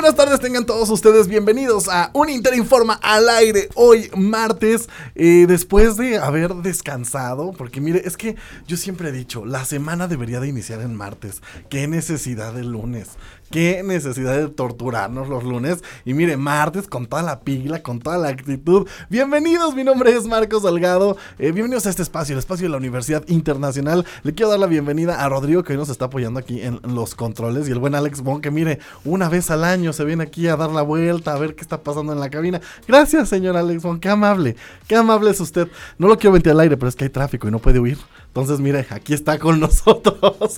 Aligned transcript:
Buenas 0.00 0.14
tardes, 0.14 0.38
tengan 0.38 0.64
todos 0.64 0.90
ustedes 0.90 1.26
bienvenidos 1.26 1.88
a 1.88 2.12
un 2.14 2.30
Interinforma 2.30 3.00
al 3.02 3.28
aire 3.28 3.68
hoy 3.74 4.08
martes, 4.16 4.88
eh, 5.16 5.44
después 5.48 5.96
de 5.96 6.18
haber 6.18 6.54
descansado, 6.54 7.52
porque 7.52 7.80
mire, 7.80 8.02
es 8.04 8.16
que 8.16 8.36
yo 8.68 8.76
siempre 8.76 9.08
he 9.08 9.12
dicho, 9.12 9.44
la 9.44 9.64
semana 9.64 10.06
debería 10.06 10.38
de 10.38 10.46
iniciar 10.46 10.82
en 10.82 10.94
martes, 10.94 11.42
qué 11.68 11.88
necesidad 11.88 12.52
de 12.52 12.62
lunes, 12.62 13.08
qué 13.50 13.82
necesidad 13.82 14.36
de 14.36 14.48
torturarnos 14.48 15.28
los 15.28 15.44
lunes, 15.44 15.82
y 16.04 16.14
mire, 16.14 16.36
martes 16.36 16.86
con 16.86 17.06
toda 17.06 17.22
la 17.22 17.40
pila, 17.40 17.82
con 17.82 17.98
toda 17.98 18.18
la 18.18 18.28
actitud, 18.28 18.86
bienvenidos, 19.08 19.74
mi 19.74 19.84
nombre 19.84 20.12
es 20.12 20.26
Marcos 20.26 20.62
Salgado, 20.62 21.16
eh, 21.38 21.52
bienvenidos 21.52 21.86
a 21.86 21.90
este 21.90 22.02
espacio, 22.02 22.34
el 22.34 22.38
espacio 22.38 22.66
de 22.66 22.70
la 22.70 22.76
Universidad 22.76 23.24
Internacional, 23.28 24.04
le 24.22 24.34
quiero 24.34 24.50
dar 24.50 24.58
la 24.58 24.66
bienvenida 24.66 25.22
a 25.22 25.28
Rodrigo 25.28 25.62
que 25.62 25.72
hoy 25.72 25.78
nos 25.78 25.88
está 25.88 26.06
apoyando 26.06 26.40
aquí 26.40 26.60
en 26.60 26.80
los 26.82 27.14
controles, 27.14 27.68
y 27.68 27.72
el 27.72 27.78
buen 27.78 27.94
Alex 27.94 28.20
Bon 28.20 28.40
que 28.40 28.50
mire, 28.50 28.78
una 29.04 29.28
vez 29.28 29.50
al 29.50 29.64
año 29.64 29.92
se 29.92 30.04
viene 30.04 30.24
aquí 30.24 30.46
a 30.48 30.56
dar 30.56 30.70
la 30.70 30.82
vuelta, 30.82 31.32
a 31.32 31.38
ver 31.38 31.54
qué 31.54 31.62
está 31.62 31.82
pasando 31.82 32.12
en 32.12 32.20
la 32.20 32.30
cabina. 32.30 32.60
Gracias, 32.86 33.28
señor 33.28 33.56
Alex, 33.56 33.82
qué 34.00 34.08
amable, 34.08 34.56
qué 34.86 34.96
amable 34.96 35.30
es 35.30 35.40
usted. 35.40 35.68
No 35.98 36.08
lo 36.08 36.18
quiero 36.18 36.32
mentir 36.32 36.52
al 36.52 36.60
aire, 36.60 36.76
pero 36.76 36.88
es 36.88 36.96
que 36.96 37.04
hay 37.04 37.10
tráfico 37.10 37.48
y 37.48 37.50
no 37.50 37.58
puede 37.58 37.78
huir. 37.78 37.98
Entonces, 38.28 38.60
mire, 38.60 38.86
aquí 38.90 39.14
está 39.14 39.38
con 39.38 39.60
nosotros. 39.60 40.56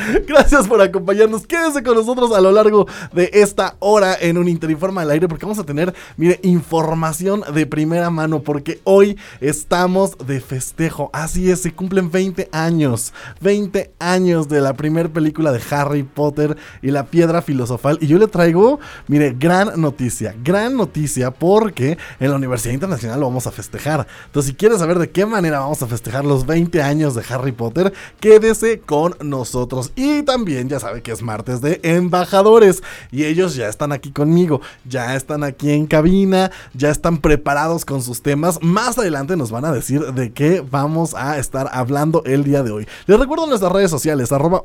Gracias 0.26 0.66
por 0.66 0.80
acompañarnos. 0.80 1.46
Quédese 1.46 1.82
con 1.82 1.94
nosotros 1.94 2.32
a 2.32 2.40
lo 2.40 2.52
largo 2.52 2.86
de 3.12 3.30
esta 3.32 3.76
hora 3.78 4.16
en 4.18 4.38
un 4.38 4.48
Interinforma 4.48 5.02
al 5.02 5.10
aire 5.10 5.28
porque 5.28 5.44
vamos 5.44 5.58
a 5.58 5.64
tener, 5.64 5.94
mire, 6.16 6.40
información 6.42 7.42
de 7.54 7.66
primera 7.66 8.10
mano 8.10 8.42
porque 8.42 8.80
hoy 8.84 9.18
estamos 9.40 10.16
de 10.18 10.40
festejo. 10.40 11.10
Así 11.12 11.50
es, 11.50 11.60
se 11.60 11.72
cumplen 11.72 12.10
20 12.10 12.48
años. 12.52 13.12
20 13.40 13.92
años 13.98 14.48
de 14.48 14.60
la 14.60 14.74
primera 14.74 15.08
película 15.08 15.52
de 15.52 15.60
Harry 15.70 16.02
Potter 16.02 16.56
y 16.82 16.90
la 16.90 17.06
piedra 17.06 17.42
filosofal. 17.42 17.98
Y 18.00 18.06
yo 18.06 18.18
le 18.18 18.26
traigo, 18.26 18.80
mire, 19.06 19.34
gran 19.38 19.80
noticia, 19.80 20.34
gran 20.42 20.76
noticia 20.76 21.30
porque 21.30 21.98
en 22.18 22.30
la 22.30 22.36
Universidad 22.36 22.74
Internacional 22.74 23.20
lo 23.20 23.26
vamos 23.26 23.46
a 23.46 23.50
festejar. 23.50 24.06
Entonces, 24.26 24.50
si 24.50 24.56
quieres 24.56 24.78
saber 24.78 24.98
de 24.98 25.10
qué 25.10 25.26
manera 25.26 25.60
vamos 25.60 25.82
a 25.82 25.86
festejar 25.86 26.24
los 26.24 26.46
20 26.46 26.82
años, 26.82 27.09
de 27.14 27.22
Harry 27.28 27.52
Potter, 27.52 27.92
quédese 28.20 28.80
con 28.80 29.14
nosotros. 29.22 29.92
Y 29.96 30.22
también 30.22 30.68
ya 30.68 30.80
sabe 30.80 31.02
que 31.02 31.12
es 31.12 31.22
martes 31.22 31.60
de 31.60 31.80
embajadores 31.82 32.82
y 33.10 33.24
ellos 33.24 33.54
ya 33.54 33.68
están 33.68 33.92
aquí 33.92 34.12
conmigo, 34.12 34.60
ya 34.84 35.14
están 35.16 35.44
aquí 35.44 35.70
en 35.70 35.86
cabina, 35.86 36.50
ya 36.74 36.90
están 36.90 37.18
preparados 37.18 37.84
con 37.84 38.02
sus 38.02 38.22
temas. 38.22 38.62
Más 38.62 38.98
adelante 38.98 39.36
nos 39.36 39.50
van 39.50 39.64
a 39.64 39.72
decir 39.72 40.12
de 40.12 40.32
qué 40.32 40.64
vamos 40.68 41.14
a 41.14 41.38
estar 41.38 41.68
hablando 41.72 42.22
el 42.24 42.44
día 42.44 42.62
de 42.62 42.70
hoy. 42.70 42.86
Les 43.06 43.18
recuerdo 43.18 43.46
nuestras 43.46 43.72
redes 43.72 43.90
sociales, 43.90 44.32
arroba 44.32 44.62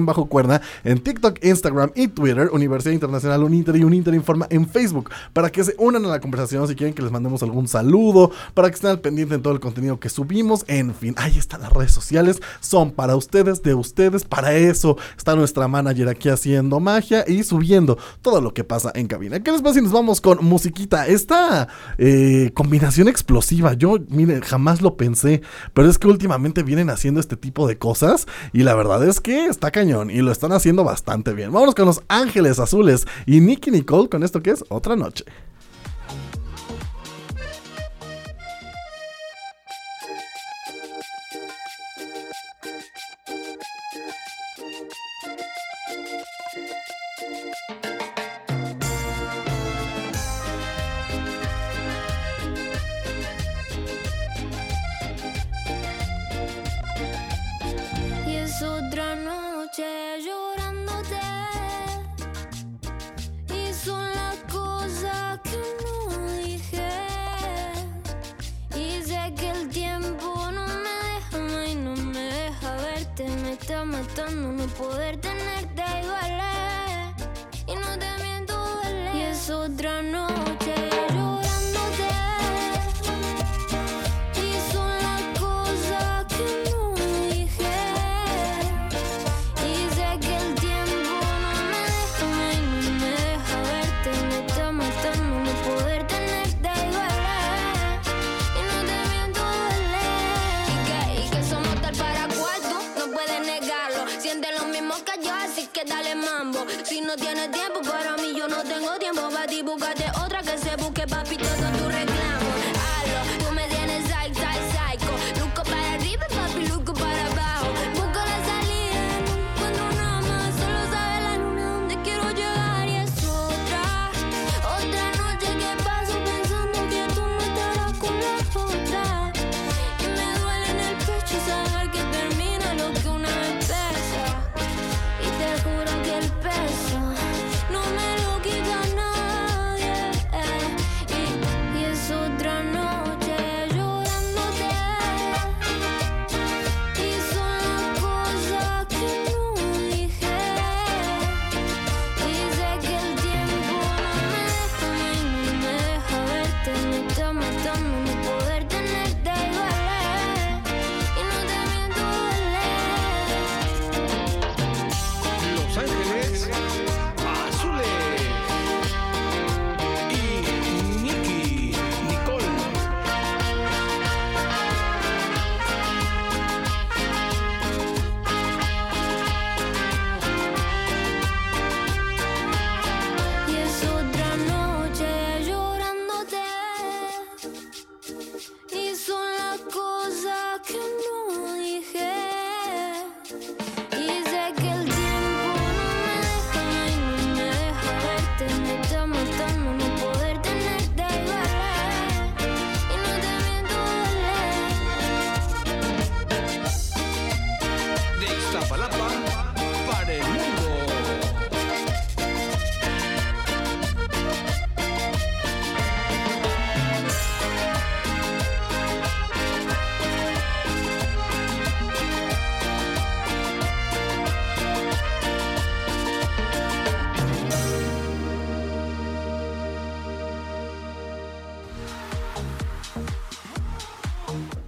bajo 0.00 0.26
cuerda 0.26 0.60
en 0.84 0.98
TikTok, 0.98 1.44
Instagram 1.44 1.90
y 1.94 2.08
Twitter, 2.08 2.50
Universidad 2.52 2.92
Internacional 2.92 3.42
Uninter 3.42 3.76
y 3.76 3.84
Uninter 3.84 4.14
Informa 4.14 4.46
en 4.50 4.68
Facebook, 4.68 5.10
para 5.32 5.50
que 5.50 5.64
se 5.64 5.74
unan 5.78 6.04
a 6.04 6.08
la 6.08 6.20
conversación 6.20 6.66
si 6.68 6.74
quieren 6.74 6.94
que 6.94 7.02
les 7.02 7.10
mandemos 7.10 7.42
algún 7.42 7.68
saludo, 7.68 8.30
para 8.54 8.68
que 8.68 8.74
estén 8.74 8.90
al 8.90 9.00
pendiente 9.00 9.34
en 9.34 9.42
todo 9.42 9.52
el 9.52 9.60
contenido 9.60 9.98
que 9.98 10.08
subimos, 10.08 10.64
en 10.68 10.94
fin, 10.94 11.14
ahí 11.16 11.38
está 11.38 11.58
la 11.58 11.68
redes 11.76 11.92
sociales 11.92 12.40
son 12.60 12.90
para 12.90 13.16
ustedes, 13.16 13.62
de 13.62 13.74
ustedes, 13.74 14.24
para 14.24 14.54
eso 14.54 14.96
está 15.16 15.34
nuestra 15.34 15.68
manager 15.68 16.08
aquí 16.08 16.28
haciendo 16.28 16.80
magia 16.80 17.24
y 17.26 17.42
subiendo 17.42 17.98
todo 18.22 18.40
lo 18.40 18.54
que 18.54 18.64
pasa 18.64 18.92
en 18.94 19.06
cabina. 19.06 19.40
¿Qué 19.40 19.52
les 19.52 19.62
pasa 19.62 19.74
si 19.74 19.82
nos 19.82 19.92
vamos 19.92 20.20
con 20.20 20.44
musiquita? 20.44 21.06
Esta 21.06 21.68
eh, 21.98 22.50
combinación 22.54 23.08
explosiva, 23.08 23.74
yo, 23.74 23.96
miren, 24.08 24.40
jamás 24.40 24.82
lo 24.82 24.96
pensé, 24.96 25.42
pero 25.74 25.88
es 25.88 25.98
que 25.98 26.08
últimamente 26.08 26.62
vienen 26.62 26.90
haciendo 26.90 27.20
este 27.20 27.36
tipo 27.36 27.66
de 27.66 27.78
cosas 27.78 28.26
y 28.52 28.62
la 28.62 28.74
verdad 28.74 29.06
es 29.06 29.20
que 29.20 29.46
está 29.46 29.70
cañón 29.70 30.10
y 30.10 30.20
lo 30.22 30.32
están 30.32 30.52
haciendo 30.52 30.84
bastante 30.84 31.32
bien. 31.32 31.52
Vámonos 31.52 31.74
con 31.74 31.86
los 31.86 32.02
Ángeles 32.08 32.58
Azules 32.58 33.06
y 33.26 33.40
Nicky 33.40 33.70
Nicole 33.70 34.08
con 34.08 34.22
esto 34.22 34.42
que 34.42 34.50
es 34.50 34.64
Otra 34.68 34.96
Noche. 34.96 35.24
No 74.16 75.35
me 105.76 105.82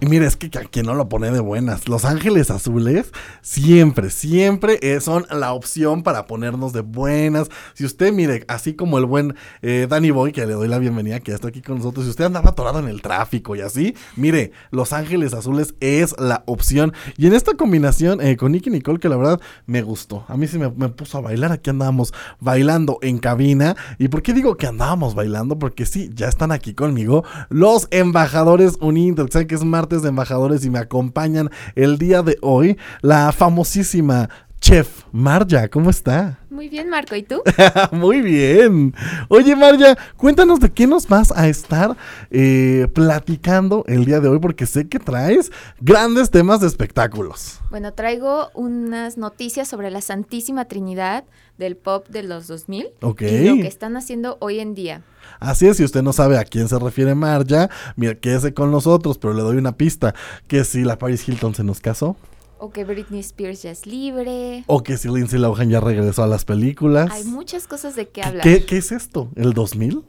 mire, 0.09 0.25
es 0.25 0.35
que 0.35 0.47
a 0.57 0.63
quien 0.63 0.87
no 0.87 0.95
lo 0.95 1.07
pone 1.07 1.31
de 1.31 1.39
buenas. 1.39 1.87
Los 1.87 2.03
Ángeles 2.03 2.49
Azules 2.51 3.11
siempre, 3.59 4.09
siempre 4.09 4.79
eh, 4.81 5.01
son 5.01 5.25
la 5.29 5.53
opción 5.53 6.01
para 6.01 6.27
ponernos 6.27 6.71
de 6.71 6.81
buenas. 6.81 7.49
Si 7.73 7.83
usted, 7.85 8.13
mire, 8.13 8.45
así 8.47 8.73
como 8.73 8.97
el 8.97 9.05
buen 9.05 9.35
eh, 9.61 9.85
Danny 9.89 10.11
Boy, 10.11 10.31
que 10.31 10.45
le 10.45 10.53
doy 10.53 10.67
la 10.67 10.79
bienvenida, 10.79 11.19
que 11.19 11.33
está 11.33 11.49
aquí 11.49 11.61
con 11.61 11.77
nosotros, 11.77 12.05
si 12.05 12.11
usted 12.11 12.25
andaba 12.25 12.51
atorado 12.51 12.79
en 12.79 12.87
el 12.87 13.01
tráfico 13.01 13.55
y 13.55 13.61
así, 13.61 13.95
mire, 14.15 14.51
Los 14.71 14.93
Ángeles 14.93 15.33
Azules 15.33 15.75
es 15.81 16.15
la 16.17 16.43
opción. 16.45 16.93
Y 17.17 17.27
en 17.27 17.33
esta 17.33 17.55
combinación 17.55 18.21
eh, 18.21 18.37
con 18.37 18.53
Nicky 18.53 18.69
Nicole, 18.69 18.99
que 18.99 19.09
la 19.09 19.17
verdad 19.17 19.41
me 19.65 19.81
gustó. 19.81 20.23
A 20.29 20.37
mí 20.37 20.47
sí 20.47 20.57
me, 20.57 20.69
puso 20.69 21.17
a 21.17 21.21
bailar. 21.21 21.51
Aquí 21.51 21.69
andábamos 21.69 22.13
bailando 22.39 22.97
en 23.01 23.17
cabina. 23.17 23.75
¿Y 23.97 24.07
por 24.07 24.21
qué 24.21 24.33
digo 24.33 24.55
que 24.55 24.67
andábamos 24.67 25.15
bailando? 25.15 25.59
Porque 25.59 25.85
sí, 25.85 26.09
ya 26.13 26.27
están 26.27 26.51
aquí 26.51 26.73
conmigo 26.73 27.25
los 27.49 27.87
embajadores 27.91 28.77
Uninter. 28.79 29.27
Saben 29.29 29.47
que 29.47 29.55
es 29.55 29.63
martes 29.63 30.01
de 30.01 30.09
embajadores 30.09 30.63
y 30.63 30.69
me 30.69 30.79
acompañan 30.79 31.49
el 31.75 31.97
día 31.97 32.21
de 32.21 32.37
hoy 32.41 32.77
la 33.01 33.31
famosísima 33.49 34.29
Chef 34.61 35.03
Marja, 35.11 35.69
¿cómo 35.69 35.89
está? 35.89 36.37
Muy 36.51 36.67
bien, 36.69 36.87
Marco, 36.89 37.15
¿y 37.15 37.23
tú? 37.23 37.41
Muy 37.91 38.21
bien. 38.21 38.93
Oye, 39.29 39.55
Marja, 39.55 39.97
cuéntanos 40.17 40.59
de 40.59 40.69
qué 40.69 40.85
nos 40.85 41.07
vas 41.07 41.31
a 41.31 41.47
estar 41.47 41.95
eh, 42.29 42.87
platicando 42.93 43.85
el 43.87 44.05
día 44.05 44.19
de 44.19 44.27
hoy, 44.27 44.37
porque 44.39 44.65
sé 44.67 44.87
que 44.87 44.99
traes 44.99 45.51
grandes 45.79 46.29
temas 46.29 46.59
de 46.59 46.67
espectáculos. 46.67 47.59
Bueno, 47.71 47.93
traigo 47.93 48.49
unas 48.53 49.17
noticias 49.17 49.67
sobre 49.67 49.89
la 49.89 50.01
Santísima 50.01 50.65
Trinidad 50.65 51.23
del 51.57 51.75
pop 51.75 52.07
de 52.09 52.23
los 52.23 52.47
2000 52.47 52.87
Ok. 53.01 53.21
y 53.23 53.47
lo 53.47 53.55
que 53.55 53.67
están 53.67 53.95
haciendo 53.97 54.37
hoy 54.41 54.59
en 54.59 54.75
día. 54.75 55.01
Así 55.39 55.67
es, 55.67 55.77
si 55.77 55.83
usted 55.85 56.03
no 56.03 56.11
sabe 56.13 56.37
a 56.37 56.43
quién 56.43 56.67
se 56.67 56.77
refiere 56.77 57.15
Marja, 57.15 57.69
mira, 57.95 58.13
quédese 58.15 58.53
con 58.53 58.69
nosotros, 58.71 59.17
pero 59.17 59.33
le 59.33 59.41
doy 59.41 59.57
una 59.57 59.75
pista, 59.77 60.13
que 60.47 60.63
si 60.65 60.83
la 60.83 60.97
Paris 60.97 61.27
Hilton 61.27 61.55
se 61.55 61.63
nos 61.63 61.79
casó, 61.79 62.17
O 62.61 62.71
que 62.71 62.83
Britney 62.83 63.21
Spears 63.21 63.63
ya 63.63 63.71
es 63.71 63.85
libre. 63.85 64.63
o 64.67 64.83
que 64.83 64.97
si 64.97 65.07
Lindsay 65.07 65.39
Lohan 65.39 65.69
ya 65.69 65.79
regresó 65.79 66.23
a 66.23 66.27
las 66.27 66.43
películas. 66.45 67.09
Hay 67.11 67.23
muchas 67.23 67.67
cosas 67.67 67.95
de 67.95 68.05
qué 68.07 68.19
¿Qué, 68.19 68.27
hablar. 68.27 68.43
qué- 68.43 68.65
qué 68.65 68.77
es 68.77 68.91
esto? 68.91 69.29
¿El 69.35 69.53
2000? 69.53 70.03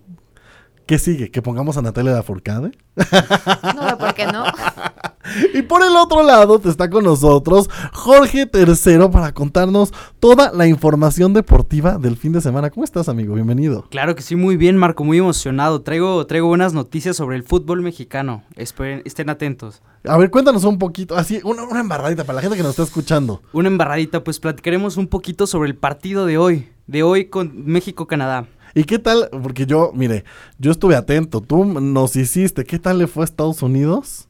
¿Qué 0.90 0.98
sigue? 0.98 1.30
¿Que 1.30 1.40
pongamos 1.40 1.76
a 1.76 1.82
Natalia 1.82 2.10
Lafourcade? 2.10 2.72
No 3.76 3.86
veo 3.86 3.96
por 3.96 4.12
qué 4.12 4.26
no. 4.26 4.42
Y 5.54 5.62
por 5.62 5.84
el 5.84 5.94
otro 5.94 6.24
lado 6.24 6.60
está 6.64 6.90
con 6.90 7.04
nosotros 7.04 7.70
Jorge 7.92 8.46
Tercero 8.46 9.12
para 9.12 9.32
contarnos 9.32 9.92
toda 10.18 10.50
la 10.50 10.66
información 10.66 11.32
deportiva 11.32 11.98
del 11.98 12.16
fin 12.16 12.32
de 12.32 12.40
semana. 12.40 12.70
¿Cómo 12.70 12.82
estás, 12.82 13.08
amigo? 13.08 13.36
Bienvenido. 13.36 13.86
Claro 13.88 14.16
que 14.16 14.22
sí, 14.22 14.34
muy 14.34 14.56
bien, 14.56 14.76
Marco, 14.76 15.04
muy 15.04 15.18
emocionado. 15.18 15.82
Traigo, 15.82 16.26
traigo 16.26 16.48
buenas 16.48 16.74
noticias 16.74 17.16
sobre 17.16 17.36
el 17.36 17.44
fútbol 17.44 17.82
mexicano. 17.82 18.42
Esperen, 18.56 19.02
estén 19.04 19.30
atentos. 19.30 19.82
A 20.02 20.16
ver, 20.16 20.32
cuéntanos 20.32 20.64
un 20.64 20.80
poquito, 20.80 21.14
así, 21.14 21.40
una, 21.44 21.62
una 21.62 21.78
embarradita 21.78 22.24
para 22.24 22.36
la 22.36 22.42
gente 22.42 22.56
que 22.56 22.64
nos 22.64 22.70
está 22.70 22.82
escuchando. 22.82 23.42
Una 23.52 23.68
embarradita, 23.68 24.24
pues 24.24 24.40
platicaremos 24.40 24.96
un 24.96 25.06
poquito 25.06 25.46
sobre 25.46 25.68
el 25.68 25.76
partido 25.76 26.26
de 26.26 26.38
hoy, 26.38 26.68
de 26.88 27.04
hoy 27.04 27.26
con 27.26 27.52
México-Canadá. 27.66 28.48
¿Y 28.74 28.84
qué 28.84 28.98
tal? 28.98 29.28
Porque 29.42 29.66
yo, 29.66 29.92
mire, 29.94 30.24
yo 30.58 30.70
estuve 30.70 30.96
atento, 30.96 31.40
tú 31.40 31.64
nos 31.64 32.16
hiciste, 32.16 32.64
¿qué 32.64 32.78
tal 32.78 32.98
le 32.98 33.06
fue 33.06 33.22
a 33.22 33.24
Estados 33.24 33.62
Unidos 33.62 34.28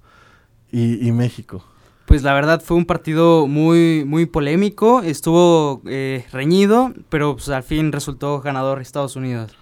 y, 0.72 1.10
México? 1.12 1.64
Pues 2.06 2.22
la 2.22 2.34
verdad 2.34 2.60
fue 2.60 2.76
un 2.76 2.86
partido 2.86 3.46
muy, 3.46 4.04
muy 4.04 4.26
polémico, 4.26 5.02
estuvo 5.02 5.82
eh, 5.86 6.24
reñido, 6.32 6.92
pero 7.08 7.34
pues, 7.34 7.48
al 7.50 7.62
fin 7.62 7.92
resultó 7.92 8.40
ganador 8.40 8.80
Estados 8.80 9.16
Unidos. 9.16 9.52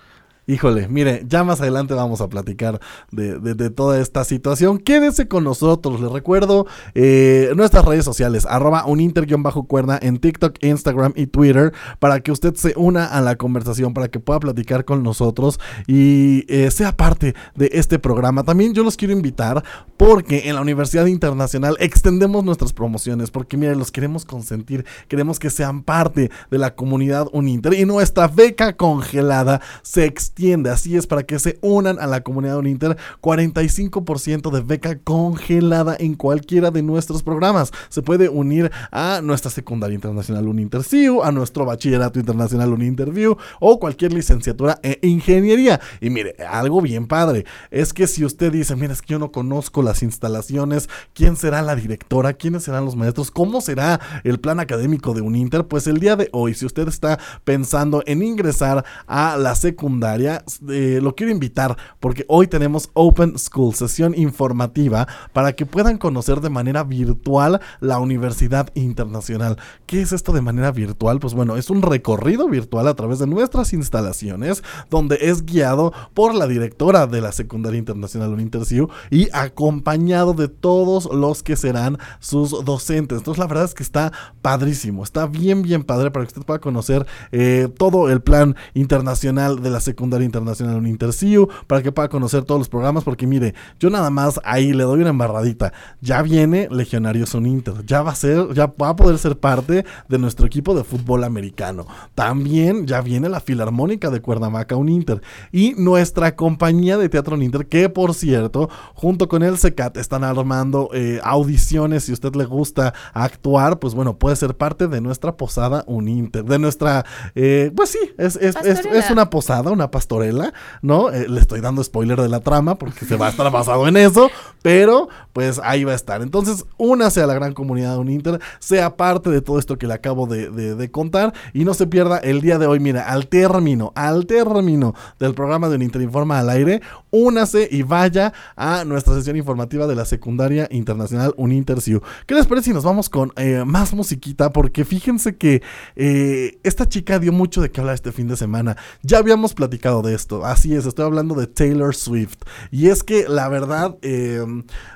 Híjole, 0.51 0.89
mire, 0.89 1.27
ya 1.29 1.45
más 1.45 1.61
adelante 1.61 1.93
vamos 1.93 2.23
a 2.23 2.29
platicar 2.31 2.81
de, 3.13 3.39
de- 3.39 3.69
toda 3.69 4.01
esta 4.01 4.25
situación. 4.25 4.79
Quédese 4.79 5.29
con 5.29 5.45
nosotros, 5.45 6.01
les 6.01 6.11
recuerdo 6.11 6.67
eh, 6.95 7.53
nuestras 7.55 7.85
redes 7.85 8.03
sociales, 8.07 8.47
arroba 8.47 8.87
uninter-cuerda 8.87 9.99
en 10.01 10.17
TikTok, 10.17 10.57
Instagram 10.65 11.13
y 11.17 11.27
Twitter, 11.27 11.75
para 11.99 12.21
que 12.21 12.33
usted 12.33 12.55
se 12.55 12.73
una 12.79 13.05
a 13.05 13.21
la 13.21 13.37
conversación, 13.37 13.93
para 13.93 14.09
que 14.09 14.21
pueda 14.21 14.41
platicar 14.41 14.87
con 14.87 15.03
nosotros 15.03 15.61
y 15.87 16.47
eh, 16.49 16.71
sea 16.71 16.97
parte 16.97 17.35
de 17.55 17.69
este 17.75 17.99
programa. 17.99 18.43
También 18.43 18.73
yo 18.73 18.83
los 18.85 18.97
quiero 18.97 19.13
invitar 19.13 19.63
porque 19.99 20.49
en 20.49 20.55
la 20.55 20.63
Universidad 20.63 21.05
Internacional 21.05 21.77
extendemos 21.79 22.43
nuestras 22.43 22.73
promociones, 22.73 23.31
porque 23.31 23.59
mire, 23.59 23.77
los 23.77 23.93
queremos 23.93 24.25
consentir, 24.25 24.87
queremos 25.09 25.39
que 25.39 25.51
sean 25.51 25.83
parte 25.83 26.31
de 26.51 26.57
la 26.59 26.75
comunidad 26.75 27.27
Uninter 27.33 27.75
y 27.75 27.85
nuestra 27.85 28.29
beca 28.29 28.79
congelada 28.79 29.61
se 29.83 30.07
extiende, 30.07 30.38
así 30.71 30.97
es, 30.97 31.07
para 31.07 31.25
que 31.25 31.39
se 31.39 31.59
unan 31.63 31.99
a 31.99 32.07
la 32.07 32.23
comunidad 32.23 32.59
Uninter, 32.59 32.97
45% 33.21 34.51
de 34.53 34.61
beca 34.61 34.99
congelada 34.99 35.97
en 35.99 36.15
cualquiera 36.15 36.71
de 36.71 36.83
nuestros 36.83 37.23
programas. 37.25 37.73
Se 37.89 38.03
puede 38.03 38.29
unir 38.29 38.71
a 38.93 39.21
nuestra 39.21 39.51
secundaria 39.51 39.97
internacional 39.97 40.47
Uninterview, 40.47 41.23
a 41.23 41.33
nuestro 41.33 41.65
bachillerato 41.65 42.21
internacional 42.21 42.73
Uninterview 42.73 43.37
o 43.59 43.81
cualquier 43.81 44.13
licenciatura 44.13 44.79
en 44.83 44.97
ingeniería. 45.03 45.81
Y 46.01 46.11
mire, 46.11 46.37
algo 46.49 46.81
bien 46.81 47.09
padre, 47.09 47.45
es 47.71 47.93
que 47.93 48.07
si 48.07 48.25
usted 48.25 48.53
dice, 48.53 48.77
mira, 48.77 48.93
es 48.93 49.03
que 49.03 49.15
yo 49.15 49.19
no 49.19 49.33
conozco 49.33 49.83
las 49.83 50.03
instalaciones, 50.05 50.89
quién 51.15 51.35
será 51.35 51.63
la 51.63 51.75
directora, 51.75 52.35
quiénes 52.35 52.63
serán 52.63 52.85
los 52.85 52.95
maestros, 52.95 53.33
cómo 53.33 53.61
será 53.61 54.01
el 54.23 54.39
plan 54.39 54.61
académico 54.61 55.15
de 55.15 55.21
Uninter, 55.21 55.67
pues 55.67 55.89
el 55.89 55.99
día 55.99 56.15
de 56.15 56.29
hoy, 56.33 56.55
si 56.55 56.65
usted 56.65 56.87
está 56.87 57.19
pensando 57.45 58.05
en 58.07 58.23
ingresar 58.23 58.85
a 59.07 59.37
la 59.37 59.57
secundaria, 59.57 60.28
eh, 60.69 61.01
lo 61.03 61.15
quiero 61.15 61.33
invitar 61.33 61.77
porque 62.01 62.25
hoy 62.29 62.47
tenemos 62.47 62.91
Open 62.95 63.39
School, 63.39 63.75
sesión 63.75 64.15
informativa 64.17 65.07
para 65.33 65.53
que 65.53 65.67
puedan 65.67 65.99
conocer 65.99 66.41
de 66.41 66.51
manera 66.51 66.85
virtual 66.85 67.61
la 67.81 67.99
Universidad 67.99 68.71
Internacional. 68.75 69.59
¿Qué 69.87 70.01
es 70.01 70.13
esto 70.13 70.33
de 70.33 70.41
manera 70.41 70.71
virtual? 70.73 71.21
Pues 71.21 71.35
bueno, 71.35 71.57
es 71.57 71.71
un 71.71 71.83
recorrido 71.83 72.49
virtual 72.49 72.89
a 72.89 72.95
través 72.95 73.19
de 73.19 73.27
nuestras 73.27 73.73
instalaciones 73.73 74.63
donde 74.91 75.19
es 75.21 75.45
guiado 75.45 75.93
por 76.15 76.35
la 76.35 76.47
directora 76.47 77.07
de 77.07 77.21
la 77.21 77.33
Secundaria 77.33 77.79
Internacional 77.79 78.33
Uninterciu 78.33 78.89
y 79.11 79.29
acompañado 79.33 80.35
de 80.35 80.49
todos 80.49 81.09
los 81.13 81.43
que 81.43 81.57
serán 81.57 81.99
sus 82.21 82.65
docentes. 82.65 83.19
Entonces 83.19 83.39
la 83.39 83.47
verdad 83.47 83.65
es 83.65 83.75
que 83.75 83.83
está 83.83 84.13
padrísimo, 84.43 85.03
está 85.03 85.27
bien 85.27 85.63
bien 85.63 85.85
padre 85.85 86.11
para 86.11 86.25
que 86.25 86.29
usted 86.29 86.43
pueda 86.43 86.61
conocer 86.61 87.07
eh, 87.33 87.69
todo 87.77 88.11
el 88.11 88.21
plan 88.21 88.57
internacional 88.75 89.63
de 89.63 89.71
la 89.71 89.81
Secundaria 89.81 90.08
Internacional 90.23 90.77
Uninterciu, 90.77 91.49
para 91.67 91.83
que 91.83 91.93
pueda 91.93 92.09
conocer 92.09 92.45
todos 92.45 92.59
los 92.59 92.69
programas, 92.69 93.05
porque 93.05 93.27
mire, 93.27 93.55
yo 93.79 93.91
nada 93.91 94.11
más 94.11 94.41
ahí 94.45 94.73
le 94.73 94.85
doy 94.85 95.01
una 95.01 95.11
embarradita. 95.11 95.73
Ya 96.01 96.23
viene 96.23 96.69
Legionarios 96.71 97.35
Uninter, 97.35 97.85
ya 97.87 98.03
va 98.03 98.13
a 98.13 98.15
ser, 98.15 98.53
ya 98.55 98.67
va 98.67 98.91
a 98.91 98.97
poder 98.97 99.19
ser 99.19 99.39
parte 99.39 99.85
de 100.09 100.19
nuestro 100.19 100.47
equipo 100.47 100.75
de 100.75 100.85
fútbol 100.85 101.25
americano. 101.25 101.87
También 102.15 102.87
ya 102.87 103.01
viene 103.01 103.29
la 103.29 103.41
Filarmónica 103.41 104.11
de 104.11 104.21
Cuernavaca 104.21 104.77
Uninter 104.77 105.23
y 105.53 105.75
nuestra 105.77 106.35
compañía 106.37 106.97
de 106.99 107.09
teatro 107.09 107.37
Uninter, 107.37 107.67
que 107.67 107.89
por 107.89 108.15
cierto, 108.15 108.69
junto 108.95 109.29
con 109.29 109.43
el 109.43 109.59
SECAT 109.59 109.97
están 109.97 110.25
armando 110.25 110.91
eh, 110.93 111.21
audiciones. 111.23 112.05
Si 112.05 112.13
usted 112.13 112.35
le 112.35 112.45
gusta 112.45 112.95
actuar, 113.13 113.79
pues 113.79 113.95
bueno, 113.95 114.19
puede 114.19 114.37
ser 114.37 114.57
parte 114.57 114.89
de 114.89 115.01
nuestra 115.01 115.37
posada 115.37 115.85
Uninter, 115.87 116.45
de 116.45 116.59
nuestra, 116.59 117.05
eh, 117.35 117.73
pues 117.75 117.91
sí, 117.91 117.99
es, 118.19 118.37
es, 118.37 118.57
es, 118.57 119.11
una 119.11 119.31
posada, 119.31 119.71
una 119.71 119.91
pastorela, 119.99 120.55
¿no? 120.81 121.11
Eh, 121.11 121.29
le 121.29 121.41
estoy 121.41 121.61
dando 121.61 121.83
spoiler 121.83 122.21
de 122.21 122.29
la 122.29 122.39
trama 122.39 122.77
porque 122.79 123.05
se 123.05 123.17
va 123.17 123.27
a 123.27 123.31
estar 123.31 123.51
basado 123.51 123.89
en 123.89 123.97
eso, 123.97 124.31
pero 124.63 125.09
pues 125.33 125.61
ahí 125.65 125.83
va 125.83 125.91
a 125.91 125.97
estar. 125.97 126.23
Entonces, 126.23 126.65
únase 126.77 127.21
a 127.21 127.27
la 127.27 127.35
gran 127.35 127.53
comunidad 127.53 127.95
de 127.95 127.99
Uninter, 127.99 128.41
sea 128.61 128.97
parte 128.97 129.29
de 129.31 129.41
todo 129.41 129.59
esto 129.59 129.77
que 129.77 129.89
le 129.89 129.95
acabo 129.95 130.29
de, 130.29 130.89
contar 130.93 131.35
y 131.53 131.65
no 131.65 131.75
se 131.75 131.89
pierda 131.89 132.19
el 132.19 132.41
día 132.41 132.59
de 132.59 132.67
hoy. 132.67 132.79
Mira, 132.79 133.09
al 133.09 133.27
término, 133.27 133.93
al 133.97 134.27
término 134.27 134.95
del 135.19 135.35
programa 135.35 135.69
de 135.69 135.75
Uninter 135.75 136.01
Informa 136.01 136.39
al 136.39 136.51
aire, 136.51 136.81
únase 137.11 137.69
y 137.73 137.83
vaya 137.83 138.33
a 138.55 138.85
nuestra 138.85 139.15
sesión 139.15 139.37
informativa 139.37 139.89
de 139.89 139.97
la 139.97 140.05
secundaria 140.05 140.69
internacional 140.71 141.35
Uninterciu. 141.37 142.03
¿Qué 142.27 142.37
les 142.37 142.47
parece 142.47 142.67
si 142.67 142.73
nos 142.73 142.85
vamos 142.85 143.09
con 143.09 143.33
eh, 143.37 143.65
más 143.67 143.95
musiquita? 143.95 144.53
Porque 144.53 144.85
fíjense 144.85 145.37
que 145.37 145.61
eh, 145.97 146.61
esta 146.63 146.89
chica 146.89 147.19
dio 147.19 147.33
mucho 147.33 147.61
de 147.61 147.73
qué 147.73 147.81
hablar 147.81 147.97
este 147.97 148.13
fin 148.13 148.29
de 148.29 148.37
semana. 148.37 148.77
Ya 149.03 149.19
habíamos 149.19 149.55
platicado 149.55 149.88
de 149.89 150.15
esto. 150.15 150.45
Así 150.45 150.75
es, 150.75 150.87
estoy 150.87 151.05
hablando 151.07 151.35
de 151.35 151.47
Taylor 151.47 151.95
Swift. 151.95 152.37
Y 152.71 152.89
es 152.89 153.03
que 153.03 153.27
la 153.29 153.49
verdad 153.49 153.97
eh, 154.03 154.45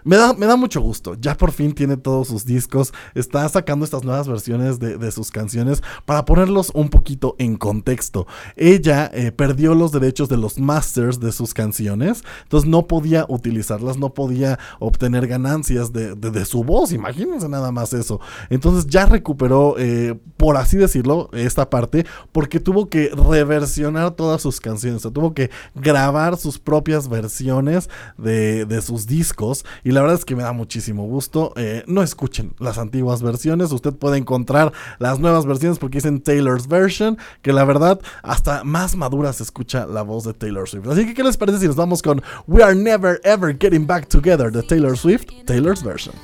me, 0.04 0.16
da, 0.16 0.34
me 0.34 0.46
da 0.46 0.56
mucho 0.56 0.80
gusto. 0.80 1.14
Ya 1.20 1.37
por 1.37 1.50
fin 1.52 1.72
tiene 1.72 1.96
todos 1.96 2.28
sus 2.28 2.44
discos. 2.44 2.92
Está 3.14 3.49
sacando 3.49 3.84
estas 3.84 4.04
nuevas 4.04 4.28
versiones 4.28 4.78
de, 4.78 4.99
de 4.99 5.11
sus 5.11 5.30
canciones 5.30 5.82
para 6.04 6.25
ponerlos 6.25 6.70
un 6.75 6.90
poquito 6.90 7.34
en 7.38 7.56
contexto. 7.56 8.26
Ella 8.56 9.11
eh, 9.14 9.32
perdió 9.32 9.75
los 9.75 9.90
derechos 9.92 10.28
de 10.28 10.37
los 10.37 10.58
masters 10.58 11.18
de 11.18 11.32
sus 11.32 11.54
canciones. 11.54 12.22
Entonces 12.42 12.68
no 12.68 12.87
podía 12.87 13.25
utilizarlas, 13.28 13.96
no 13.96 14.12
podía 14.14 14.58
obtener 14.78 15.26
ganancias 15.26 15.92
de, 15.92 16.14
de- 16.14 16.30
de 16.30 16.44
su 16.44 16.62
voz. 16.64 16.92
Imagínense 16.92 17.49
nada 17.49 17.72
más 17.72 17.92
eso. 17.94 18.20
Entonces 18.50 18.87
ya 18.87 19.06
recuperó, 19.06 19.76
eh, 19.78 20.18
por 20.37 20.56
así 20.56 20.76
decirlo, 20.76 21.30
esta 21.32 21.70
parte, 21.70 22.04
porque 22.32 22.61
tuvo 22.61 22.88
que 22.88 23.11
reversionar 23.11 24.12
todas 24.12 24.42
sus 24.42 24.61
canciones 24.61 24.82
versiones, 24.83 25.07
o 25.07 25.11
tuvo 25.11 25.35
que 25.35 25.51
grabar 25.75 26.37
sus 26.37 26.59
propias 26.59 27.09
versiones 27.09 27.89
de, 28.19 28.67
de 28.67 28.83
sus 28.83 29.07
discos 29.07 29.65
y 29.85 29.93
la 29.93 30.01
verdad 30.01 30.19
es 30.19 30.25
que 30.25 30.37
me 30.37 30.43
da 30.43 30.53
muchísimo 30.53 31.05
gusto. 31.07 31.53
Eh, 31.57 31.85
no 31.87 32.03
escuchen 32.03 32.55
las 32.59 32.79
antiguas 32.79 33.23
versiones, 33.23 33.73
usted 33.73 33.95
puede 33.95 34.19
encontrar 34.19 34.73
las 34.99 35.19
nuevas 35.21 35.47
versiones 35.47 35.79
porque 35.79 35.99
dicen 35.99 36.21
Taylor's 36.21 36.67
version, 36.67 37.19
que 37.43 37.53
la 37.53 37.65
verdad 37.65 38.01
hasta 38.23 38.65
más 38.65 38.97
madura 38.97 39.33
se 39.33 39.43
escucha 39.43 39.87
la 39.87 40.03
voz 40.03 40.25
de 40.25 40.35
Taylor 40.35 40.69
Swift. 40.69 40.89
Así 40.89 41.07
que, 41.07 41.15
¿qué 41.15 41.23
les 41.23 41.37
parece 41.37 41.59
si 41.59 41.67
nos 41.67 41.77
vamos 41.77 42.03
con 42.03 42.23
We 42.47 42.62
Are 42.62 42.75
Never 42.75 43.21
Ever 43.25 43.57
Getting 43.59 43.87
Back 43.87 44.09
Together 44.09 44.51
de 44.51 44.62
Taylor 44.62 44.97
Swift, 44.97 45.29
Taylor's 45.47 45.83
version? 45.83 46.15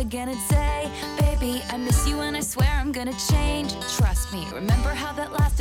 Again 0.00 0.30
and 0.30 0.40
say, 0.48 0.90
Baby, 1.18 1.62
I 1.70 1.76
miss 1.76 2.08
you 2.08 2.16
gonna 2.92 3.12
change. 3.30 3.59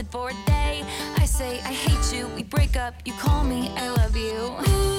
For 0.08 0.30
a 0.30 0.34
day? 0.46 0.84
I 1.18 1.26
say, 1.26 1.60
I 1.60 1.74
hate 1.74 2.18
you, 2.18 2.28
we 2.36 2.44
break 2.44 2.78
up, 2.78 2.94
you 3.06 3.14
call 3.14 3.44
me, 3.44 3.70
I 3.76 3.90
love 3.90 4.16
you. 4.16 4.56
Ooh, 4.68 4.96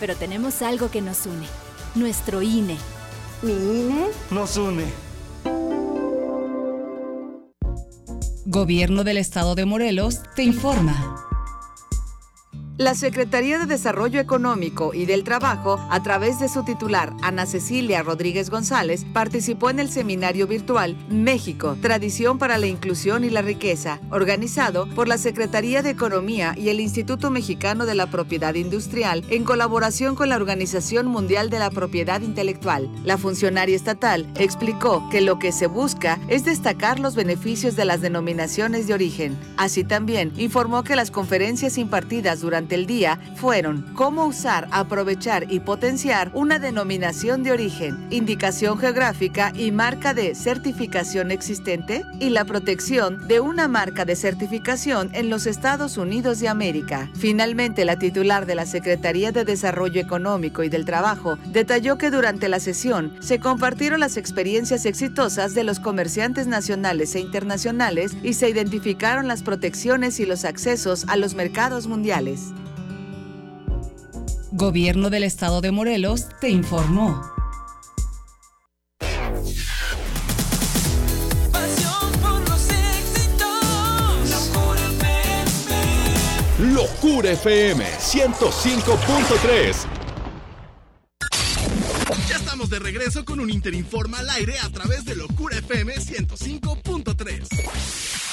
pero 0.00 0.16
tenemos 0.16 0.62
algo 0.62 0.90
que 0.90 1.02
nos 1.02 1.26
une. 1.26 1.46
Nuestro 1.94 2.42
INE. 2.42 2.78
Mi 3.42 3.52
INE 3.52 4.06
nos 4.30 4.56
une. 4.56 4.86
Gobierno 8.46 9.04
del 9.04 9.18
Estado 9.18 9.54
de 9.54 9.66
Morelos 9.66 10.22
te 10.34 10.42
informa. 10.42 11.16
La 12.80 12.94
Secretaría 12.94 13.58
de 13.58 13.66
Desarrollo 13.66 14.20
Económico 14.20 14.94
y 14.94 15.04
del 15.04 15.22
Trabajo, 15.22 15.78
a 15.90 16.02
través 16.02 16.40
de 16.40 16.48
su 16.48 16.64
titular, 16.64 17.12
Ana 17.20 17.44
Cecilia 17.44 18.02
Rodríguez 18.02 18.48
González, 18.48 19.04
participó 19.12 19.68
en 19.68 19.80
el 19.80 19.90
seminario 19.90 20.46
virtual 20.46 20.96
México, 21.10 21.76
Tradición 21.82 22.38
para 22.38 22.56
la 22.56 22.68
Inclusión 22.68 23.22
y 23.22 23.28
la 23.28 23.42
Riqueza, 23.42 24.00
organizado 24.10 24.88
por 24.94 25.08
la 25.08 25.18
Secretaría 25.18 25.82
de 25.82 25.90
Economía 25.90 26.54
y 26.56 26.70
el 26.70 26.80
Instituto 26.80 27.28
Mexicano 27.30 27.84
de 27.84 27.94
la 27.94 28.06
Propiedad 28.06 28.54
Industrial, 28.54 29.26
en 29.28 29.44
colaboración 29.44 30.14
con 30.14 30.30
la 30.30 30.36
Organización 30.36 31.06
Mundial 31.06 31.50
de 31.50 31.58
la 31.58 31.70
Propiedad 31.70 32.22
Intelectual. 32.22 32.90
La 33.04 33.18
funcionaria 33.18 33.76
estatal 33.76 34.26
explicó 34.36 35.06
que 35.10 35.20
lo 35.20 35.38
que 35.38 35.52
se 35.52 35.66
busca 35.66 36.18
es 36.28 36.46
destacar 36.46 36.98
los 36.98 37.14
beneficios 37.14 37.76
de 37.76 37.84
las 37.84 38.00
denominaciones 38.00 38.86
de 38.86 38.94
origen. 38.94 39.38
Así 39.58 39.84
también 39.84 40.32
informó 40.38 40.82
que 40.82 40.96
las 40.96 41.10
conferencias 41.10 41.76
impartidas 41.76 42.40
durante 42.40 42.69
durante 42.70 42.74
el 42.74 42.86
día 42.86 43.18
fueron 43.34 43.82
cómo 43.94 44.26
usar, 44.26 44.68
aprovechar 44.70 45.50
y 45.50 45.60
potenciar 45.60 46.30
una 46.34 46.58
denominación 46.58 47.42
de 47.42 47.52
origen, 47.52 48.06
indicación 48.10 48.78
geográfica 48.78 49.52
y 49.56 49.72
marca 49.72 50.14
de 50.14 50.34
certificación 50.34 51.32
existente 51.32 52.04
y 52.20 52.30
la 52.30 52.44
protección 52.44 53.26
de 53.26 53.40
una 53.40 53.66
marca 53.66 54.04
de 54.04 54.14
certificación 54.14 55.10
en 55.14 55.30
los 55.30 55.46
Estados 55.46 55.96
Unidos 55.96 56.38
de 56.38 56.48
América. 56.48 57.10
Finalmente, 57.14 57.84
la 57.84 57.98
titular 57.98 58.46
de 58.46 58.54
la 58.54 58.66
Secretaría 58.66 59.32
de 59.32 59.44
Desarrollo 59.44 60.00
Económico 60.00 60.62
y 60.62 60.68
del 60.68 60.84
Trabajo 60.84 61.38
detalló 61.46 61.98
que 61.98 62.10
durante 62.10 62.48
la 62.48 62.60
sesión 62.60 63.16
se 63.20 63.40
compartieron 63.40 63.98
las 63.98 64.16
experiencias 64.16 64.86
exitosas 64.86 65.54
de 65.54 65.64
los 65.64 65.80
comerciantes 65.80 66.46
nacionales 66.46 67.14
e 67.16 67.20
internacionales 67.20 68.16
y 68.22 68.34
se 68.34 68.48
identificaron 68.48 69.26
las 69.26 69.42
protecciones 69.42 70.20
y 70.20 70.26
los 70.26 70.44
accesos 70.44 71.04
a 71.08 71.16
los 71.16 71.34
mercados 71.34 71.88
mundiales. 71.88 72.52
Gobierno 74.52 75.10
del 75.10 75.22
Estado 75.22 75.60
de 75.60 75.70
Morelos 75.70 76.26
te 76.40 76.50
informó. 76.50 77.22
Locura 86.58 87.30
FM 87.30 87.84
105.3. 87.84 89.76
Ya 92.28 92.36
estamos 92.36 92.68
de 92.68 92.80
regreso 92.80 93.24
con 93.24 93.40
un 93.40 93.50
Interinforma 93.50 94.18
al 94.18 94.30
aire 94.30 94.58
a 94.58 94.68
través 94.70 95.04
de 95.04 95.14
Locura 95.14 95.58
FM 95.58 95.94
105.3. 95.94 98.29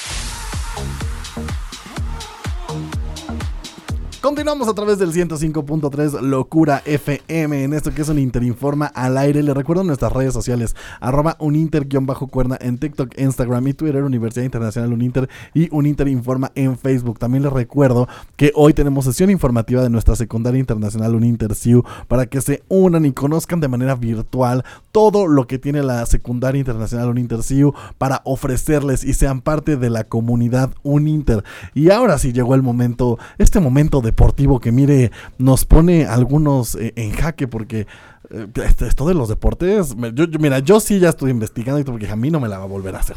Continuamos 4.27 4.67
a 4.67 4.73
través 4.73 4.99
del 4.99 5.13
105.3 5.13 6.19
Locura 6.19 6.81
FM 6.83 7.63
en 7.63 7.73
esto 7.73 7.93
que 7.93 8.01
es 8.01 8.09
un 8.09 8.19
Interinforma 8.19 8.87
al 8.87 9.17
aire. 9.17 9.41
Le 9.41 9.53
recuerdo 9.53 9.85
nuestras 9.85 10.11
redes 10.11 10.33
sociales, 10.33 10.75
arroba 10.99 11.37
uninter-cuerda 11.39 12.57
en 12.59 12.77
TikTok, 12.77 13.17
Instagram 13.17 13.65
y 13.69 13.73
Twitter, 13.73 14.03
Universidad 14.03 14.43
Internacional 14.43 14.91
Uninter 14.91 15.29
y 15.53 15.73
Uninterinforma 15.73 16.51
en 16.55 16.77
Facebook. 16.77 17.19
También 17.19 17.43
les 17.43 17.53
recuerdo 17.53 18.09
que 18.35 18.51
hoy 18.53 18.73
tenemos 18.73 19.05
sesión 19.05 19.29
informativa 19.29 19.81
de 19.81 19.89
nuestra 19.89 20.17
secundaria 20.17 20.59
internacional 20.59 21.15
Uninter 21.15 21.55
CIU 21.55 21.85
para 22.09 22.25
que 22.25 22.41
se 22.41 22.63
unan 22.67 23.05
y 23.05 23.13
conozcan 23.13 23.61
de 23.61 23.69
manera 23.69 23.95
virtual 23.95 24.65
todo 24.91 25.27
lo 25.27 25.47
que 25.47 25.57
tiene 25.57 25.83
la 25.83 26.05
secundaria 26.05 26.59
internacional 26.59 27.07
Uninter 27.07 27.43
CIU 27.43 27.73
para 27.97 28.23
ofrecerles 28.25 29.05
y 29.05 29.13
sean 29.13 29.39
parte 29.39 29.77
de 29.77 29.89
la 29.89 30.03
comunidad 30.03 30.71
Uninter. 30.83 31.45
Y 31.73 31.91
ahora 31.91 32.17
sí 32.17 32.33
llegó 32.33 32.55
el 32.55 32.61
momento, 32.61 33.17
este 33.37 33.61
momento 33.61 34.01
deportivo 34.17 34.59
que 34.59 34.71
mire, 34.71 35.11
nos 35.37 35.63
pone 35.63 36.07
algunos 36.07 36.73
eh, 36.73 36.91
en 36.95 37.11
jaque 37.11 37.47
porque 37.47 37.85
eh, 38.31 38.47
esto 38.81 39.07
de 39.07 39.13
los 39.13 39.29
deportes, 39.29 39.95
mira, 39.95 40.57
yo 40.57 40.79
sí 40.79 40.99
ya 40.99 41.09
estoy 41.09 41.29
investigando 41.29 41.81
todo, 41.83 41.93
porque 41.93 42.09
a 42.09 42.15
mí 42.15 42.31
no 42.31 42.39
me 42.39 42.49
la 42.49 42.57
va 42.57 42.63
a 42.63 42.67
volver 42.67 42.95
a 42.95 42.99
hacer. 42.99 43.15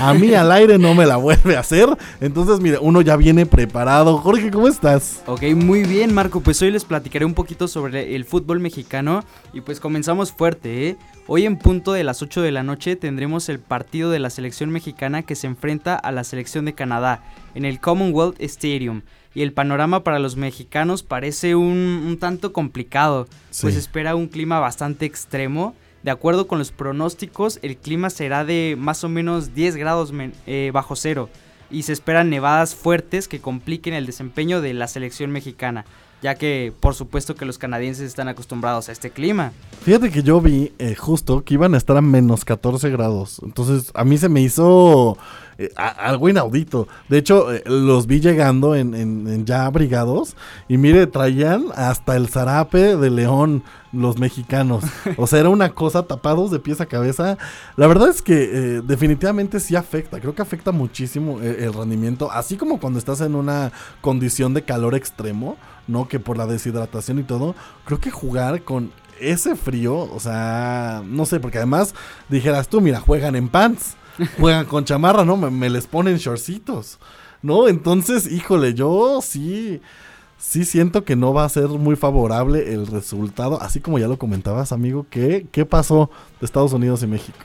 A 0.00 0.14
mí 0.14 0.32
al 0.34 0.52
aire 0.52 0.78
no 0.78 0.94
me 0.94 1.06
la 1.06 1.16
vuelve 1.16 1.56
a 1.56 1.60
hacer. 1.60 1.88
Entonces, 2.20 2.60
mire, 2.60 2.78
uno 2.80 3.00
ya 3.00 3.16
viene 3.16 3.46
preparado. 3.46 4.18
Jorge, 4.18 4.50
¿cómo 4.50 4.68
estás? 4.68 5.22
Ok, 5.26 5.42
muy 5.56 5.82
bien 5.82 6.14
Marco, 6.14 6.40
pues 6.40 6.62
hoy 6.62 6.70
les 6.70 6.84
platicaré 6.84 7.24
un 7.24 7.34
poquito 7.34 7.66
sobre 7.66 8.14
el 8.14 8.24
fútbol 8.24 8.60
mexicano 8.60 9.24
y 9.52 9.60
pues 9.60 9.80
comenzamos 9.80 10.32
fuerte, 10.32 10.88
¿eh? 10.88 10.96
Hoy 11.26 11.46
en 11.46 11.58
punto 11.58 11.92
de 11.92 12.04
las 12.04 12.22
8 12.22 12.40
de 12.42 12.52
la 12.52 12.62
noche 12.62 12.96
tendremos 12.96 13.48
el 13.48 13.58
partido 13.58 14.10
de 14.10 14.18
la 14.18 14.30
selección 14.30 14.70
mexicana 14.70 15.22
que 15.24 15.34
se 15.34 15.46
enfrenta 15.46 15.94
a 15.96 16.12
la 16.12 16.24
selección 16.24 16.64
de 16.64 16.74
Canadá 16.74 17.22
en 17.54 17.66
el 17.66 17.80
Commonwealth 17.80 18.40
Stadium 18.40 19.02
y 19.38 19.42
el 19.42 19.52
panorama 19.52 20.02
para 20.02 20.18
los 20.18 20.34
mexicanos 20.36 21.04
parece 21.04 21.54
un, 21.54 22.02
un 22.06 22.18
tanto 22.18 22.52
complicado, 22.52 23.28
pues 23.60 23.74
Sí. 23.74 23.78
espera 23.78 24.16
un 24.16 24.26
clima 24.26 24.58
bastante 24.58 25.06
extremo. 25.06 25.76
De 26.02 26.10
acuerdo 26.10 26.48
con 26.48 26.58
los 26.58 26.72
pronósticos, 26.72 27.60
el 27.62 27.76
clima 27.76 28.10
será 28.10 28.44
de 28.44 28.74
más 28.76 29.04
o 29.04 29.08
menos 29.08 29.54
10 29.54 29.76
grados 29.76 30.12
eh, 30.46 30.70
bajo 30.74 30.96
cero 30.96 31.28
y 31.70 31.84
se 31.84 31.92
esperan 31.92 32.30
nevadas 32.30 32.74
fuertes 32.74 33.28
que 33.28 33.40
compliquen 33.40 33.94
el 33.94 34.06
desempeño 34.06 34.60
de 34.60 34.74
la 34.74 34.88
selección 34.88 35.30
mexicana, 35.30 35.84
ya 36.22 36.34
que 36.34 36.72
por 36.80 36.94
supuesto 36.94 37.34
que 37.34 37.44
los 37.44 37.58
canadienses 37.58 38.06
están 38.06 38.28
acostumbrados 38.28 38.88
a 38.88 38.92
este 38.92 39.10
clima. 39.10 39.52
Fíjate 39.82 40.10
que 40.10 40.22
yo 40.22 40.40
vi 40.40 40.72
eh, 40.78 40.94
justo 40.94 41.44
que 41.44 41.54
iban 41.54 41.74
a 41.74 41.78
estar 41.78 41.96
a 41.96 42.00
menos 42.02 42.44
14 42.44 42.90
grados. 42.90 43.40
Entonces, 43.44 43.90
a 43.94 44.04
mí 44.04 44.18
se 44.18 44.28
me 44.28 44.40
hizo 44.40 45.16
eh, 45.58 45.70
algo 45.76 46.28
inaudito. 46.28 46.88
De 47.08 47.18
hecho, 47.18 47.52
eh, 47.54 47.62
los 47.66 48.06
vi 48.06 48.20
llegando 48.20 48.74
en, 48.74 48.94
en- 48.94 49.46
ya 49.46 49.66
abrigados. 49.66 50.36
Y 50.68 50.76
mire, 50.76 51.06
traían 51.06 51.66
hasta 51.74 52.16
el 52.16 52.28
zarape 52.28 52.96
de 52.96 53.10
león 53.10 53.62
los 53.92 54.18
mexicanos. 54.18 54.84
O 55.16 55.26
sea, 55.26 55.38
era 55.38 55.48
una 55.48 55.70
cosa 55.70 56.02
tapados 56.02 56.50
de 56.50 56.58
pies 56.58 56.80
a 56.80 56.86
cabeza. 56.86 57.38
La 57.76 57.86
verdad 57.86 58.08
es 58.08 58.20
que 58.20 58.82
definitivamente 58.84 59.60
sí 59.60 59.76
afecta. 59.76 60.20
Creo 60.20 60.34
que 60.34 60.42
afecta 60.42 60.72
muchísimo 60.72 61.40
el 61.40 61.72
rendimiento. 61.72 62.30
Así 62.30 62.56
como 62.56 62.80
cuando 62.80 62.98
estás 62.98 63.20
en 63.22 63.34
una 63.36 63.72
condición 64.00 64.52
de 64.52 64.62
calor 64.62 64.94
extremo, 64.94 65.56
¿no? 65.88 66.06
Que 66.06 66.20
por 66.20 66.36
la 66.36 66.46
deshidratación 66.46 67.18
y 67.18 67.24
todo. 67.24 67.56
Creo 67.84 68.00
que 68.00 68.10
jugar 68.10 68.62
con 68.62 68.92
ese 69.20 69.56
frío, 69.56 69.96
o 69.96 70.20
sea, 70.20 71.02
no 71.04 71.26
sé, 71.26 71.40
porque 71.40 71.58
además 71.58 71.94
dijeras 72.28 72.68
tú, 72.68 72.80
mira, 72.80 73.00
juegan 73.00 73.34
en 73.34 73.48
pants, 73.48 73.96
juegan 74.38 74.66
con 74.66 74.84
chamarra, 74.84 75.24
¿no? 75.24 75.36
Me, 75.36 75.50
me 75.50 75.70
les 75.70 75.86
ponen 75.86 76.18
shortcitos, 76.18 76.98
¿no? 77.42 77.66
Entonces, 77.66 78.30
híjole, 78.30 78.74
yo 78.74 79.20
sí, 79.22 79.80
sí 80.38 80.64
siento 80.64 81.04
que 81.04 81.16
no 81.16 81.34
va 81.34 81.44
a 81.44 81.48
ser 81.48 81.68
muy 81.68 81.96
favorable 81.96 82.72
el 82.72 82.86
resultado, 82.86 83.60
así 83.60 83.80
como 83.80 83.98
ya 83.98 84.06
lo 84.06 84.18
comentabas, 84.18 84.72
amigo, 84.72 85.06
¿qué, 85.10 85.46
qué 85.50 85.66
pasó 85.66 86.10
de 86.40 86.46
Estados 86.46 86.72
Unidos 86.72 87.02
y 87.02 87.06
México? 87.08 87.38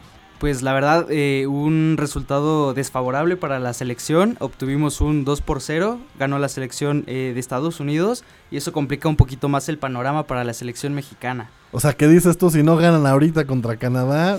Pues 0.44 0.62
la 0.62 0.74
verdad, 0.74 1.06
eh, 1.10 1.48
un 1.48 1.96
resultado 1.98 2.74
desfavorable 2.74 3.38
para 3.38 3.62
la 3.62 3.72
selección. 3.72 4.36
Obtuvimos 4.42 5.00
un 5.00 5.24
2 5.24 5.40
por 5.40 5.62
0, 5.62 6.02
ganó 6.20 6.38
la 6.38 6.50
selección 6.50 7.06
eh, 7.08 7.32
de 7.34 7.40
Estados 7.40 7.80
Unidos 7.80 8.26
y 8.52 8.58
eso 8.58 8.74
complica 8.74 9.08
un 9.08 9.16
poquito 9.16 9.48
más 9.48 9.70
el 9.70 9.78
panorama 9.78 10.28
para 10.28 10.44
la 10.44 10.54
selección 10.54 10.94
mexicana. 10.94 11.50
O 11.72 11.80
sea, 11.80 11.94
¿qué 11.94 12.10
dices 12.10 12.38
tú? 12.38 12.50
Si 12.50 12.62
no 12.62 12.76
ganan 12.76 13.08
ahorita 13.08 13.48
contra 13.48 13.78
Canadá, 13.78 14.38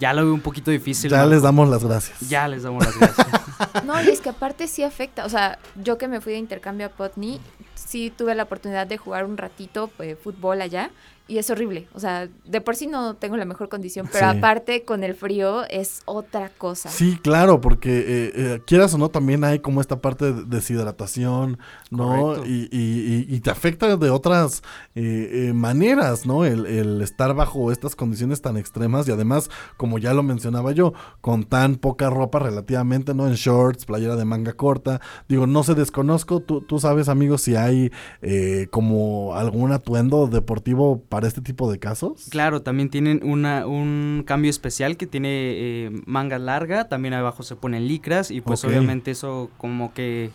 Ya 0.00 0.12
lo 0.12 0.24
veo 0.24 0.34
un 0.34 0.40
poquito 0.40 0.72
difícil. 0.72 1.08
ya 1.08 1.24
les 1.24 1.42
damos 1.42 1.68
las 1.68 1.84
gracias. 1.84 2.18
Ya 2.28 2.48
les 2.48 2.64
damos 2.64 2.84
las 2.84 2.98
gracias. 2.98 3.28
No, 3.84 4.02
y 4.02 4.08
es 4.08 4.20
que 4.20 4.30
aparte 4.30 4.66
sí 4.66 4.82
afecta. 4.82 5.24
O 5.24 5.28
sea, 5.28 5.60
yo 5.76 5.98
que 5.98 6.08
me 6.08 6.20
fui 6.20 6.32
de 6.32 6.40
intercambio 6.40 6.86
a 6.86 6.88
Putney, 6.88 7.40
sí 7.76 8.10
tuve 8.10 8.34
la 8.34 8.42
oportunidad 8.42 8.88
de 8.88 8.96
jugar 8.96 9.24
un 9.24 9.36
ratito 9.36 9.88
eh, 10.00 10.16
fútbol 10.20 10.62
allá. 10.62 10.90
Y 11.26 11.38
es 11.38 11.48
horrible. 11.48 11.88
O 11.94 12.00
sea, 12.00 12.28
de 12.44 12.60
por 12.60 12.76
sí 12.76 12.86
no 12.86 13.14
tengo 13.16 13.38
la 13.38 13.46
mejor 13.46 13.70
condición, 13.70 14.06
pero 14.12 14.30
Sí. 14.30 14.36
aparte 14.36 14.84
con 14.84 15.02
el 15.04 15.14
frío 15.14 15.64
es 15.70 16.02
otra 16.04 16.50
cosa. 16.50 16.90
Sí, 16.90 17.18
claro, 17.22 17.62
porque 17.62 17.98
eh, 17.98 18.32
eh, 18.34 18.60
quieras 18.66 18.92
o 18.92 18.98
no, 18.98 19.08
también 19.08 19.42
hay 19.42 19.60
como 19.60 19.80
esta 19.80 20.02
parte 20.02 20.34
de 20.34 20.44
deshidratación, 20.44 21.58
¿no? 21.90 22.44
Y, 22.44 22.68
y- 22.70 23.26
y- 23.30 23.34
y 23.36 23.40
te 23.40 23.50
afecta 23.50 23.96
de 23.96 24.10
otras 24.10 24.62
eh, 24.94 25.48
eh, 25.48 25.52
maneras, 25.54 26.26
¿no? 26.26 26.44
El, 26.44 26.66
el 26.66 27.00
estar 27.00 27.34
bajo 27.34 27.72
estas 27.72 27.96
condiciones 27.96 28.42
tan 28.42 28.58
extremas 28.58 29.08
y 29.08 29.12
además, 29.12 29.48
como 29.78 29.98
ya 29.98 30.12
lo 30.12 30.22
mencionaba 30.22 30.72
yo, 30.72 30.92
con 31.22 31.44
tan 31.44 31.76
poca 31.76 32.10
ropa 32.10 32.38
relativamente, 32.38 33.14
¿no? 33.14 33.26
En 33.26 33.34
shorts, 33.34 33.86
playera 33.86 34.16
de 34.16 34.26
manga 34.26 34.52
corta. 34.52 35.00
Digo, 35.28 35.46
no 35.46 35.62
sé, 35.62 35.74
desconozco, 35.74 36.40
tú, 36.40 36.60
tú 36.60 36.78
sabes, 36.78 37.08
amigos, 37.08 37.40
si 37.40 37.56
hay 37.56 37.90
eh, 38.20 38.68
como 38.70 39.34
algún 39.34 39.72
atuendo 39.72 40.26
deportivo 40.26 41.02
para 41.14 41.28
este 41.28 41.40
tipo 41.40 41.70
de 41.70 41.78
casos. 41.78 42.26
Claro, 42.28 42.62
también 42.62 42.90
tienen 42.90 43.20
una, 43.22 43.68
un 43.68 44.24
cambio 44.26 44.50
especial 44.50 44.96
que 44.96 45.06
tiene 45.06 45.28
eh, 45.30 45.90
manga 46.06 46.40
larga, 46.40 46.88
también 46.88 47.14
abajo 47.14 47.44
se 47.44 47.54
ponen 47.54 47.86
licras 47.86 48.32
y 48.32 48.40
pues 48.40 48.64
obviamente 48.64 49.12
eso 49.12 49.48
como 49.58 49.94
que 49.94 50.30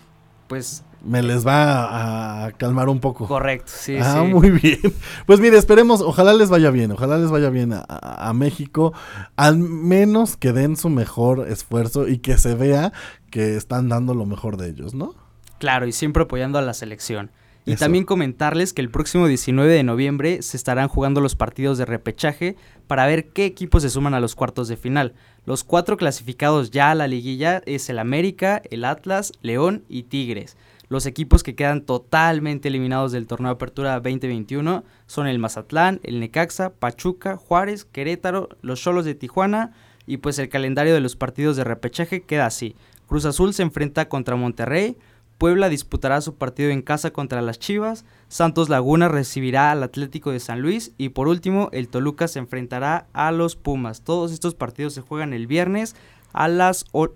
pues 0.48 0.84
Me 1.04 1.22
les 1.22 1.46
va 1.46 2.46
a, 2.46 2.52
calmar 2.54 2.88
un 2.88 3.00
poco. 3.02 3.28
correcto, 3.28 3.70
sí, 3.76 3.98
ah, 4.02 4.24
sí. 4.26 4.34
muy 4.34 4.52
bien. 4.52 4.80
Pues 5.26 5.42
mire, 5.42 5.58
esperemos, 5.58 6.00
ojalá 6.02 6.34
les 6.34 6.50
vaya 6.50 6.72
bien, 6.72 6.94
ojalá 6.94 7.18
les 7.18 7.30
vaya 7.30 7.50
bien 7.50 7.74
a- 7.74 7.84
a 7.90 8.34
México, 8.34 8.94
al 9.36 9.58
menos 9.60 10.38
que 10.38 10.54
den 10.54 10.78
su 10.78 10.90
mejor 10.90 11.46
esfuerzo 11.50 12.08
y 12.08 12.20
que 12.20 12.38
se 12.38 12.56
vea 12.56 12.94
que 13.32 13.58
están 13.58 13.90
dando 13.90 14.14
lo 14.16 14.26
mejor 14.26 14.56
de 14.56 14.70
ellos, 14.70 14.94
¿no? 14.96 15.14
Claro, 15.60 15.86
y 15.88 15.92
siempre 15.92 16.24
apoyando 16.24 16.58
a 16.58 16.62
la 16.62 16.74
selección. 16.74 17.32
Y 17.70 17.74
Eso. 17.74 17.86
también 17.86 18.04
comentarles 18.04 18.74
que 18.74 18.82
el 18.82 18.90
próximo 18.90 19.28
19 19.28 19.72
de 19.72 19.84
noviembre 19.84 20.42
se 20.42 20.58
estarán 20.58 20.88
jugando 20.88 21.22
los 21.22 21.36
partidos 21.36 21.78
de 21.78 21.86
repechaje 21.86 22.56
para 22.88 23.06
ver 23.06 23.30
qué 23.30 23.46
equipos 23.46 23.84
se 23.84 23.92
suman 23.92 24.16
a 24.16 24.20
los 24.20 24.34
cuartos 24.34 24.68
de 24.68 24.76
final. 24.76 25.14
Los 25.46 25.64
cuatro 25.64 25.96
clasificados 25.96 26.72
ya 26.72 26.90
a 26.90 26.96
la 26.96 27.08
liguilla 27.08 27.62
es 27.68 27.88
el 27.92 28.00
América, 28.00 28.64
el 28.72 28.86
Atlas, 28.86 29.34
León 29.44 29.84
y 29.88 30.04
Tigres. 30.04 30.58
Los 30.88 31.06
equipos 31.06 31.44
que 31.44 31.54
quedan 31.54 31.82
totalmente 31.82 32.70
eliminados 32.70 33.12
del 33.12 33.28
torneo 33.28 33.50
de 33.50 33.54
apertura 33.54 34.00
2021 34.00 34.84
son 35.06 35.28
el 35.28 35.38
Mazatlán, 35.38 36.00
el 36.02 36.20
Necaxa, 36.20 36.72
Pachuca, 36.72 37.38
Juárez, 37.38 37.86
Querétaro, 37.86 38.50
los 38.64 38.82
Cholos 38.82 39.06
de 39.06 39.14
Tijuana 39.14 39.74
y 40.08 40.18
pues 40.18 40.40
el 40.40 40.50
calendario 40.50 40.96
de 40.96 41.02
los 41.02 41.16
partidos 41.16 41.56
de 41.56 41.66
repechaje 41.66 42.22
queda 42.24 42.48
así. 42.48 42.76
Cruz 43.06 43.26
Azul 43.26 43.54
se 43.54 43.62
enfrenta 43.62 44.10
contra 44.10 44.36
Monterrey, 44.36 44.98
Puebla 45.40 45.70
disputará 45.70 46.20
su 46.20 46.36
partido 46.36 46.70
en 46.70 46.82
casa 46.82 47.12
contra 47.12 47.42
las 47.42 47.60
Chivas, 47.60 48.04
Santos 48.28 48.68
Laguna 48.68 49.08
recibirá 49.08 49.72
al 49.72 49.82
Atlético 49.84 50.32
de 50.32 50.42
San 50.42 50.62
Luis 50.62 50.92
y 50.98 51.10
por 51.10 51.30
último 51.30 51.70
el 51.72 51.88
Toluca 51.88 52.28
se 52.28 52.40
enfrentará 52.40 53.08
a 53.14 53.32
los 53.32 53.56
Pumas. 53.56 54.02
Todos 54.02 54.34
estos 54.34 54.54
partidos 54.54 54.94
se 54.94 55.02
juegan 55.02 55.32
el 55.32 55.48
viernes 55.48 55.96
a 56.34 56.50
las 56.50 56.86
8 56.92 57.16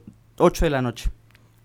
de 0.61 0.69
la 0.69 0.81
noche. 0.81 1.11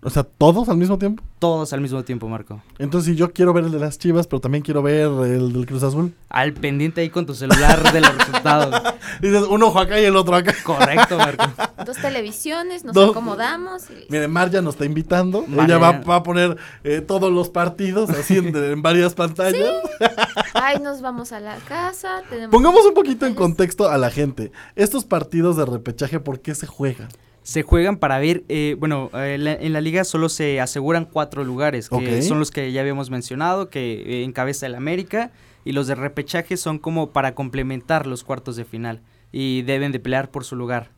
O 0.01 0.09
sea, 0.09 0.23
¿todos 0.23 0.69
al 0.69 0.77
mismo 0.77 0.97
tiempo? 0.97 1.21
Todos 1.39 1.73
al 1.73 1.81
mismo 1.81 2.03
tiempo, 2.05 2.29
Marco. 2.29 2.61
Entonces, 2.77 3.11
si 3.11 3.17
yo 3.17 3.33
quiero 3.33 3.51
ver 3.51 3.65
el 3.65 3.71
de 3.71 3.79
las 3.79 3.97
Chivas, 3.99 4.27
pero 4.27 4.39
también 4.39 4.63
quiero 4.63 4.81
ver 4.81 5.07
el 5.25 5.51
del 5.51 5.65
Cruz 5.65 5.83
Azul. 5.83 6.13
Al 6.29 6.53
pendiente 6.53 7.01
ahí 7.01 7.09
con 7.09 7.25
tu 7.25 7.35
celular 7.35 7.91
de 7.91 7.99
los 7.99 8.17
resultados. 8.17 8.81
Dices, 9.21 9.43
un 9.43 9.61
ojo 9.61 9.77
acá 9.77 9.99
y 9.99 10.05
el 10.05 10.15
otro 10.15 10.35
acá. 10.35 10.55
Correcto, 10.63 11.17
Marco. 11.17 11.43
Dos 11.85 11.97
televisiones, 11.97 12.85
nos 12.85 12.93
Dos- 12.93 13.11
acomodamos. 13.11 13.83
y- 13.89 14.05
Mire, 14.09 14.29
Marja 14.29 14.61
nos 14.61 14.75
está 14.75 14.85
invitando. 14.85 15.43
Marja. 15.47 15.65
Ella 15.65 15.77
va, 15.77 15.91
va 15.99 16.15
a 16.15 16.23
poner 16.23 16.55
eh, 16.85 17.01
todos 17.01 17.29
los 17.31 17.49
partidos 17.49 18.09
así 18.09 18.37
en, 18.37 18.55
en 18.55 18.81
varias 18.81 19.15
pantallas. 19.15 19.69
Ay, 20.53 20.79
nos 20.81 21.01
vamos 21.01 21.33
a 21.33 21.41
la 21.41 21.57
casa. 21.57 22.21
Tenemos 22.29 22.51
Pongamos 22.51 22.85
un 22.85 22.93
poquito 22.93 23.25
en 23.25 23.33
contexto 23.33 23.89
a 23.89 23.97
la 23.97 24.09
gente. 24.11 24.53
Estos 24.77 25.03
partidos 25.03 25.57
de 25.57 25.65
repechaje, 25.65 26.21
¿por 26.21 26.39
qué 26.39 26.55
se 26.55 26.67
juegan? 26.67 27.09
Se 27.49 27.63
juegan 27.63 27.97
para 27.97 28.19
ver, 28.19 28.43
eh, 28.47 28.75
bueno, 28.77 29.09
eh, 29.15 29.37
la- 29.39 29.53
en 29.55 29.73
la 29.73 29.81
liga 29.81 30.03
solo 30.03 30.29
se 30.29 30.61
aseguran 30.61 31.05
cuatro 31.05 31.43
lugares, 31.43 31.89
que 31.89 32.21
son 32.21 32.37
los 32.37 32.51
que 32.51 32.71
ya 32.71 32.81
habíamos 32.81 33.09
mencionado, 33.09 33.69
que 33.71 34.03
eh, 34.21 34.23
encabeza 34.23 34.67
el 34.67 34.75
América, 34.75 35.31
y 35.65 35.71
los 35.71 35.87
de 35.87 35.95
repechaje 35.95 36.57
son 36.57 36.77
como 36.77 37.09
para 37.09 37.33
complementar 37.33 38.05
los 38.05 38.23
cuartos 38.23 38.55
de 38.55 38.65
final, 38.65 39.01
y 39.31 39.63
deben 39.63 39.91
de 39.91 39.99
pelear 39.99 40.29
por 40.29 40.43
su 40.43 40.55
lugar. 40.55 40.91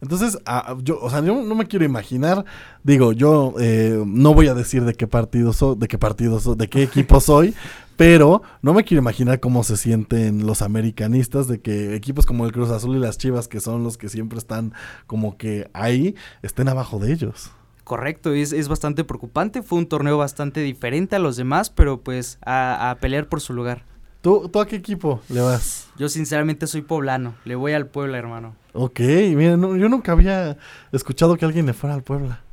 Entonces, 0.00 0.38
ah, 0.46 0.76
yo, 0.82 0.98
o 0.98 1.10
sea, 1.10 1.20
yo 1.22 1.42
no 1.42 1.54
me 1.54 1.66
quiero 1.66 1.84
imaginar. 1.84 2.42
Digo, 2.84 3.12
yo 3.12 3.52
eh, 3.60 4.02
no 4.06 4.32
voy 4.32 4.48
a 4.48 4.54
decir 4.54 4.84
de 4.84 4.94
qué 4.94 5.06
partido 5.06 5.52
soy, 5.52 5.76
de 5.76 5.88
qué 5.88 5.98
partido 5.98 6.40
soy, 6.40 6.56
de 6.56 6.68
qué 6.68 6.84
equipo 6.84 7.20
soy, 7.20 7.54
pero 7.98 8.42
no 8.62 8.74
me 8.74 8.84
quiero 8.84 9.00
imaginar 9.00 9.40
cómo 9.40 9.64
se 9.64 9.76
sienten 9.76 10.46
los 10.46 10.62
americanistas 10.62 11.48
de 11.48 11.60
que 11.60 11.96
equipos 11.96 12.26
como 12.26 12.46
el 12.46 12.52
Cruz 12.52 12.70
Azul 12.70 12.94
y 12.94 13.00
las 13.00 13.18
Chivas, 13.18 13.48
que 13.48 13.58
son 13.58 13.82
los 13.82 13.98
que 13.98 14.08
siempre 14.08 14.38
están 14.38 14.72
como 15.08 15.36
que 15.36 15.68
ahí, 15.72 16.14
estén 16.42 16.68
abajo 16.68 17.00
de 17.00 17.12
ellos. 17.12 17.50
Correcto, 17.82 18.34
es, 18.34 18.52
es 18.52 18.68
bastante 18.68 19.02
preocupante, 19.02 19.62
fue 19.62 19.80
un 19.80 19.88
torneo 19.88 20.16
bastante 20.16 20.60
diferente 20.60 21.16
a 21.16 21.18
los 21.18 21.36
demás, 21.36 21.70
pero 21.70 22.00
pues 22.00 22.38
a, 22.46 22.90
a 22.90 22.94
pelear 22.98 23.28
por 23.28 23.40
su 23.40 23.52
lugar. 23.52 23.84
¿Tú, 24.20 24.48
¿Tú 24.48 24.60
a 24.60 24.66
qué 24.66 24.76
equipo 24.76 25.20
le 25.28 25.40
vas? 25.40 25.86
Yo 25.96 26.08
sinceramente 26.08 26.66
soy 26.66 26.82
poblano, 26.82 27.34
le 27.44 27.54
voy 27.54 27.72
al 27.72 27.86
Puebla, 27.86 28.18
hermano. 28.18 28.56
Ok, 28.72 29.00
mira, 29.00 29.56
no, 29.56 29.76
yo 29.76 29.88
nunca 29.88 30.12
había 30.12 30.56
escuchado 30.92 31.36
que 31.36 31.44
alguien 31.44 31.66
le 31.66 31.72
fuera 31.72 31.94
al 31.94 32.02
Puebla. 32.02 32.40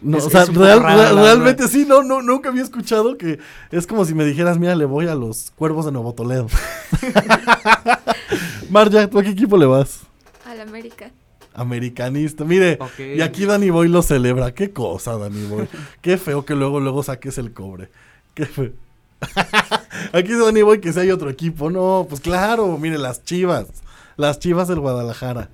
No, 0.00 0.18
Es- 0.18 0.24
o 0.26 0.30
sea, 0.30 0.44
real- 0.46 0.82
realmente 1.14 1.68
sí, 1.68 1.84
no, 1.86 2.02
no, 2.02 2.22
nunca 2.22 2.48
había 2.48 2.62
escuchado 2.62 3.16
que 3.16 3.38
es 3.70 3.86
como 3.86 4.04
si 4.04 4.14
me 4.14 4.24
dijeras, 4.24 4.58
mira, 4.58 4.74
le 4.74 4.84
voy 4.84 5.06
a 5.06 5.14
los 5.14 5.52
cuervos 5.52 5.84
de 5.86 5.92
Nuevo 5.92 6.12
Toledo. 6.12 6.48
Marja, 8.70 9.08
¿tú 9.08 9.18
a 9.18 9.22
qué 9.22 9.30
equipo 9.30 9.56
le 9.56 9.66
vas? 9.66 10.00
al 10.44 10.60
América. 10.60 11.10
Americanista. 11.54 12.44
Mire, 12.44 12.78
y 12.98 13.20
aquí 13.20 13.44
Danny 13.44 13.70
Boy 13.70 13.88
lo 13.88 14.02
celebra. 14.02 14.52
Qué 14.54 14.72
cosa, 14.72 15.16
Danny 15.18 15.44
Boy. 15.46 15.68
Qué 16.00 16.16
feo 16.16 16.44
que 16.44 16.54
luego, 16.54 16.80
luego 16.80 17.02
saques 17.02 17.38
el 17.38 17.52
cobre. 17.52 17.90
Qué 18.34 18.46
feo. 18.46 18.72
aquí 20.12 20.32
Danny 20.34 20.62
Boy 20.62 20.80
que 20.80 20.92
si 20.92 21.00
hay 21.00 21.10
otro 21.10 21.30
equipo. 21.30 21.70
No, 21.70 22.06
pues 22.08 22.20
claro, 22.20 22.76
mire, 22.78 22.98
las 22.98 23.24
chivas. 23.24 23.66
Las 24.16 24.38
chivas 24.38 24.68
del 24.68 24.80
Guadalajara. 24.80 25.48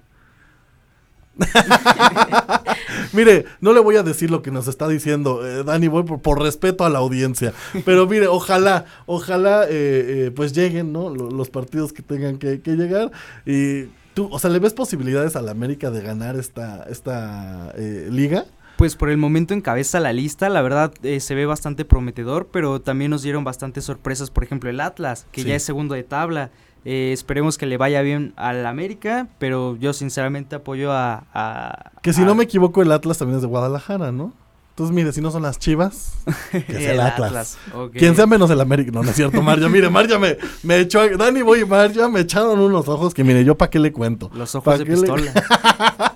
mire, 3.13 3.45
no 3.61 3.73
le 3.73 3.81
voy 3.81 3.97
a 3.97 4.03
decir 4.03 4.31
lo 4.31 4.43
que 4.43 4.51
nos 4.51 4.67
está 4.67 4.89
diciendo 4.89 5.47
eh, 5.47 5.63
Danny 5.65 5.87
Boy 5.89 6.03
por, 6.03 6.41
respeto 6.43 6.85
a 6.85 6.91
la 6.91 6.99
audiencia. 6.99 7.53
Pero 7.85 8.07
mire, 8.07 8.27
ojalá, 8.27 8.87
ojalá 9.07 9.65
eh, 9.65 9.69
eh, 9.71 10.33
pues 10.35 10.53
lleguen, 10.53 10.93
¿no? 10.93 11.11
Lo- 11.11 11.31
los 11.31 11.51
partidos 11.51 11.93
que 11.93 12.03
tengan 12.03 12.39
que, 12.39 12.61
que 12.61 12.73
llegar. 12.73 13.11
Y 13.47 13.85
tú, 14.15 14.29
o 14.33 14.39
sea, 14.39 14.51
¿le 14.51 14.59
ves 14.59 14.75
posibilidades 14.75 15.37
a 15.37 15.43
la 15.43 15.53
América 15.53 15.91
de 15.91 16.01
ganar 16.03 16.37
esta, 16.37 16.85
esta 16.91 17.73
eh, 17.77 18.09
liga? 18.11 18.45
Pues 18.79 18.95
por 18.97 19.11
el 19.11 19.17
momento 19.19 19.53
encabeza 19.55 19.99
la 20.01 20.13
lista, 20.13 20.49
la 20.49 20.63
verdad 20.63 20.93
eh, 21.03 21.19
se 21.21 21.35
ve 21.35 21.45
bastante 21.47 21.85
prometedor, 21.85 22.47
pero 22.53 22.81
también 22.81 23.11
nos 23.11 23.23
dieron 23.23 23.43
bastantes 23.43 23.85
sorpresas, 23.85 24.31
por 24.31 24.45
ejemplo 24.45 24.71
el 24.71 24.79
Atlas, 24.81 25.27
que 25.33 25.43
Sí. 25.43 25.49
ya 25.49 25.57
es 25.57 25.65
segundo 25.65 25.95
de 25.97 26.05
tabla. 26.05 26.51
Eh, 26.85 27.11
esperemos 27.13 27.59
que 27.59 27.67
le 27.67 27.77
vaya 27.77 28.03
bien 28.03 28.33
al 28.37 28.65
América, 28.65 29.27
pero 29.41 29.77
yo 29.77 29.93
sinceramente 29.93 30.55
apoyo 30.55 30.93
a... 30.93 31.25
a- 31.35 31.91
Que 32.03 32.13
si 32.13 32.23
a- 32.23 32.25
no 32.25 32.37
me 32.37 32.45
equivoco, 32.45 32.81
el 32.81 32.93
Atlas 32.93 33.19
también 33.19 33.37
es 33.37 33.43
de 33.43 33.49
Guadalajara, 33.49 34.13
¿no? 34.13 34.33
Entonces, 34.71 34.95
mire, 34.95 35.13
si 35.13 35.21
no 35.21 35.33
son 35.33 35.43
las 35.43 35.59
chivas, 35.59 36.13
que 36.53 36.63
sea 36.73 36.93
el, 36.93 37.01
Atlas. 37.01 37.59
Quien 37.95 38.15
sea 38.15 38.29
menos 38.29 38.49
el 38.49 38.61
América. 38.61 38.93
No, 38.95 39.03
no 39.03 39.11
es 39.11 39.17
cierto, 39.17 39.43
Marja. 39.43 39.69
Mire, 39.69 39.91
Marja 39.91 40.21
me, 40.21 40.37
me 40.63 40.79
echó. 40.79 41.01
a- 41.01 41.09
Dani 41.09 41.43
Boy 41.43 41.63
y 41.63 41.65
Marja 41.65 42.09
me 42.09 42.21
echaron 42.21 42.61
unos 42.61 42.87
ojos 42.87 43.13
que, 43.13 43.25
mire, 43.25 43.45
yo 43.45 43.59
para 43.59 43.71
qué 43.71 43.81
le 43.81 43.93
cuento. 43.93 44.31
Los 44.33 44.53
¿Pa' 44.53 44.59
ojos 44.61 44.79
de 44.79 44.87
pistola. 44.87 45.33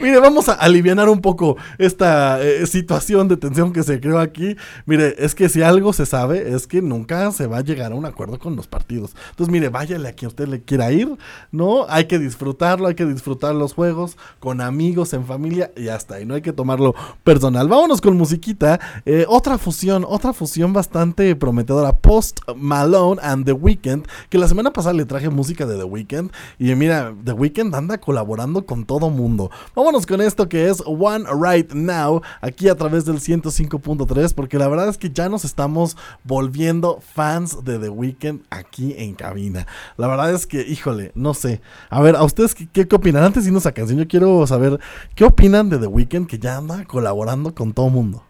Mire, 0.00 0.18
vamos 0.20 0.48
a 0.48 0.52
aliviar 0.52 0.98
un 1.08 1.20
poco 1.20 1.56
esta 1.76 2.42
eh, 2.42 2.66
situación 2.66 3.28
de 3.28 3.36
tensión 3.36 3.72
que 3.72 3.82
se 3.82 4.00
creó 4.00 4.18
aquí. 4.18 4.56
Mire, 4.86 5.14
es 5.18 5.34
que 5.34 5.48
si 5.48 5.62
algo 5.62 5.92
se 5.92 6.06
sabe 6.06 6.54
es 6.54 6.66
que 6.66 6.82
nunca 6.82 7.30
se 7.32 7.46
va 7.46 7.58
a 7.58 7.60
llegar 7.60 7.92
a 7.92 7.94
un 7.94 8.06
acuerdo 8.06 8.38
con 8.38 8.56
los 8.56 8.66
partidos. 8.66 9.14
Entonces, 9.30 9.52
mire, 9.52 9.68
váyale 9.68 10.08
a 10.08 10.12
quien 10.12 10.28
usted 10.28 10.48
le 10.48 10.62
quiera 10.62 10.90
ir, 10.92 11.16
¿no? 11.52 11.86
Hay 11.88 12.06
que 12.06 12.18
disfrutarlo, 12.18 12.88
hay 12.88 12.94
que 12.94 13.04
disfrutar 13.06 13.54
los 13.54 13.74
juegos 13.74 14.16
con 14.40 14.60
amigos, 14.60 15.12
en 15.12 15.24
familia 15.24 15.70
y 15.76 15.88
hasta 15.88 16.16
ahí. 16.16 16.24
No 16.24 16.34
hay 16.34 16.42
que 16.42 16.52
tomarlo 16.52 16.94
personal. 17.22 17.68
Vámonos 17.68 18.00
con 18.00 18.16
musiquita. 18.16 18.80
Eh, 19.04 19.24
otra 19.28 19.58
fusión, 19.58 20.04
otra 20.08 20.32
fusión 20.32 20.72
bastante 20.72 21.36
prometedora. 21.36 21.96
Post 21.96 22.40
Malone 22.56 23.20
and 23.22 23.44
The 23.44 23.52
Weeknd, 23.52 24.06
que 24.30 24.38
la 24.38 24.48
semana 24.48 24.72
pasada 24.72 24.94
le 24.94 25.04
traje 25.04 25.28
música 25.28 25.66
de 25.66 25.76
The 25.76 25.84
Weeknd. 25.84 26.30
Y 26.58 26.74
mira, 26.74 27.14
The 27.24 27.32
Weeknd 27.32 27.74
anda 27.74 27.98
colaborando 27.98 28.64
con 28.64 28.84
todo 28.84 29.10
mundo. 29.10 29.50
Vámonos 29.88 30.04
con 30.04 30.20
esto 30.20 30.50
que 30.50 30.68
es 30.68 30.82
One 30.84 31.24
Right 31.32 31.72
Now, 31.72 32.20
aquí 32.42 32.68
a 32.68 32.74
través 32.74 33.06
del 33.06 33.20
105.3, 33.20 34.34
porque 34.34 34.58
la 34.58 34.68
verdad 34.68 34.90
es 34.90 34.98
que 34.98 35.08
ya 35.08 35.30
nos 35.30 35.46
estamos 35.46 35.96
volviendo 36.24 37.00
fans 37.00 37.64
de 37.64 37.78
The 37.78 37.88
Weeknd 37.88 38.42
aquí 38.50 38.94
en 38.98 39.14
cabina. 39.14 39.66
La 39.96 40.06
verdad 40.06 40.30
es 40.34 40.46
que, 40.46 40.60
híjole, 40.60 41.10
no 41.14 41.32
sé. 41.32 41.62
A 41.88 42.02
ver, 42.02 42.16
¿a 42.16 42.22
ustedes 42.22 42.54
qué, 42.54 42.68
qué, 42.70 42.86
qué 42.86 42.96
opinan? 42.96 43.24
Antes 43.24 43.44
de 43.44 43.48
irnos 43.48 43.64
a 43.64 43.72
canción, 43.72 43.98
yo 43.98 44.06
quiero 44.06 44.46
saber 44.46 44.78
qué 45.14 45.24
opinan 45.24 45.70
de 45.70 45.78
The 45.78 45.86
Weeknd 45.86 46.26
que 46.26 46.38
ya 46.38 46.58
anda 46.58 46.84
colaborando 46.84 47.54
con 47.54 47.72
todo 47.72 47.88
mundo. 47.88 48.22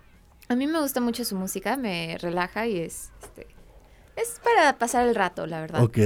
A 0.49 0.55
mí 0.55 0.69
me 0.69 0.81
gusta 0.81 1.01
mucho 1.01 1.25
su 1.25 1.35
música, 1.35 1.77
me 1.77 2.19
relaja 2.19 2.69
y 2.69 2.79
es, 2.79 3.11
este, 3.21 3.49
es 4.15 4.41
para 4.45 4.79
pasar 4.79 5.09
el 5.09 5.17
rato, 5.17 5.45
la 5.49 5.61
verdad. 5.61 5.83
Ok. 5.83 5.99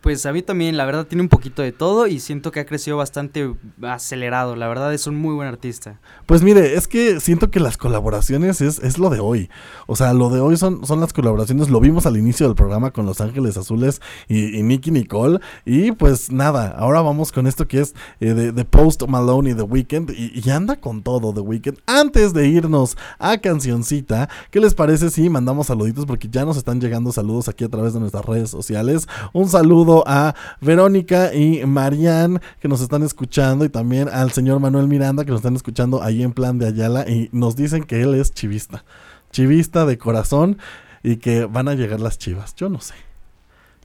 Pues 0.00 0.24
a 0.24 0.32
mí 0.32 0.40
también, 0.40 0.78
la 0.78 0.86
verdad, 0.86 1.06
tiene 1.06 1.20
un 1.22 1.28
poquito 1.28 1.60
de 1.60 1.72
todo 1.72 2.06
y 2.06 2.20
siento 2.20 2.52
que 2.52 2.60
ha 2.60 2.64
crecido 2.64 2.96
bastante 2.96 3.54
acelerado. 3.82 4.56
La 4.56 4.66
verdad, 4.66 4.94
es 4.94 5.06
un 5.06 5.16
muy 5.16 5.34
buen 5.34 5.46
artista. 5.46 6.00
Pues 6.24 6.42
mire, 6.42 6.74
es 6.74 6.88
que 6.88 7.20
siento 7.20 7.50
que 7.50 7.60
las 7.60 7.76
colaboraciones 7.76 8.62
es, 8.62 8.78
es 8.78 8.96
lo 8.96 9.10
de 9.10 9.20
hoy. 9.20 9.50
O 9.86 9.96
sea, 9.96 10.14
lo 10.14 10.30
de 10.30 10.40
hoy 10.40 10.56
son, 10.56 10.86
son 10.86 11.00
las 11.00 11.12
colaboraciones. 11.12 11.68
Lo 11.68 11.80
vimos 11.80 12.06
al 12.06 12.16
inicio 12.16 12.46
del 12.46 12.54
programa 12.54 12.92
con 12.92 13.04
Los 13.04 13.20
Ángeles 13.20 13.58
Azules 13.58 14.00
y, 14.26 14.58
y 14.58 14.62
Nicky 14.62 14.90
Nicole. 14.90 15.38
Y 15.66 15.92
pues 15.92 16.32
nada, 16.32 16.68
ahora 16.68 17.02
vamos 17.02 17.30
con 17.30 17.46
esto 17.46 17.68
que 17.68 17.80
es 17.80 17.94
eh, 18.20 18.32
de, 18.32 18.64
Post 18.64 19.02
Malone 19.06 19.50
y 19.50 19.54
The 19.54 19.62
Weeknd. 19.62 20.12
Y, 20.12 20.40
y 20.42 20.48
anda 20.48 20.76
con 20.76 21.02
todo 21.02 21.34
The 21.34 21.40
Weeknd. 21.40 21.78
Antes 21.84 22.32
de 22.32 22.48
irnos 22.48 22.96
a 23.18 23.36
cancioncita, 23.36 24.30
¿qué 24.50 24.60
les 24.60 24.72
parece 24.72 25.10
si 25.10 25.28
mandamos 25.28 25.66
saluditos? 25.66 26.06
Porque 26.06 26.26
ya 26.30 26.46
nos 26.46 26.56
están 26.56 26.80
llegando 26.80 27.12
saludos 27.12 27.50
aquí 27.50 27.64
a 27.64 27.68
través 27.68 27.92
de 27.92 28.00
nuestras 28.00 28.24
redes 28.24 28.48
sociales. 28.48 29.06
Un 29.34 29.50
saludo 29.50 29.89
a 30.06 30.34
Verónica 30.60 31.34
y 31.34 31.64
Marianne 31.66 32.40
que 32.60 32.68
nos 32.68 32.80
están 32.80 33.02
escuchando 33.02 33.64
y 33.64 33.68
también 33.68 34.08
al 34.08 34.32
señor 34.32 34.60
Manuel 34.60 34.86
Miranda 34.86 35.24
que 35.24 35.30
nos 35.30 35.40
están 35.40 35.56
escuchando 35.56 36.02
ahí 36.02 36.22
en 36.22 36.32
plan 36.32 36.58
de 36.58 36.66
Ayala 36.66 37.08
y 37.08 37.28
nos 37.32 37.56
dicen 37.56 37.84
que 37.84 38.02
él 38.02 38.14
es 38.14 38.32
chivista, 38.32 38.84
chivista 39.30 39.86
de 39.86 39.98
corazón 39.98 40.58
y 41.02 41.16
que 41.16 41.44
van 41.44 41.68
a 41.68 41.74
llegar 41.74 42.00
las 42.00 42.18
chivas. 42.18 42.54
Yo 42.54 42.68
no 42.68 42.80
sé. 42.80 42.94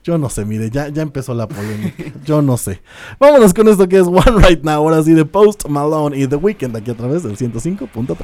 Yo 0.06 0.18
no 0.18 0.30
sé, 0.30 0.44
mire, 0.44 0.70
ya, 0.70 0.88
ya 0.88 1.02
empezó 1.02 1.34
la 1.34 1.48
polémica. 1.48 2.04
Yo 2.24 2.40
no 2.40 2.56
sé. 2.56 2.80
Vámonos 3.18 3.52
con 3.52 3.66
esto 3.66 3.88
que 3.88 3.96
es 3.96 4.06
One 4.06 4.46
Right 4.48 4.62
Now, 4.62 4.74
ahora 4.74 5.02
sí 5.02 5.12
de 5.14 5.24
Post 5.24 5.66
Malone 5.66 6.16
y 6.16 6.28
The 6.28 6.36
Weeknd 6.36 6.76
aquí 6.76 6.92
a 6.92 6.94
través 6.94 7.24
del 7.24 7.36
105.3. 7.36 8.16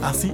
Así. 0.00 0.32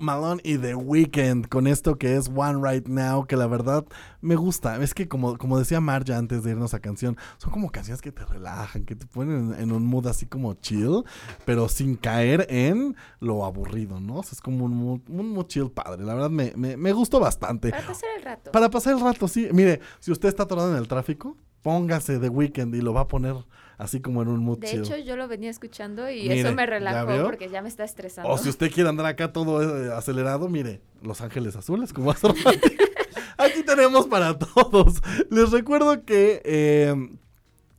Malone 0.00 0.40
y 0.44 0.58
The 0.58 0.74
Weeknd 0.74 1.48
con 1.48 1.66
esto 1.66 1.96
que 1.96 2.16
es 2.16 2.30
One 2.34 2.60
Right 2.62 2.88
Now, 2.88 3.26
que 3.26 3.36
la 3.36 3.46
verdad 3.46 3.84
me 4.20 4.36
gusta. 4.36 4.82
Es 4.82 4.94
que 4.94 5.08
como, 5.08 5.38
como 5.38 5.58
decía 5.58 5.80
Marja 5.80 6.16
antes 6.16 6.42
de 6.42 6.50
irnos 6.52 6.74
a 6.74 6.80
canción, 6.80 7.16
son 7.38 7.50
como 7.50 7.70
canciones 7.70 8.00
que 8.00 8.12
te 8.12 8.24
relajan, 8.24 8.84
que 8.84 8.96
te 8.96 9.06
ponen 9.06 9.54
en, 9.54 9.60
en 9.60 9.72
un 9.72 9.86
mood 9.86 10.06
así 10.06 10.26
como 10.26 10.54
chill, 10.54 11.04
pero 11.44 11.68
sin 11.68 11.96
caer 11.96 12.46
en 12.48 12.96
lo 13.20 13.44
aburrido, 13.44 14.00
¿no? 14.00 14.16
O 14.16 14.22
sea, 14.22 14.32
es 14.32 14.40
como 14.40 14.64
un 14.64 14.76
mood, 14.76 15.00
un 15.08 15.30
mood 15.30 15.46
chill 15.46 15.70
padre. 15.70 16.04
La 16.04 16.14
verdad 16.14 16.30
me, 16.30 16.52
me, 16.56 16.76
me 16.76 16.92
gustó 16.92 17.20
bastante. 17.20 17.70
Para 17.70 17.86
pasar 17.86 18.10
el 18.16 18.22
rato. 18.22 18.52
Para 18.52 18.70
pasar 18.70 18.94
el 18.94 19.00
rato, 19.00 19.28
sí. 19.28 19.48
Mire, 19.52 19.80
si 20.00 20.10
usted 20.10 20.28
está 20.28 20.44
atorado 20.44 20.70
en 20.72 20.78
el 20.78 20.88
tráfico, 20.88 21.36
póngase 21.62 22.18
The 22.18 22.28
Weeknd 22.28 22.74
y 22.74 22.80
lo 22.80 22.92
va 22.92 23.02
a 23.02 23.08
poner 23.08 23.34
así 23.78 24.00
como 24.00 24.22
en 24.22 24.28
un 24.28 24.40
mood 24.40 24.58
De 24.58 24.72
hecho, 24.72 24.96
yo 24.96 25.16
lo 25.16 25.26
venía 25.28 25.50
escuchando 25.50 26.10
y 26.10 26.22
Mire, 26.22 26.40
eso 26.40 26.54
me 26.54 26.62
¿ya 26.62 26.66
relajó 26.66 27.24
porque 27.24 27.48
ya 27.48 27.62
me 27.62 27.68
está 27.68 27.84
estresando. 27.84 28.30
O 28.30 28.38
si 28.38 28.48
usted 28.48 28.70
quiere 28.70 28.88
andar 28.88 29.06
acá 29.06 29.32
todo 29.32 29.62
eh, 29.62 29.92
acelerado, 29.94 30.48
mire, 30.48 30.80
Los 31.02 31.20
Ángeles 31.20 31.56
Azules, 31.56 31.92
como 31.92 32.10
hace. 32.10 32.28
Aquí 33.38 33.62
tenemos 33.62 34.06
para 34.06 34.38
todos. 34.38 35.02
Les 35.30 35.50
recuerdo 35.50 36.04
que 36.04 36.42
eh, 36.44 36.94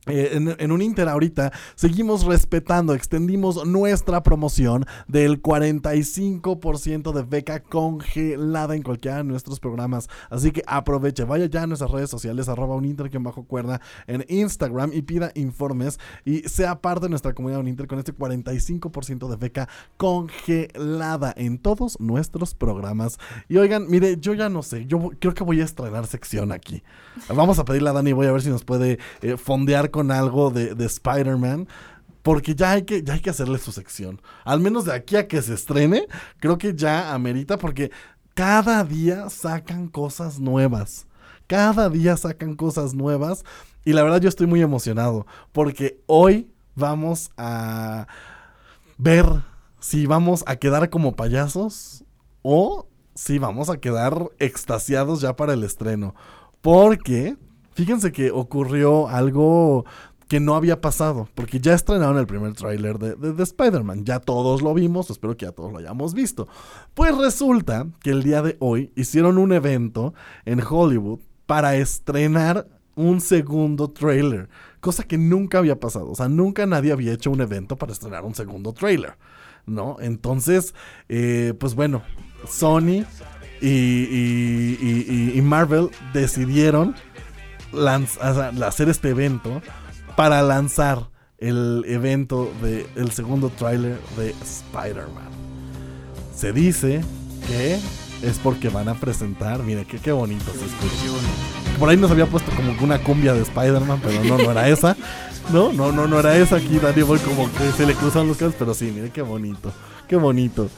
eh, 0.06 0.56
en, 0.58 0.72
un 0.72 0.82
Inter 0.82 1.08
ahorita 1.08 1.52
seguimos 1.76 2.24
respetando, 2.24 2.92
extendimos 2.92 3.64
nuestra 3.64 4.24
promoción 4.24 4.84
del 5.06 5.40
45% 5.40 7.12
de 7.12 7.22
beca 7.22 7.60
congelada 7.60 8.74
en 8.74 8.82
cualquiera 8.82 9.18
de 9.18 9.24
nuestros 9.24 9.60
programas. 9.60 10.08
Así 10.28 10.50
que 10.50 10.64
aproveche, 10.66 11.22
vaya 11.22 11.46
ya 11.46 11.62
a 11.62 11.66
nuestras 11.68 11.92
redes 11.92 12.10
sociales, 12.10 12.48
arroba 12.48 12.74
un 12.74 12.84
Inter 12.84 13.10
bajo 13.20 13.44
cuerda 13.44 13.80
en 14.06 14.24
Instagram 14.28 14.90
y 14.92 15.02
pida 15.02 15.30
informes 15.34 16.00
y 16.24 16.40
sea 16.48 16.80
parte 16.80 17.06
de 17.06 17.10
nuestra 17.10 17.32
comunidad 17.32 17.60
Uninter 17.60 17.86
con 17.86 17.98
este 17.98 18.14
45% 18.14 19.28
de 19.28 19.36
beca 19.36 19.68
congelada 19.96 21.32
en 21.36 21.58
todos 21.58 22.00
nuestros 22.00 22.54
programas. 22.54 23.18
Y 23.48 23.56
oigan, 23.58 23.86
mire, 23.88 24.18
yo 24.18 24.34
ya 24.34 24.48
no 24.48 24.62
sé, 24.62 24.86
yo 24.86 25.10
creo 25.20 25.34
que 25.34 25.44
voy 25.44 25.60
a 25.60 25.64
estrenar 25.64 26.06
sección 26.06 26.50
aquí. 26.50 26.82
Vamos 27.28 27.58
a 27.58 27.64
pedirle 27.64 27.90
a 27.90 27.92
Dani, 27.92 28.12
voy 28.12 28.26
a 28.26 28.32
ver 28.32 28.42
si 28.42 28.48
nos 28.48 28.64
puede 28.64 28.98
eh, 29.20 29.36
fondear 29.36 29.91
con 29.92 30.10
algo 30.10 30.50
de, 30.50 30.74
de 30.74 30.86
Spider-Man. 30.86 31.68
Porque 32.22 32.54
ya 32.54 32.72
hay, 32.72 32.82
que, 32.82 33.02
ya 33.02 33.14
hay 33.14 33.20
que 33.20 33.30
hacerle 33.30 33.58
su 33.58 33.72
sección. 33.72 34.20
Al 34.44 34.60
menos 34.60 34.84
de 34.84 34.92
aquí 34.92 35.16
a 35.16 35.26
que 35.26 35.42
se 35.42 35.54
estrene, 35.54 36.06
creo 36.38 36.56
que 36.58 36.74
ya 36.74 37.14
amerita 37.14 37.58
porque 37.58 37.90
cada 38.34 38.84
día 38.84 39.28
sacan 39.28 39.88
cosas 39.88 40.38
nuevas. 40.38 41.06
Cada 41.46 41.90
día 41.90 42.16
sacan 42.16 42.54
cosas 42.54 42.94
nuevas. 42.94 43.44
Y 43.84 43.92
la 43.92 44.02
verdad 44.02 44.20
yo 44.20 44.28
estoy 44.28 44.46
muy 44.46 44.62
emocionado. 44.62 45.26
Porque 45.50 46.00
hoy 46.06 46.50
vamos 46.74 47.30
a 47.36 48.06
ver 48.98 49.26
si 49.80 50.06
vamos 50.06 50.44
a 50.46 50.56
quedar 50.56 50.90
como 50.90 51.16
payasos 51.16 52.04
o 52.42 52.86
si 53.14 53.38
vamos 53.38 53.68
a 53.68 53.78
quedar 53.78 54.30
extasiados 54.38 55.20
ya 55.20 55.34
para 55.34 55.54
el 55.54 55.64
estreno. 55.64 56.14
Porque 56.60 57.36
fíjense 57.74 58.12
que 58.12 58.30
ocurrió 58.30 59.08
algo 59.08 59.84
que 60.28 60.40
no 60.40 60.54
había 60.54 60.80
pasado, 60.80 61.28
porque 61.34 61.60
ya 61.60 61.74
estrenaron 61.74 62.16
el 62.16 62.26
primer 62.26 62.54
tráiler 62.54 62.98
de, 62.98 63.14
de- 63.16 63.32
de 63.34 63.42
Spider-Man, 63.42 64.04
ya 64.06 64.18
todos 64.18 64.62
lo 64.62 64.72
vimos, 64.72 65.10
espero 65.10 65.36
que 65.36 65.44
ya 65.44 65.52
todos 65.52 65.72
lo 65.72 65.78
hayamos 65.78 66.14
visto. 66.14 66.48
Pues 66.94 67.14
resulta 67.18 67.86
que 68.02 68.10
el 68.10 68.22
día 68.22 68.40
de 68.40 68.56
hoy 68.58 68.90
hicieron 68.96 69.36
un 69.36 69.52
evento 69.52 70.14
en 70.46 70.62
Hollywood 70.66 71.20
para 71.44 71.76
estrenar 71.76 72.66
un 72.94 73.20
segundo 73.20 73.88
tráiler, 73.90 74.48
cosa 74.80 75.02
que 75.02 75.18
nunca 75.18 75.58
había 75.58 75.78
pasado, 75.78 76.10
o 76.10 76.14
sea, 76.14 76.28
nunca 76.28 76.64
nadie 76.66 76.92
había 76.92 77.12
hecho 77.12 77.30
un 77.30 77.40
evento 77.42 77.76
para 77.76 77.92
estrenar 77.92 78.24
un 78.24 78.34
segundo 78.34 78.72
tráiler, 78.72 79.14
¿no? 79.66 79.96
Entonces, 80.00 80.74
eh, 81.10 81.52
pues 81.58 81.74
bueno, 81.74 82.02
Sony 82.48 83.04
y- 83.60 84.76
y- 84.80 85.32
y 85.34 85.42
Marvel 85.42 85.90
decidieron 86.12 86.94
hacer 88.62 88.88
este 88.88 89.10
evento 89.10 89.62
para 90.16 90.42
lanzar 90.42 91.08
el 91.38 91.84
evento 91.88 92.52
del 92.60 93.10
segundo 93.10 93.50
tráiler 93.50 93.98
de 94.16 94.30
Spider-Man. 94.42 95.30
Se 96.34 96.52
dice 96.52 97.02
que 97.48 97.78
es 98.22 98.38
porque 98.38 98.68
van 98.68 98.88
a 98.88 98.94
presentar, 98.94 99.62
mire, 99.62 99.84
qué, 99.84 99.98
qué 99.98 100.12
bonito 100.12 100.44
se 100.44 100.64
escucha. 100.64 101.78
Por 101.78 101.88
ahí 101.88 101.96
nos 101.96 102.10
había 102.10 102.26
puesto 102.26 102.54
como 102.54 102.76
que 102.76 102.84
una 102.84 103.02
cumbia 103.02 103.32
de 103.34 103.42
Spider-Man, 103.42 104.00
pero 104.02 104.22
no, 104.22 104.38
no 104.38 104.50
era 104.50 104.68
esa. 104.68 104.96
No, 105.52 105.72
no, 105.72 105.90
no, 105.90 106.06
no 106.06 106.20
era 106.20 106.36
esa. 106.36 106.56
Aquí 106.56 106.78
Danny 106.78 107.02
Boy 107.02 107.18
como 107.18 107.50
que 107.52 107.72
se 107.72 107.86
le 107.86 107.94
cruzan 107.94 108.28
los 108.28 108.36
cables, 108.36 108.54
pero 108.58 108.74
sí, 108.74 108.92
mire, 108.94 109.10
qué 109.10 109.22
bonito, 109.22 109.72
qué 110.08 110.16
bonito. 110.16 110.68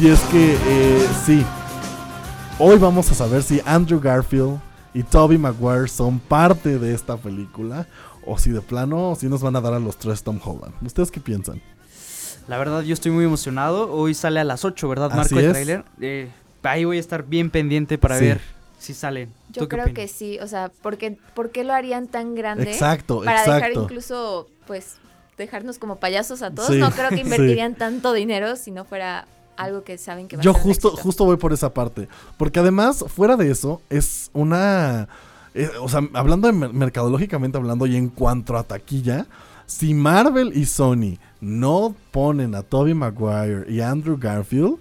Y 0.00 0.08
es 0.08 0.20
que, 0.20 0.54
eh, 0.54 1.06
sí, 1.24 1.44
hoy 2.58 2.76
vamos 2.78 3.10
a 3.10 3.14
saber 3.14 3.42
si 3.44 3.60
Andrew 3.64 4.00
Garfield 4.00 4.58
y 4.94 5.02
Toby 5.02 5.38
Maguire 5.38 5.88
son 5.88 6.18
parte 6.18 6.78
de 6.78 6.94
esta 6.94 7.16
película 7.16 7.86
o 8.26 8.38
si 8.38 8.50
de 8.50 8.60
plano, 8.60 9.14
si 9.18 9.26
nos 9.28 9.40
van 9.42 9.56
a 9.56 9.60
dar 9.60 9.72
a 9.74 9.78
los 9.78 9.96
tres 9.96 10.22
Tom 10.22 10.38
Holland. 10.44 10.74
¿Ustedes 10.84 11.10
qué 11.10 11.20
piensan? 11.20 11.60
La 12.46 12.58
verdad, 12.58 12.82
yo 12.82 12.94
estoy 12.94 13.10
muy 13.12 13.24
emocionado. 13.24 13.92
Hoy 13.92 14.14
sale 14.14 14.40
a 14.40 14.44
las 14.44 14.64
8, 14.64 14.88
¿verdad, 14.88 15.10
Marco, 15.10 15.22
Así 15.22 15.38
el 15.38 15.44
es. 15.46 15.50
tráiler? 15.52 15.84
Eh, 16.00 16.30
ahí 16.62 16.84
voy 16.84 16.96
a 16.96 17.00
estar 17.00 17.24
bien 17.24 17.50
pendiente 17.50 17.98
para 17.98 18.18
Sí. 18.18 18.24
ver 18.24 18.40
si 18.78 18.94
salen. 18.94 19.28
Yo 19.50 19.62
¿Tú 19.62 19.68
qué 19.68 19.76
creo 19.76 19.84
opinas? 19.84 19.96
que 19.96 20.08
sí, 20.08 20.38
o 20.40 20.46
sea, 20.46 20.70
porque 20.82 21.18
¿por 21.34 21.50
qué 21.50 21.64
lo 21.64 21.74
harían 21.74 22.06
tan 22.08 22.34
grande? 22.34 22.70
Exacto, 22.72 23.22
Para 23.24 23.42
dejar 23.54 23.72
incluso, 23.72 24.48
pues, 24.66 24.96
dejarnos 25.36 25.78
como 25.78 25.96
payasos 25.96 26.42
a 26.42 26.50
todos. 26.50 26.70
Sí, 26.70 26.78
no 26.78 26.90
creo 26.90 27.10
que 27.10 27.16
sí. 27.16 27.20
invertirían 27.22 27.74
tanto 27.74 28.12
dinero 28.12 28.56
si 28.56 28.70
no 28.70 28.84
fuera 28.84 29.26
algo 29.58 29.82
que 29.84 29.98
saben 29.98 30.28
que 30.28 30.36
va 30.36 30.42
Yo 30.42 30.52
a 30.52 30.54
ser 30.54 30.62
justo, 30.62 30.88
éxito. 30.88 31.02
justo 31.02 31.24
voy 31.26 31.36
por 31.36 31.52
esa 31.52 31.74
parte. 31.74 32.08
Porque 32.36 32.60
además, 32.60 33.04
fuera 33.08 33.36
de 33.36 33.50
eso, 33.50 33.82
es 33.90 34.30
una. 34.32 35.08
eh, 35.54 35.68
o 35.80 35.88
sea, 35.88 36.00
hablando 36.14 36.46
de 36.46 36.52
mer- 36.54 36.72
mercadológicamente 36.72 37.58
hablando 37.58 37.86
y 37.86 37.96
en 37.96 38.08
cuanto 38.08 38.56
a 38.56 38.62
taquilla, 38.62 39.26
si 39.66 39.92
Marvel 39.94 40.52
y 40.56 40.64
Sony 40.64 41.18
no 41.40 41.94
ponen 42.10 42.54
a 42.54 42.62
Tobey 42.62 42.94
Maguire 42.94 43.64
y 43.70 43.80
Andrew 43.80 44.16
Garfield, 44.18 44.76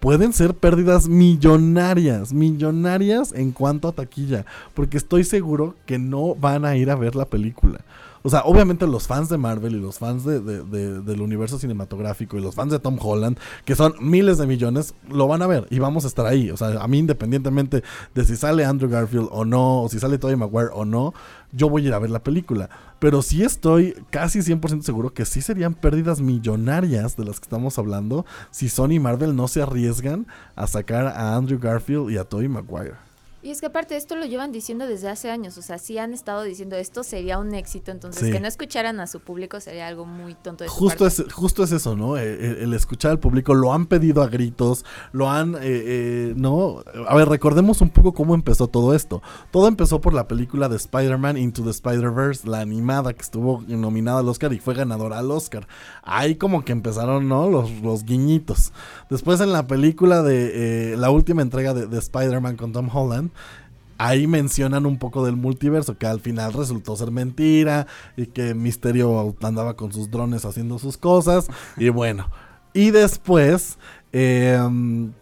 pueden 0.00 0.32
ser 0.32 0.54
pérdidas 0.54 1.08
millonarias, 1.08 2.32
millonarias 2.32 3.32
en 3.32 3.50
cuanto 3.52 3.88
a 3.88 3.92
taquilla. 3.92 4.44
Porque 4.74 4.96
estoy 4.96 5.24
seguro 5.24 5.74
que 5.86 5.98
no 5.98 6.34
van 6.34 6.64
a 6.64 6.76
ir 6.76 6.90
a 6.90 6.94
ver 6.96 7.16
la 7.16 7.24
película. 7.24 7.80
O 8.28 8.30
sea, 8.30 8.42
obviamente 8.44 8.86
los 8.86 9.06
fans 9.06 9.30
de 9.30 9.38
Marvel 9.38 9.74
y 9.74 9.80
los 9.80 9.98
fans 9.98 10.22
de, 10.22 10.38
de- 10.40 10.62
de- 10.62 11.00
del 11.00 11.22
universo 11.22 11.58
cinematográfico 11.58 12.36
y 12.36 12.42
los 12.42 12.54
fans 12.54 12.70
de 12.72 12.78
Tom 12.78 12.98
Holland, 13.00 13.38
que 13.64 13.74
son 13.74 13.94
miles 14.00 14.36
de 14.36 14.46
millones, 14.46 14.94
lo 15.10 15.26
van 15.26 15.40
a 15.40 15.46
ver 15.46 15.66
y 15.70 15.78
vamos 15.78 16.04
a 16.04 16.08
estar 16.08 16.26
ahí. 16.26 16.50
O 16.50 16.56
sea, 16.58 16.82
a 16.82 16.86
mí 16.88 16.98
independientemente 16.98 17.82
de 18.14 18.24
si 18.26 18.36
sale 18.36 18.66
Andrew 18.66 18.90
Garfield 18.90 19.28
o 19.32 19.46
no, 19.46 19.82
o 19.82 19.88
si 19.88 19.98
sale 19.98 20.18
Tobey 20.18 20.36
Maguire 20.36 20.68
o 20.74 20.84
no, 20.84 21.14
yo 21.52 21.70
voy 21.70 21.84
a 21.84 21.88
ir 21.88 21.94
a 21.94 21.98
ver 21.98 22.10
la 22.10 22.22
película. 22.22 22.68
Pero 22.98 23.22
sí 23.22 23.42
estoy 23.42 23.94
casi 24.10 24.40
100% 24.40 24.82
seguro 24.82 25.14
que 25.14 25.24
sí 25.24 25.40
serían 25.40 25.72
pérdidas 25.72 26.20
millonarias 26.20 27.16
de 27.16 27.24
las 27.24 27.40
que 27.40 27.44
estamos 27.44 27.78
hablando 27.78 28.26
si 28.50 28.68
Sony 28.68 28.92
y 28.96 29.00
Marvel 29.00 29.34
no 29.36 29.48
se 29.48 29.62
arriesgan 29.62 30.26
a 30.54 30.66
sacar 30.66 31.06
a 31.06 31.34
Andrew 31.36 31.58
Garfield 31.58 32.10
y 32.10 32.18
a 32.18 32.24
Tobey 32.24 32.48
Maguire. 32.48 33.07
Y 33.40 33.50
es 33.50 33.60
que 33.60 33.66
aparte 33.66 33.96
esto 33.96 34.16
lo 34.16 34.26
llevan 34.26 34.50
diciendo 34.50 34.86
desde 34.86 35.08
hace 35.08 35.30
años, 35.30 35.56
o 35.58 35.62
sea, 35.62 35.78
sí 35.78 35.96
han 35.96 36.12
estado 36.12 36.42
diciendo 36.42 36.74
esto 36.74 37.04
sería 37.04 37.38
un 37.38 37.54
éxito, 37.54 37.92
entonces 37.92 38.26
Sí. 38.26 38.32
que 38.32 38.40
no 38.40 38.48
escucharan 38.48 38.98
a 38.98 39.06
su 39.06 39.20
público 39.20 39.60
sería 39.60 39.86
algo 39.86 40.04
muy 40.06 40.34
tonto 40.34 40.64
de 40.64 40.70
Justo 40.70 41.06
es, 41.06 41.24
justo 41.32 41.62
es 41.62 41.70
eso, 41.70 41.94
¿no? 41.94 42.16
El, 42.16 42.26
el 42.58 42.74
escuchar 42.74 43.12
al 43.12 43.20
público, 43.20 43.54
lo 43.54 43.72
han 43.72 43.86
pedido 43.86 44.22
a 44.22 44.26
gritos, 44.26 44.84
lo 45.12 45.30
han, 45.30 45.54
eh, 45.54 45.58
eh, 45.62 46.34
¿no? 46.36 46.82
A 47.06 47.14
ver, 47.14 47.28
recordemos 47.28 47.80
un 47.80 47.90
poco 47.90 48.12
cómo 48.12 48.34
empezó 48.34 48.66
todo 48.66 48.92
esto. 48.92 49.22
Todo 49.52 49.68
empezó 49.68 50.00
por 50.00 50.14
la 50.14 50.26
película 50.26 50.68
de 50.68 50.74
Spider-Man 50.76 51.36
Into 51.36 51.62
the 51.62 51.70
Spider-Verse, 51.70 52.48
la 52.48 52.58
animada 52.60 53.12
que 53.12 53.22
estuvo 53.22 53.62
nominada 53.68 54.18
al 54.18 54.28
Oscar 54.28 54.52
y 54.52 54.58
fue 54.58 54.74
ganadora 54.74 55.18
al 55.20 55.30
Oscar. 55.30 55.68
Ahí 56.02 56.34
como 56.34 56.64
que 56.64 56.72
empezaron, 56.72 57.28
¿no? 57.28 57.48
Los, 57.48 57.70
los 57.82 58.04
guiñitos. 58.04 58.72
Después 59.10 59.40
en 59.40 59.52
la 59.52 59.66
película 59.68 60.22
de 60.22 60.92
eh, 60.92 60.96
la 60.96 61.10
última 61.10 61.42
entrega 61.42 61.72
de, 61.72 61.86
de 61.86 61.98
Spider-Man 61.98 62.56
con 62.56 62.72
Tom 62.72 62.88
Holland, 62.92 63.27
ahí 63.98 64.26
mencionan 64.26 64.86
un 64.86 64.98
poco 64.98 65.24
del 65.24 65.36
multiverso, 65.36 65.98
que 65.98 66.06
al 66.06 66.20
final 66.20 66.52
resultó 66.52 66.96
ser 66.96 67.10
mentira 67.10 67.86
y 68.16 68.26
que 68.26 68.54
Misterio 68.54 69.34
andaba 69.42 69.74
con 69.74 69.92
sus 69.92 70.10
drones 70.10 70.44
haciendo 70.44 70.78
sus 70.78 70.96
cosas. 70.96 71.48
Y 71.76 71.88
bueno, 71.88 72.28
y 72.74 72.90
después 72.92 73.76
em, 74.12 75.12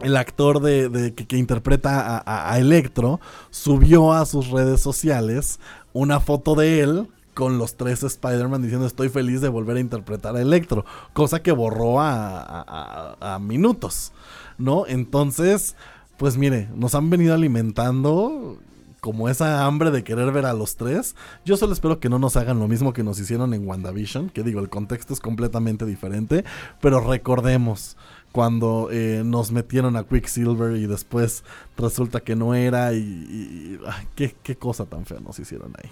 el 0.00 0.16
actor 0.16 0.60
de, 0.60 1.14
que, 1.14 1.36
interpreta 1.36 2.22
a, 2.26 2.58
Electro 2.58 3.20
subió 3.50 4.12
a 4.12 4.26
sus 4.26 4.48
redes 4.48 4.80
sociales 4.80 5.58
una 5.92 6.20
foto 6.20 6.54
de 6.54 6.80
él 6.80 7.08
con 7.34 7.58
los 7.58 7.76
tres 7.76 8.02
Spider-Man 8.02 8.60
diciendo 8.62 8.86
estoy 8.86 9.08
feliz 9.08 9.40
de 9.40 9.48
volver 9.48 9.76
a 9.78 9.80
interpretar 9.80 10.36
a 10.36 10.42
Electro, 10.42 10.84
cosa 11.14 11.42
que 11.42 11.52
borró 11.52 12.00
a- 12.00 12.40
a- 12.42 13.34
a 13.34 13.38
minutos, 13.38 14.12
¿no? 14.58 14.84
Entonces, 14.86 15.74
pues 16.20 16.36
mire, 16.36 16.68
nos 16.76 16.94
han 16.94 17.08
venido 17.08 17.32
alimentando 17.32 18.58
como 19.00 19.30
esa 19.30 19.64
hambre 19.64 19.90
de 19.90 20.04
querer 20.04 20.30
ver 20.32 20.44
a 20.44 20.52
los 20.52 20.76
tres. 20.76 21.16
Yo 21.46 21.56
solo 21.56 21.72
espero 21.72 21.98
que 21.98 22.10
no 22.10 22.18
nos 22.18 22.36
hagan 22.36 22.58
lo 22.58 22.68
mismo 22.68 22.92
que 22.92 23.02
nos 23.02 23.18
hicieron 23.18 23.54
en 23.54 23.66
WandaVision, 23.66 24.28
que 24.28 24.42
digo, 24.42 24.60
el 24.60 24.68
contexto 24.68 25.14
es 25.14 25.20
completamente 25.20 25.86
diferente, 25.86 26.44
pero 26.82 27.00
recordemos 27.00 27.96
cuando 28.32 28.90
eh, 28.92 29.22
nos 29.24 29.50
metieron 29.50 29.96
a 29.96 30.04
Quicksilver 30.04 30.76
y 30.76 30.86
después 30.86 31.42
resulta 31.78 32.20
que 32.20 32.36
no 32.36 32.54
era 32.54 32.92
y, 32.92 33.80
qué, 34.14 34.36
qué 34.42 34.56
cosa 34.56 34.84
tan 34.84 35.06
fea 35.06 35.20
nos 35.20 35.38
hicieron 35.38 35.72
ahí. 35.82 35.90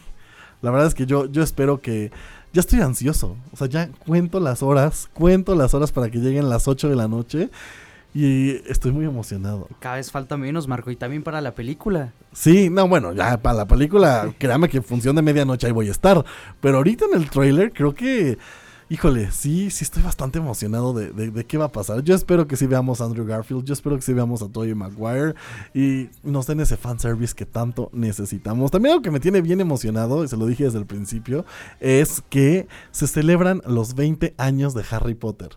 La 0.60 0.70
verdad 0.70 0.88
es 0.88 0.94
que 0.94 1.06
yo, 1.06 1.24
yo 1.24 1.42
espero 1.42 1.80
que... 1.80 2.12
Ya 2.52 2.60
estoy 2.60 2.80
ansioso. 2.80 3.34
O 3.52 3.56
sea, 3.56 3.66
ya 3.66 3.88
cuento 4.06 4.40
las 4.40 4.62
horas. 4.62 5.08
Cuento 5.14 5.54
las 5.54 5.72
horas 5.72 5.90
para 5.90 6.10
que 6.10 6.18
lleguen 6.18 6.50
las 6.50 6.68
8 6.68 6.90
de 6.90 6.96
la 6.96 7.08
noche. 7.08 7.50
Y 8.14 8.50
estoy 8.70 8.90
muy 8.92 9.04
emocionado. 9.04 9.68
Cada 9.80 9.96
vez 9.96 10.10
falta 10.10 10.36
menos, 10.36 10.66
Marco, 10.66 10.90
y 10.90 10.96
también 10.96 11.22
para 11.22 11.40
la 11.40 11.54
película. 11.54 12.12
Sí, 12.32 12.70
no, 12.70 12.88
bueno, 12.88 13.12
ya 13.12 13.40
para 13.42 13.56
la 13.58 13.66
película, 13.66 14.32
créame 14.38 14.68
que 14.68 14.78
en 14.78 14.82
función 14.82 15.14
de 15.14 15.22
medianoche 15.22 15.66
ahí 15.66 15.72
voy 15.72 15.88
a 15.88 15.92
estar. 15.92 16.24
Pero 16.60 16.78
ahorita 16.78 17.04
en 17.12 17.20
el 17.20 17.28
trailer 17.30 17.70
creo 17.72 17.94
que, 17.94 18.38
híjole, 18.88 19.30
sí, 19.30 19.70
sí 19.70 19.84
estoy 19.84 20.02
bastante 20.02 20.38
emocionado 20.38 20.94
de, 20.94 21.12
de- 21.12 21.30
de 21.30 21.44
qué 21.44 21.58
va 21.58 21.66
a 21.66 21.72
pasar. 21.72 22.02
Yo 22.02 22.14
espero 22.14 22.48
que 22.48 22.56
sí 22.56 22.66
veamos 22.66 23.02
a 23.02 23.04
Andrew 23.04 23.26
Garfield, 23.26 23.64
yo 23.64 23.74
espero 23.74 23.94
que 23.96 24.02
sí 24.02 24.14
veamos 24.14 24.40
a 24.42 24.48
Tobey 24.48 24.74
Maguire 24.74 25.34
y 25.74 26.08
nos 26.22 26.46
den 26.46 26.60
ese 26.60 26.78
fanservice 26.78 27.34
que 27.34 27.44
tanto 27.44 27.90
necesitamos. 27.92 28.70
También 28.70 28.92
algo 28.94 29.02
que 29.02 29.10
me 29.10 29.20
tiene 29.20 29.42
bien 29.42 29.60
emocionado, 29.60 30.24
y 30.24 30.28
se 30.28 30.36
lo 30.38 30.46
dije 30.46 30.64
desde 30.64 30.78
el 30.78 30.86
principio, 30.86 31.44
es 31.78 32.22
que 32.30 32.68
se 32.90 33.06
celebran 33.06 33.60
los 33.66 33.94
20 33.94 34.34
años 34.38 34.72
de 34.74 34.82
Harry 34.90 35.14
Potter. 35.14 35.50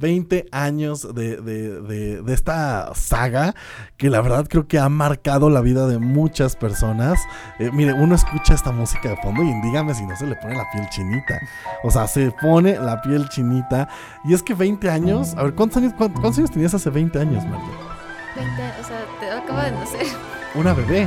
20 0.00 0.46
años 0.50 1.14
de, 1.14 1.36
de- 1.36 1.80
de- 1.82 2.22
de 2.22 2.34
esta 2.34 2.92
saga 2.94 3.54
que 3.98 4.08
la 4.08 4.20
verdad 4.22 4.46
creo 4.48 4.66
que 4.66 4.78
ha 4.78 4.88
marcado 4.88 5.50
la 5.50 5.60
vida 5.60 5.86
de 5.86 5.98
muchas 5.98 6.56
personas. 6.56 7.18
Eh, 7.58 7.70
mire, 7.72 7.92
uno 7.92 8.14
escucha 8.14 8.54
esta 8.54 8.72
música 8.72 9.10
de 9.10 9.16
fondo 9.18 9.42
y 9.42 9.52
dígame 9.62 9.94
si 9.94 10.04
no 10.06 10.16
se 10.16 10.26
le 10.26 10.36
pone 10.36 10.56
la 10.56 10.64
piel 10.72 10.88
chinita. 10.88 11.38
O 11.84 11.90
sea, 11.90 12.06
se 12.08 12.30
pone 12.40 12.78
la 12.78 13.02
piel 13.02 13.28
chinita. 13.28 13.88
Y 14.24 14.32
es 14.32 14.42
que 14.42 14.54
20 14.54 14.90
años, 14.90 15.34
a 15.36 15.42
ver, 15.44 15.54
¿cuántos 15.54 15.76
años, 15.76 15.92
cuán- 15.96 16.12
cuántos 16.12 16.38
años 16.38 16.50
tenías 16.50 16.72
hace 16.72 16.88
20 16.90 17.18
años, 17.20 17.44
Mario? 17.44 17.66
20, 18.36 18.52
o 18.80 18.84
sea, 18.84 19.04
te 19.20 19.30
acabo 19.30 19.60
de 19.60 19.70
nacer. 19.72 20.06
Una 20.54 20.72
bebé. 20.72 21.06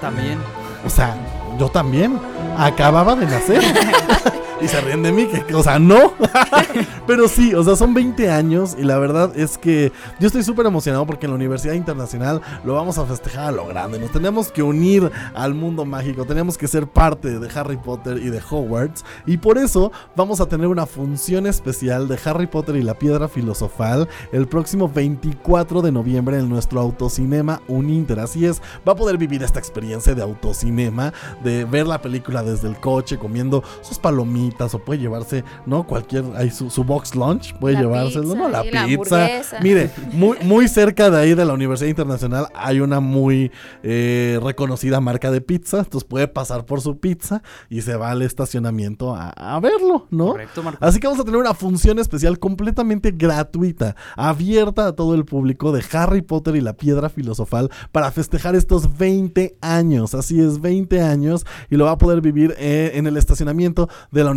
También. 0.00 0.38
O 0.84 0.90
sea, 0.90 1.16
yo 1.58 1.70
también. 1.70 2.20
Acababa 2.58 3.16
de 3.16 3.24
nacer. 3.26 3.62
y 4.60 4.68
se 4.68 4.80
ríen 4.80 5.02
de 5.02 5.12
mí, 5.12 5.26
que, 5.26 5.54
o 5.54 5.62
sea, 5.62 5.78
no. 5.78 6.14
Pero 7.06 7.28
sí, 7.28 7.54
o 7.54 7.62
sea, 7.62 7.76
son 7.76 7.92
20 7.92 8.30
años 8.30 8.76
y 8.78 8.82
la 8.82 8.98
verdad 8.98 9.36
es 9.36 9.58
que 9.58 9.92
yo 10.18 10.26
estoy 10.26 10.42
súper 10.42 10.66
emocionado 10.66 11.06
porque 11.06 11.26
en 11.26 11.32
la 11.32 11.36
Universidad 11.36 11.74
Internacional 11.74 12.40
lo 12.64 12.74
vamos 12.74 12.96
a 12.98 13.04
festejar 13.04 13.46
a 13.46 13.52
lo 13.52 13.66
grande. 13.66 13.98
Nos 13.98 14.12
tenemos 14.12 14.50
que 14.50 14.62
unir 14.62 15.10
al 15.34 15.54
mundo 15.54 15.84
mágico, 15.84 16.24
tenemos 16.24 16.56
que 16.56 16.68
ser 16.68 16.86
parte 16.86 17.38
de 17.38 17.48
Harry 17.54 17.76
Potter 17.76 18.18
y 18.18 18.30
de 18.30 18.40
Hogwarts. 18.48 19.04
Y 19.26 19.36
por 19.36 19.58
eso 19.58 19.92
vamos 20.14 20.40
a 20.40 20.46
tener 20.46 20.68
una 20.68 20.86
función 20.86 21.46
especial 21.46 22.08
de 22.08 22.18
Harry 22.24 22.46
Potter 22.46 22.76
y 22.76 22.82
la 22.82 22.94
Piedra 22.94 23.28
Filosofal 23.28 24.08
el 24.32 24.46
próximo 24.48 24.88
24 24.88 25.82
de 25.82 25.92
noviembre 25.92 26.38
en 26.38 26.48
nuestro 26.48 26.80
autocinema 26.80 27.60
Uninter. 27.68 28.20
Así 28.20 28.46
es, 28.46 28.62
va 28.88 28.92
a 28.92 28.96
poder 28.96 29.18
vivir 29.18 29.42
esta 29.42 29.58
experiencia 29.58 30.14
de 30.14 30.22
autocinema, 30.22 31.12
de 31.44 31.64
ver 31.64 31.86
la 31.86 32.00
película 32.00 32.42
desde 32.42 32.68
el 32.68 32.76
coche, 32.76 33.18
comiendo 33.18 33.62
sus 33.82 33.98
palomitas 33.98 34.45
o 34.72 34.78
puede 34.78 35.00
llevarse, 35.00 35.44
¿no? 35.66 35.86
Cualquier, 35.86 36.24
ahí 36.36 36.50
su, 36.50 36.70
su 36.70 36.84
box 36.84 37.14
lunch, 37.14 37.54
puede 37.58 37.74
La 37.74 37.80
llevárselo, 37.80 38.22
pizza 38.22 38.36
¿no? 38.36 38.48
La 38.48 38.62
pizza. 38.62 39.28
Mire, 39.62 39.90
muy, 40.12 40.38
muy 40.42 40.68
cerca 40.68 41.10
de 41.10 41.18
ahí 41.18 41.34
de 41.34 41.44
la 41.44 41.52
Universidad 41.52 41.88
Internacional 41.88 42.48
hay 42.54 42.80
una 42.80 43.00
muy 43.00 43.50
eh, 43.82 44.38
reconocida 44.42 45.00
marca 45.00 45.30
de 45.30 45.40
pizza, 45.40 45.78
entonces 45.78 46.08
puede 46.08 46.28
pasar 46.28 46.64
por 46.64 46.80
su 46.80 46.98
pizza 46.98 47.42
y 47.68 47.82
se 47.82 47.96
va 47.96 48.10
al 48.10 48.22
estacionamiento 48.22 49.14
a, 49.14 49.30
a 49.30 49.60
verlo, 49.60 50.06
¿no? 50.10 50.28
Correcto, 50.28 50.62
Marco. 50.62 50.84
Así 50.84 51.00
que 51.00 51.06
vamos 51.06 51.20
a 51.20 51.24
tener 51.24 51.40
una 51.40 51.54
función 51.54 51.98
especial 51.98 52.38
completamente 52.38 53.12
gratuita, 53.12 53.96
abierta 54.16 54.86
a 54.86 54.92
todo 54.92 55.14
el 55.14 55.24
público 55.24 55.72
de 55.72 55.84
Harry 55.92 56.22
Potter 56.22 56.56
y 56.56 56.60
la 56.60 56.74
Piedra 56.74 57.08
Filosofal 57.08 57.70
para 57.92 58.10
festejar 58.10 58.54
estos 58.54 58.96
20 58.96 59.56
años. 59.60 60.14
Así 60.14 60.40
es, 60.40 60.60
20 60.60 61.02
años 61.02 61.46
y 61.70 61.76
lo 61.76 61.86
va 61.86 61.92
a 61.92 61.98
poder 61.98 62.20
vivir 62.20 62.54
eh, 62.58 62.92
en 62.94 63.06
el 63.06 63.16
estacionamiento 63.16 63.88
de 64.10 64.24
la 64.24 64.30
Universidad 64.30 64.35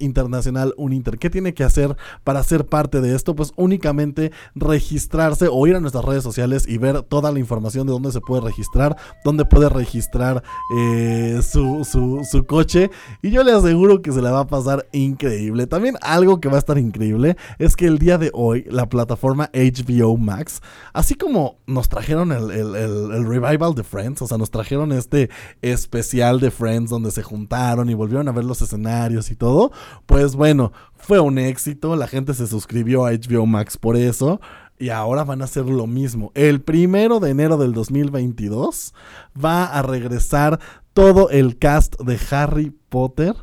Internacional 0.00 0.74
Uninter. 0.76 1.18
¿Qué 1.18 1.30
tiene 1.30 1.54
que 1.54 1.64
hacer 1.64 1.96
para 2.24 2.42
ser 2.42 2.66
parte 2.66 3.00
de 3.00 3.14
esto? 3.14 3.34
Pues 3.34 3.52
únicamente 3.56 4.32
registrarse 4.54 5.48
o 5.50 5.66
ir 5.66 5.76
a 5.76 5.80
nuestras 5.80 6.04
redes 6.04 6.22
sociales 6.22 6.66
y 6.68 6.78
ver 6.78 7.02
toda 7.02 7.32
la 7.32 7.38
información 7.38 7.86
de 7.86 7.92
dónde 7.92 8.12
se 8.12 8.20
puede 8.20 8.42
registrar, 8.42 8.96
dónde 9.24 9.44
puede 9.44 9.68
registrar 9.68 10.42
eh, 10.76 11.40
su, 11.42 11.84
su- 11.84 12.44
coche. 12.46 12.90
Y 13.22 13.30
yo 13.30 13.42
le 13.44 13.52
aseguro 13.52 14.00
que 14.02 14.12
se 14.12 14.22
la 14.22 14.30
va 14.30 14.40
a 14.40 14.46
pasar 14.46 14.86
increíble. 14.92 15.66
También 15.66 15.96
algo 16.00 16.40
que 16.40 16.48
va 16.48 16.56
a 16.56 16.58
estar 16.58 16.78
increíble 16.78 17.36
es 17.58 17.76
que 17.76 17.86
el 17.86 17.98
día 17.98 18.16
de 18.18 18.30
hoy 18.32 18.64
la 18.70 18.88
plataforma 18.88 19.50
HBO 19.52 20.16
Max, 20.16 20.62
así 20.92 21.14
como 21.14 21.58
nos 21.66 21.88
trajeron 21.88 22.32
el- 22.32 22.50
el- 22.50 22.74
el 22.74 23.26
revival 23.26 23.74
de 23.74 23.84
Friends, 23.84 24.22
o 24.22 24.26
sea, 24.26 24.38
nos 24.38 24.50
trajeron 24.50 24.92
este 24.92 25.28
especial 25.60 26.40
de 26.40 26.50
Friends 26.50 26.90
donde 26.90 27.10
se 27.10 27.22
juntaron 27.22 27.90
y 27.90 27.94
volvieron 27.94 28.28
a 28.28 28.32
ver 28.32 28.44
los 28.44 28.62
escenarios 28.62 29.30
y 29.30 29.36
todo, 29.40 29.72
pues 30.06 30.36
bueno, 30.36 30.70
fue 30.94 31.18
un 31.18 31.38
éxito, 31.38 31.96
la 31.96 32.06
gente 32.06 32.34
se 32.34 32.46
suscribió 32.46 33.06
a 33.06 33.12
HBO 33.12 33.46
Max 33.46 33.76
por 33.76 33.96
eso. 33.96 34.40
Y 34.78 34.88
ahora 34.88 35.24
van 35.24 35.42
a 35.42 35.44
hacer 35.44 35.66
lo 35.66 35.86
mismo. 35.86 36.32
El 36.34 36.62
primero 36.62 37.20
de 37.20 37.30
enero 37.30 37.58
del 37.58 37.74
2022 37.74 38.94
va 39.42 39.66
a 39.66 39.82
regresar 39.82 40.58
todo 40.94 41.28
el 41.28 41.58
cast 41.58 42.00
de 42.00 42.18
Harry 42.30 42.72
Potter 42.88 43.34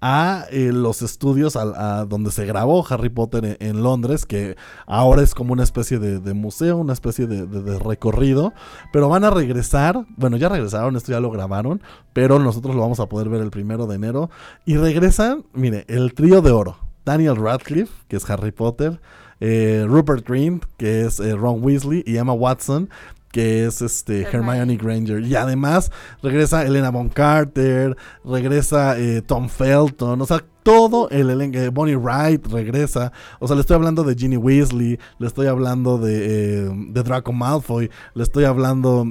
a 0.00 0.44
eh, 0.50 0.72
los 0.72 1.02
estudios 1.02 1.54
donde 1.54 2.30
se 2.30 2.44
grabó 2.44 2.86
Harry 2.88 3.08
Potter 3.08 3.44
en, 3.44 3.56
en 3.60 3.82
Londres, 3.82 4.26
que 4.26 4.56
ahora 4.86 5.22
es 5.22 5.34
como 5.34 5.52
una 5.52 5.62
especie 5.62 5.98
de, 5.98 6.34
museo, 6.34 6.76
una 6.76 6.92
especie 6.92 7.26
de, 7.26 7.78
recorrido, 7.78 8.52
pero 8.92 9.08
van 9.08 9.24
a 9.24 9.30
regresar, 9.30 10.04
bueno, 10.16 10.36
ya 10.36 10.48
regresaron, 10.48 10.96
esto 10.96 11.12
ya 11.12 11.20
lo 11.20 11.30
grabaron, 11.30 11.82
pero 12.12 12.38
nosotros 12.38 12.74
lo 12.74 12.82
vamos 12.82 13.00
a 13.00 13.08
poder 13.08 13.28
ver 13.28 13.40
el 13.40 13.50
primero 13.50 13.86
de 13.86 13.96
enero, 13.96 14.30
y 14.64 14.76
regresan, 14.76 15.44
mire, 15.54 15.84
el 15.88 16.14
trío 16.14 16.42
de 16.42 16.50
oro, 16.50 16.76
Daniel 17.04 17.36
Radcliffe, 17.36 17.92
que 18.08 18.16
es 18.16 18.28
Harry 18.28 18.52
Potter, 18.52 19.00
eh, 19.40 19.84
Rupert 19.86 20.26
Green, 20.26 20.60
que 20.76 21.02
es 21.02 21.20
eh, 21.20 21.34
Ron 21.34 21.62
Weasley, 21.62 22.02
y 22.06 22.16
Emma 22.16 22.32
Watson, 22.32 22.88
que 23.36 23.66
es 23.66 23.82
este 23.82 24.22
Hermione. 24.22 24.78
Granger. 24.78 25.20
Y 25.20 25.34
además 25.34 25.92
regresa 26.22 26.64
Elena 26.64 26.90
Von 26.90 27.10
Carter, 27.10 27.94
regresa 28.24 28.98
eh, 28.98 29.20
Tom 29.20 29.50
Felton, 29.50 30.18
o 30.22 30.24
sea, 30.24 30.42
todo 30.62 31.10
el 31.10 31.28
elenco, 31.28 31.58
eh, 31.58 31.68
Bonnie 31.68 31.96
Wright 31.96 32.46
regresa, 32.46 33.12
o 33.38 33.46
sea, 33.46 33.54
le 33.56 33.60
estoy 33.60 33.74
hablando 33.74 34.04
de 34.04 34.14
Ginny 34.14 34.38
Weasley, 34.38 34.98
le 35.18 35.26
estoy 35.26 35.48
hablando 35.48 35.98
de, 35.98 36.64
eh, 36.64 36.70
de 36.88 37.02
Draco 37.02 37.34
Malfoy, 37.34 37.90
le 38.14 38.22
estoy 38.22 38.44
hablando 38.44 39.06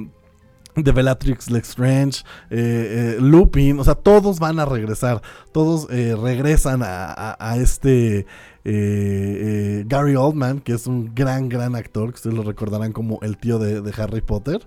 de 0.74 0.90
Bellatrix 0.92 1.48
Lestrange, 1.48 2.24
eh, 2.50 3.16
eh, 3.16 3.20
Lupin, 3.20 3.78
o 3.78 3.84
sea, 3.84 3.94
todos 3.94 4.40
van 4.40 4.58
a 4.58 4.64
regresar, 4.66 5.22
todos 5.52 5.86
eh, 5.90 6.16
regresan 6.20 6.82
a, 6.82 7.12
a- 7.12 7.36
a 7.38 7.56
este 7.58 8.26
eh, 8.68 9.78
eh, 9.78 9.84
Gary 9.86 10.16
Oldman, 10.16 10.58
que 10.58 10.72
es 10.72 10.88
un 10.88 11.14
gran, 11.14 11.48
gran 11.48 11.76
actor, 11.76 12.10
que 12.10 12.16
ustedes 12.16 12.34
lo 12.34 12.42
recordarán 12.42 12.92
como 12.92 13.20
el 13.22 13.38
tío 13.38 13.60
de, 13.60 13.92
Harry 13.96 14.22
Potter. 14.22 14.66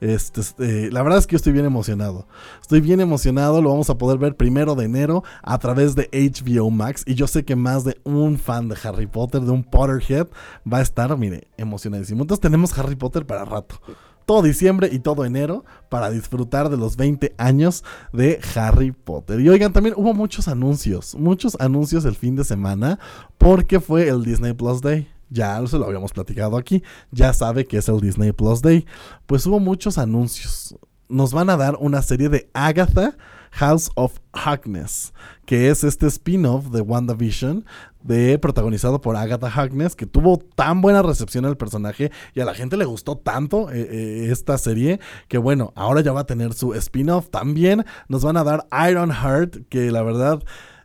Este, 0.00 0.40
este, 0.40 0.92
la 0.92 1.02
verdad 1.02 1.18
es 1.18 1.26
que 1.26 1.32
yo 1.32 1.38
estoy 1.38 1.52
bien 1.52 1.64
emocionado. 1.64 2.28
Estoy 2.60 2.80
bien 2.80 3.00
emocionado. 3.00 3.60
Lo 3.60 3.70
vamos 3.70 3.90
a 3.90 3.98
poder 3.98 4.18
ver 4.18 4.36
primero 4.36 4.76
de 4.76 4.84
enero 4.84 5.24
a 5.42 5.58
través 5.58 5.96
de 5.96 6.08
HBO 6.12 6.70
Max. 6.70 7.02
Y 7.08 7.16
yo 7.16 7.26
sé 7.26 7.44
que 7.44 7.56
más 7.56 7.82
de 7.82 8.00
un 8.04 8.38
fan 8.38 8.68
de 8.68 8.76
Harry 8.84 9.08
Potter, 9.08 9.40
de 9.40 9.50
un 9.50 9.64
Potterhead, 9.64 10.28
va 10.72 10.78
a 10.78 10.82
estar, 10.82 11.18
mire, 11.18 11.48
emocionadísimo. 11.56 12.22
Entonces 12.22 12.40
tenemos 12.40 12.78
Harry 12.78 12.94
Potter 12.94 13.26
para 13.26 13.44
rato 13.44 13.80
todo 14.26 14.42
diciembre 14.42 14.88
y 14.92 15.00
todo 15.00 15.24
enero 15.24 15.64
para 15.88 16.10
disfrutar 16.10 16.68
de 16.68 16.76
los 16.76 16.96
20 16.96 17.34
años 17.38 17.84
de 18.12 18.40
Harry 18.54 18.92
Potter. 18.92 19.40
Y 19.40 19.48
oigan, 19.48 19.72
también 19.72 19.94
hubo 19.96 20.14
muchos 20.14 20.48
anuncios, 20.48 21.14
muchos 21.14 21.56
anuncios 21.60 22.04
el 22.04 22.14
fin 22.14 22.36
de 22.36 22.44
semana 22.44 22.98
porque 23.38 23.80
fue 23.80 24.08
el 24.08 24.24
Disney 24.24 24.52
Plus 24.52 24.80
Day. 24.80 25.08
Ya 25.28 25.64
se 25.66 25.78
lo 25.78 25.86
habíamos 25.86 26.12
platicado 26.12 26.56
aquí, 26.56 26.82
ya 27.12 27.32
sabe 27.32 27.64
que 27.64 27.78
es 27.78 27.88
el 27.88 28.00
Disney 28.00 28.32
Plus 28.32 28.62
Day. 28.62 28.84
Pues 29.26 29.46
hubo 29.46 29.60
muchos 29.60 29.96
anuncios. 29.96 30.76
Nos 31.08 31.32
van 31.32 31.50
a 31.50 31.56
dar 31.56 31.76
una 31.80 32.02
serie 32.02 32.28
de 32.28 32.50
Agatha 32.52 33.16
House 33.50 33.90
of 33.94 34.18
Harkness, 34.32 35.12
que 35.44 35.70
es 35.70 35.84
este 35.84 36.06
spin-off 36.06 36.66
de 36.70 36.80
WandaVision, 36.80 37.64
de, 38.02 38.38
protagonizado 38.38 39.00
por 39.00 39.16
Agatha 39.16 39.48
Harkness, 39.48 39.94
que 39.94 40.06
tuvo 40.06 40.38
tan 40.38 40.80
buena 40.80 41.02
recepción 41.02 41.44
al 41.44 41.56
personaje 41.56 42.10
y 42.34 42.40
a 42.40 42.44
la 42.44 42.54
gente 42.54 42.76
le 42.76 42.84
gustó 42.84 43.16
tanto 43.16 43.70
eh, 43.70 43.88
eh, 43.90 44.28
esta 44.30 44.56
serie, 44.58 45.00
que 45.28 45.38
bueno, 45.38 45.72
ahora 45.76 46.00
ya 46.00 46.12
va 46.12 46.20
a 46.20 46.26
tener 46.26 46.54
su 46.54 46.74
spin-off. 46.74 47.28
También 47.30 47.84
nos 48.08 48.22
van 48.22 48.36
a 48.36 48.44
dar 48.44 48.66
Iron 48.88 49.10
Heart, 49.10 49.68
que 49.68 49.90
la 49.90 50.02
verdad... 50.02 50.42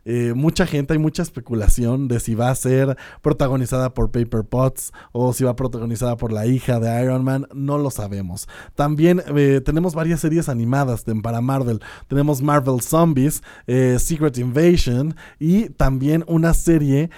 eh, 0.08 0.34
mucha 0.34 0.66
gente, 0.66 0.92
hay 0.92 1.00
mucha 1.00 1.22
especulación 1.22 2.06
de 2.06 2.20
si 2.20 2.36
va 2.36 2.50
a 2.50 2.54
ser 2.54 2.96
protagonizada 3.22 3.92
por 3.92 4.12
Paper 4.12 4.44
Potts 4.44 4.92
o 5.10 5.32
si 5.32 5.42
va 5.42 5.56
protagonizada 5.56 6.16
por 6.16 6.32
la 6.32 6.46
hija 6.46 6.78
de 6.78 7.02
Iron 7.02 7.24
Man, 7.24 7.48
no 7.52 7.76
lo 7.76 7.90
sabemos. 7.90 8.48
También 8.76 9.20
eh, 9.36 9.60
tenemos 9.64 9.94
varias 9.94 10.20
series 10.20 10.48
animadas 10.48 11.04
de, 11.04 11.16
para 11.16 11.40
Marvel. 11.40 11.80
Tenemos 12.06 12.40
Marvel 12.40 12.80
Zombies, 12.82 13.42
eh, 13.66 13.96
Secret 13.98 14.38
Invasion 14.38 15.16
y 15.40 15.70
también 15.70 16.24
una 16.28 16.54
serie 16.54 17.10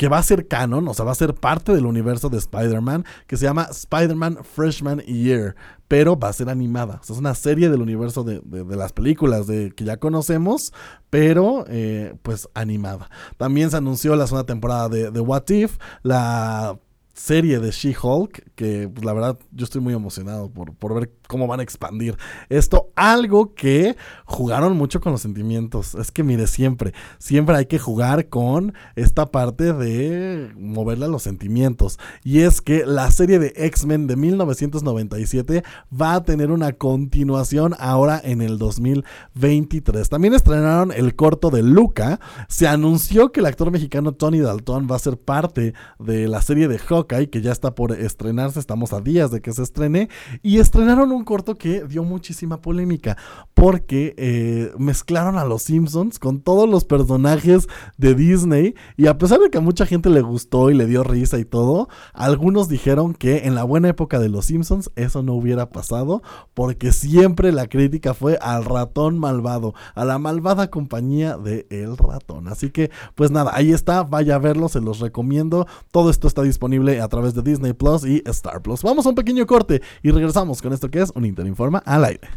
que 0.00 0.08
va 0.08 0.16
a 0.16 0.22
ser 0.22 0.48
canon, 0.48 0.88
o 0.88 0.94
sea, 0.94 1.04
va 1.04 1.12
a 1.12 1.14
ser 1.14 1.34
parte 1.34 1.74
del 1.74 1.84
universo 1.84 2.30
de 2.30 2.38
Spider-Man, 2.38 3.04
que 3.26 3.36
se 3.36 3.44
llama 3.44 3.68
Spider-Man 3.70 4.38
Freshman 4.42 5.00
Year, 5.00 5.54
pero 5.88 6.18
va 6.18 6.28
a 6.28 6.32
ser 6.32 6.48
animada. 6.48 7.00
O 7.02 7.04
sea, 7.04 7.12
es 7.12 7.20
una 7.20 7.34
serie 7.34 7.68
del 7.68 7.82
universo 7.82 8.24
de, 8.24 8.40
de- 8.42 8.76
las 8.76 8.94
películas 8.94 9.46
de, 9.46 9.72
que 9.76 9.84
ya 9.84 9.98
conocemos, 9.98 10.72
pero 11.10 11.66
eh, 11.68 12.14
pues 12.22 12.48
animada. 12.54 13.10
También 13.36 13.70
se 13.70 13.76
anunció 13.76 14.16
la 14.16 14.26
segunda 14.26 14.46
temporada 14.46 14.88
de 14.88 15.20
What 15.20 15.50
If, 15.50 15.76
la 16.02 16.78
serie 17.20 17.60
de 17.60 17.70
She-Hulk, 17.70 18.54
que 18.54 18.88
pues, 18.88 19.04
la 19.04 19.12
verdad 19.12 19.38
yo 19.52 19.64
estoy 19.64 19.82
muy 19.82 19.92
emocionado 19.92 20.50
por, 20.50 20.74
por 20.74 20.94
ver 20.94 21.12
cómo 21.28 21.46
van 21.46 21.60
a 21.60 21.62
expandir 21.62 22.16
esto. 22.48 22.90
Algo 22.96 23.54
que 23.54 23.94
jugaron 24.24 24.76
mucho 24.76 25.00
con 25.00 25.12
los 25.12 25.20
sentimientos. 25.20 25.94
Es 25.94 26.10
que 26.10 26.22
mire, 26.22 26.46
siempre, 26.46 26.94
siempre 27.18 27.56
hay 27.56 27.66
que 27.66 27.78
jugar 27.78 28.28
con 28.28 28.72
esta 28.96 29.26
parte 29.26 29.74
de 29.74 30.50
moverle 30.56 31.04
a 31.04 31.08
los 31.08 31.22
sentimientos. 31.22 31.98
Y 32.24 32.40
es 32.40 32.62
que 32.62 32.86
la 32.86 33.10
serie 33.10 33.38
de 33.38 33.52
X-Men 33.54 34.06
de 34.06 34.16
1997 34.16 35.62
va 35.92 36.14
a 36.14 36.24
tener 36.24 36.50
una 36.50 36.72
continuación 36.72 37.74
ahora 37.78 38.18
en 38.24 38.40
el 38.40 38.56
2023. 38.56 40.08
También 40.08 40.32
estrenaron 40.32 40.90
el 40.90 41.14
corto 41.16 41.50
de 41.50 41.62
Luca. 41.62 42.18
Se 42.48 42.66
anunció 42.66 43.30
que 43.30 43.40
el 43.40 43.46
actor 43.46 43.70
mexicano 43.70 44.12
Tony 44.12 44.40
Dalton 44.40 44.88
va 44.90 44.96
a 44.96 45.00
ser 45.00 45.18
parte 45.18 45.74
de 45.98 46.26
la 46.26 46.40
serie 46.40 46.66
de 46.66 46.78
Que 47.10 47.42
ya 47.42 47.52
está 47.52 47.74
por 47.74 47.92
estrenarse. 47.92 48.60
Estamos 48.60 48.92
a 48.92 49.00
días 49.00 49.30
de 49.30 49.40
que 49.40 49.52
se 49.52 49.62
estrene. 49.62 50.08
Y 50.42 50.58
estrenaron 50.58 51.10
un 51.12 51.24
corto 51.24 51.56
que 51.56 51.84
dio 51.84 52.04
muchísima 52.04 52.60
polémica. 52.60 53.16
Porque 53.54 54.14
eh, 54.16 54.72
mezclaron 54.78 55.36
a 55.36 55.44
los 55.44 55.62
Simpsons 55.62 56.18
con 56.18 56.40
todos 56.40 56.68
los 56.68 56.84
personajes 56.84 57.68
de 57.98 58.14
Disney. 58.14 58.74
Y 58.96 59.08
a 59.08 59.18
pesar 59.18 59.40
de 59.40 59.50
que 59.50 59.58
a 59.58 59.62
mucha 59.62 59.86
gente 59.86 60.08
le 60.08 60.22
gustó 60.22 60.70
y 60.70 60.74
le 60.74 60.86
dio 60.86 61.02
risa 61.02 61.38
y 61.38 61.44
todo, 61.44 61.88
algunos 62.12 62.68
dijeron 62.68 63.14
que 63.14 63.46
en 63.46 63.54
la 63.54 63.64
buena 63.64 63.88
época 63.88 64.18
de 64.18 64.28
los 64.28 64.46
Simpsons 64.46 64.90
eso 64.96 65.22
no 65.22 65.34
hubiera 65.34 65.70
pasado. 65.70 66.22
Porque 66.54 66.92
siempre 66.92 67.52
la 67.52 67.66
crítica 67.66 68.14
fue 68.14 68.38
al 68.40 68.64
ratón 68.64 69.18
malvado, 69.18 69.74
a 69.94 70.04
la 70.04 70.18
malvada 70.18 70.70
compañía 70.70 71.36
de 71.36 71.66
El 71.70 71.96
Ratón. 71.96 72.48
Así 72.48 72.70
que, 72.70 72.90
pues 73.14 73.30
nada, 73.30 73.50
ahí 73.54 73.72
está, 73.72 74.02
vaya 74.02 74.36
a 74.36 74.38
verlo, 74.38 74.68
se 74.68 74.80
los 74.80 75.00
recomiendo. 75.00 75.66
Todo 75.90 76.10
esto 76.10 76.28
está 76.28 76.42
disponible 76.42 76.99
a 77.00 77.08
través 77.08 77.34
de 77.34 77.42
Disney 77.42 77.72
Plus 77.72 78.04
y 78.04 78.22
Star 78.26 78.62
Plus. 78.62 78.82
Vamos 78.82 79.06
a 79.06 79.08
un 79.08 79.14
pequeño 79.14 79.46
corte 79.46 79.82
y 80.02 80.10
regresamos 80.10 80.62
con 80.62 80.72
esto 80.72 80.90
que 80.90 81.00
es 81.00 81.10
un 81.14 81.24
Interinforma 81.24 81.78
al 81.84 82.04
aire. 82.04 82.28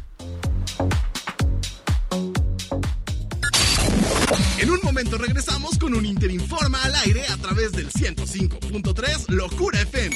En 4.60 4.70
un 4.70 4.80
momento 4.84 5.18
regresamos 5.18 5.78
con 5.78 5.94
un 5.94 6.06
Interinforma 6.06 6.82
al 6.84 6.96
aire 7.06 7.26
a 7.28 7.38
través 7.38 7.72
del 7.74 7.92
105.3 7.92 9.30
Locura 9.30 9.82
FM. 9.82 10.16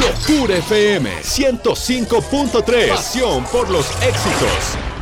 Locura 0.00 0.56
FM 0.56 1.10
105.3. 1.22 2.88
Pasión 2.88 3.44
por 3.52 3.70
los 3.70 3.86
éxitos. 4.02 4.93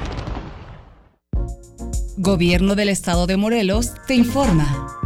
Gobierno 2.17 2.75
del 2.75 2.91
Estado 2.91 3.27
de 3.27 3.37
Morelos 3.37 3.93
te 4.07 4.15
informa. 4.15 5.02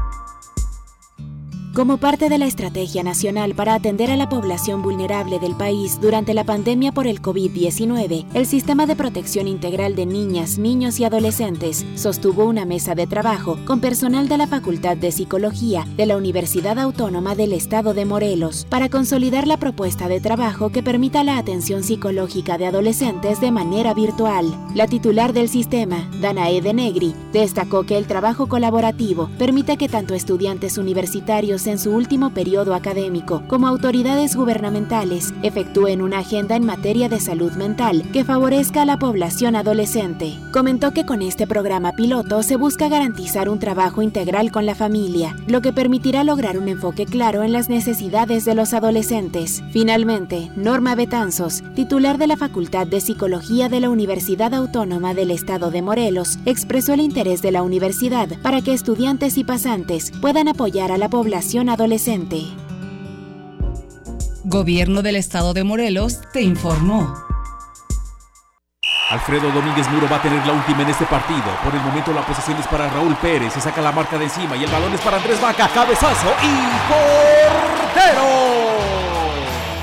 Como 1.77 1.99
parte 1.99 2.31
de 2.31 2.39
la 2.39 2.47
Estrategia 2.47 3.03
Nacional 3.03 3.55
para 3.55 3.75
atender 3.75 4.11
a 4.11 4.17
la 4.17 4.31
población 4.31 4.81
vulnerable 4.81 5.39
del 5.39 5.55
país 5.55 6.01
durante 6.01 6.33
la 6.33 6.43
pandemia 6.43 6.91
por 6.91 7.07
el 7.07 7.21
COVID-19, 7.21 8.25
el 8.33 8.47
Sistema 8.47 8.87
de 8.87 8.97
Protección 8.97 9.47
Integral 9.47 9.95
de 9.95 10.07
Niñas, 10.07 10.57
Niños 10.57 10.99
y 11.01 11.05
Adolescentes 11.05 11.85
sostuvo 11.95 12.47
una 12.47 12.65
mesa 12.65 12.95
de 12.95 13.07
trabajo 13.07 13.59
con 13.67 13.83
personal 13.83 14.27
de 14.27 14.39
la 14.39 14.47
Facultad 14.47 14.97
de 14.97 15.13
Psicología 15.13 15.85
de 15.99 16.07
la 16.07 16.17
Universidad 16.17 16.79
Autónoma 16.79 17.35
del 17.35 17.53
Estado 17.53 17.93
de 17.93 18.07
Morelos 18.07 18.67
para 18.71 18.89
consolidar 18.89 19.47
la 19.47 19.59
propuesta 19.59 20.09
de 20.09 20.23
trabajo 20.23 20.71
que 20.71 20.83
permita 20.83 21.25
la 21.25 21.37
atención 21.37 21.83
psicológica 21.83 22.57
de 22.57 22.69
adolescentes 22.69 23.39
de 23.43 23.51
manera 23.51 23.93
virtual. 23.93 24.47
La 24.75 24.87
titular 24.87 25.35
del 25.35 25.51
sistema, 25.51 26.09
Danae 26.23 26.63
de 26.63 26.73
Negri, 26.73 27.15
destacó 27.35 27.85
que 27.85 27.99
el 27.99 28.07
trabajo 28.07 28.47
colaborativo 28.47 29.29
permite 29.39 29.77
que 29.77 29.91
tanto 29.91 30.15
estudiantes 30.15 30.79
universitarios 30.79 31.66
en 31.67 31.79
su 31.79 31.93
último 31.93 32.31
periodo 32.31 32.75
académico 32.75 33.43
como 33.47 33.67
autoridades 33.69 34.37
gubernamentales 34.37 35.33
efectúen 35.43 36.03
una 36.03 36.19
agenda 36.19 36.57
en 36.57 36.65
materia 36.65 37.09
de 37.09 37.21
salud 37.21 37.53
mental 37.53 38.03
que 38.13 38.25
favorezca 38.25 38.83
a 38.83 38.85
la 38.85 38.99
población 38.99 39.57
adolescente. 39.57 40.35
Comentó 40.53 40.93
que 40.93 41.07
con 41.07 41.23
este 41.23 41.47
programa 41.47 41.93
piloto 41.93 42.43
se 42.43 42.57
busca 42.57 42.89
garantizar 42.89 43.49
un 43.49 43.59
trabajo 43.59 44.03
integral 44.03 44.53
con 44.53 44.67
la 44.67 44.75
familia, 44.75 45.35
lo 45.47 45.61
que 45.61 45.73
permitirá 45.73 46.25
lograr 46.25 46.59
un 46.59 46.69
enfoque 46.69 47.07
claro 47.07 47.43
en 47.43 47.53
las 47.53 47.69
necesidades 47.69 48.45
de 48.45 48.55
los 48.55 48.75
adolescentes. 48.75 49.63
Finalmente, 49.71 50.51
Norma 50.57 50.95
Betanzos, 50.95 51.63
titular 51.75 52.19
de 52.19 52.27
la 52.27 52.37
Facultad 52.37 52.87
de 52.87 53.01
Psicología 53.01 53.69
de 53.69 53.81
la 53.81 53.91
Universidad 53.91 54.55
Autónoma 54.55 55.15
del 55.15 55.31
Estado 55.31 55.71
de 55.71 55.83
Morelos, 55.83 56.39
expresó 56.45 56.93
el 56.93 57.01
interés 57.01 57.43
de 57.43 57.53
la 57.53 57.63
universidad 57.63 58.29
para 58.43 58.63
que 58.63 58.73
estudiantes 58.73 59.39
y 59.39 59.45
pasantes 59.45 60.13
puedan 60.21 60.49
apoyar 60.49 60.93
a 60.93 60.99
la 60.99 61.09
población 61.09 61.56
adolescente. 61.65 62.43
Gobierno 64.45 65.03
del 65.03 65.17
Estado 65.17 65.55
de 65.55 65.65
Morelos 65.65 66.21
te 66.33 66.43
informó. 66.43 67.15
Alfredo 69.11 69.51
Domínguez 69.51 69.89
Muro 69.91 70.09
va 70.11 70.17
a 70.17 70.23
tener 70.23 70.45
la 70.47 70.53
última 70.53 70.83
en 70.83 70.91
este 70.91 71.05
partido. 71.07 71.43
Por 71.65 71.75
el 71.75 71.81
momento 71.81 72.13
la 72.13 72.27
posesión 72.27 72.59
es 72.59 72.67
para 72.67 72.89
Raúl 72.91 73.15
Pérez. 73.17 73.53
Se 73.53 73.61
saca 73.61 73.81
la 73.81 73.93
marca 73.93 74.19
de 74.19 74.25
encima 74.25 74.57
y 74.57 74.65
el 74.65 74.71
balón 74.71 74.93
es 74.93 75.01
para 75.01 75.17
Andrés 75.17 75.41
Vaca. 75.41 75.69
Cabezazo 75.69 76.29
y 76.43 76.55
portero. 77.95 78.76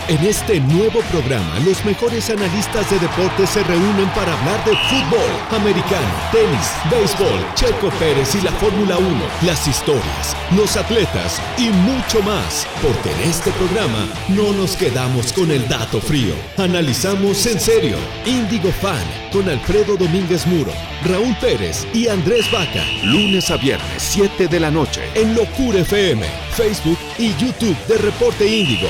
En 0.10 0.22
este 0.26 0.60
nuevo 0.60 1.00
programa, 1.12 1.60
los 1.66 1.84
mejores 1.86 2.30
analistas 2.30 2.90
de 2.90 3.00
deportes 3.00 3.50
se 3.50 3.64
reúnen 3.64 4.10
para 4.14 4.38
hablar 4.38 4.66
de 4.66 4.76
fútbol, 4.90 5.32
americano, 5.50 6.06
tenis, 6.30 6.74
béisbol, 6.92 7.40
Checo 7.56 7.90
Pérez 8.00 8.36
y 8.36 8.42
la 8.42 8.52
Fórmula 8.52 8.98
1, 8.98 9.08
las 9.44 9.66
historias, 9.66 10.36
los 10.58 10.76
atletas 10.76 11.42
y 11.58 11.70
mucho 11.70 12.22
más. 12.22 12.68
Porque 12.82 13.12
en 13.12 13.30
este 13.30 13.52
programa 13.52 14.06
no 14.28 14.52
nos 14.52 14.76
quedamos 14.76 15.32
con 15.32 15.50
el 15.52 15.66
dato 15.70 16.02
frío. 16.02 16.36
Analizamos 16.58 17.46
en 17.46 17.62
serio. 17.62 17.96
Índigo 18.26 18.74
Fan 18.74 19.06
con 19.32 19.48
Alfredo 19.48 19.96
Domínguez 19.96 20.46
Muro, 20.46 20.74
Raúl 21.06 21.34
Pérez 21.40 21.88
y 21.94 22.10
Andrés 22.10 22.52
Vaca. 22.52 22.84
Lunes 23.06 23.50
a 23.50 23.56
viernes, 23.56 24.04
7 24.04 24.50
de 24.50 24.60
la 24.60 24.70
noche, 24.70 25.02
en 25.16 25.34
Locura 25.34 25.80
FM, 25.80 26.26
Facebook 26.52 27.00
y 27.18 27.30
YouTube 27.38 27.78
de 27.88 27.98
Reporte 28.00 28.46
Índigo. 28.46 28.90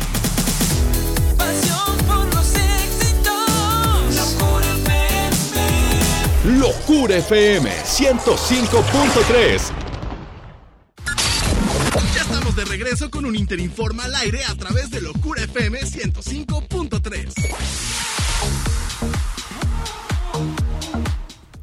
Locura 4.21 4.75
FM. 4.75 6.59
Locura 6.59 7.15
FM 7.15 7.71
105.3. 7.71 9.61
Ya 12.15 12.21
estamos 12.21 12.55
de 12.55 12.65
regreso 12.65 13.09
con 13.09 13.25
un 13.25 13.35
Interinforma 13.35 14.03
al 14.03 14.13
aire 14.15 14.43
a 14.45 14.53
través 14.55 14.91
de 14.91 15.01
Locura 15.01 15.41
FM 15.43 15.81
105.3. 15.81 17.33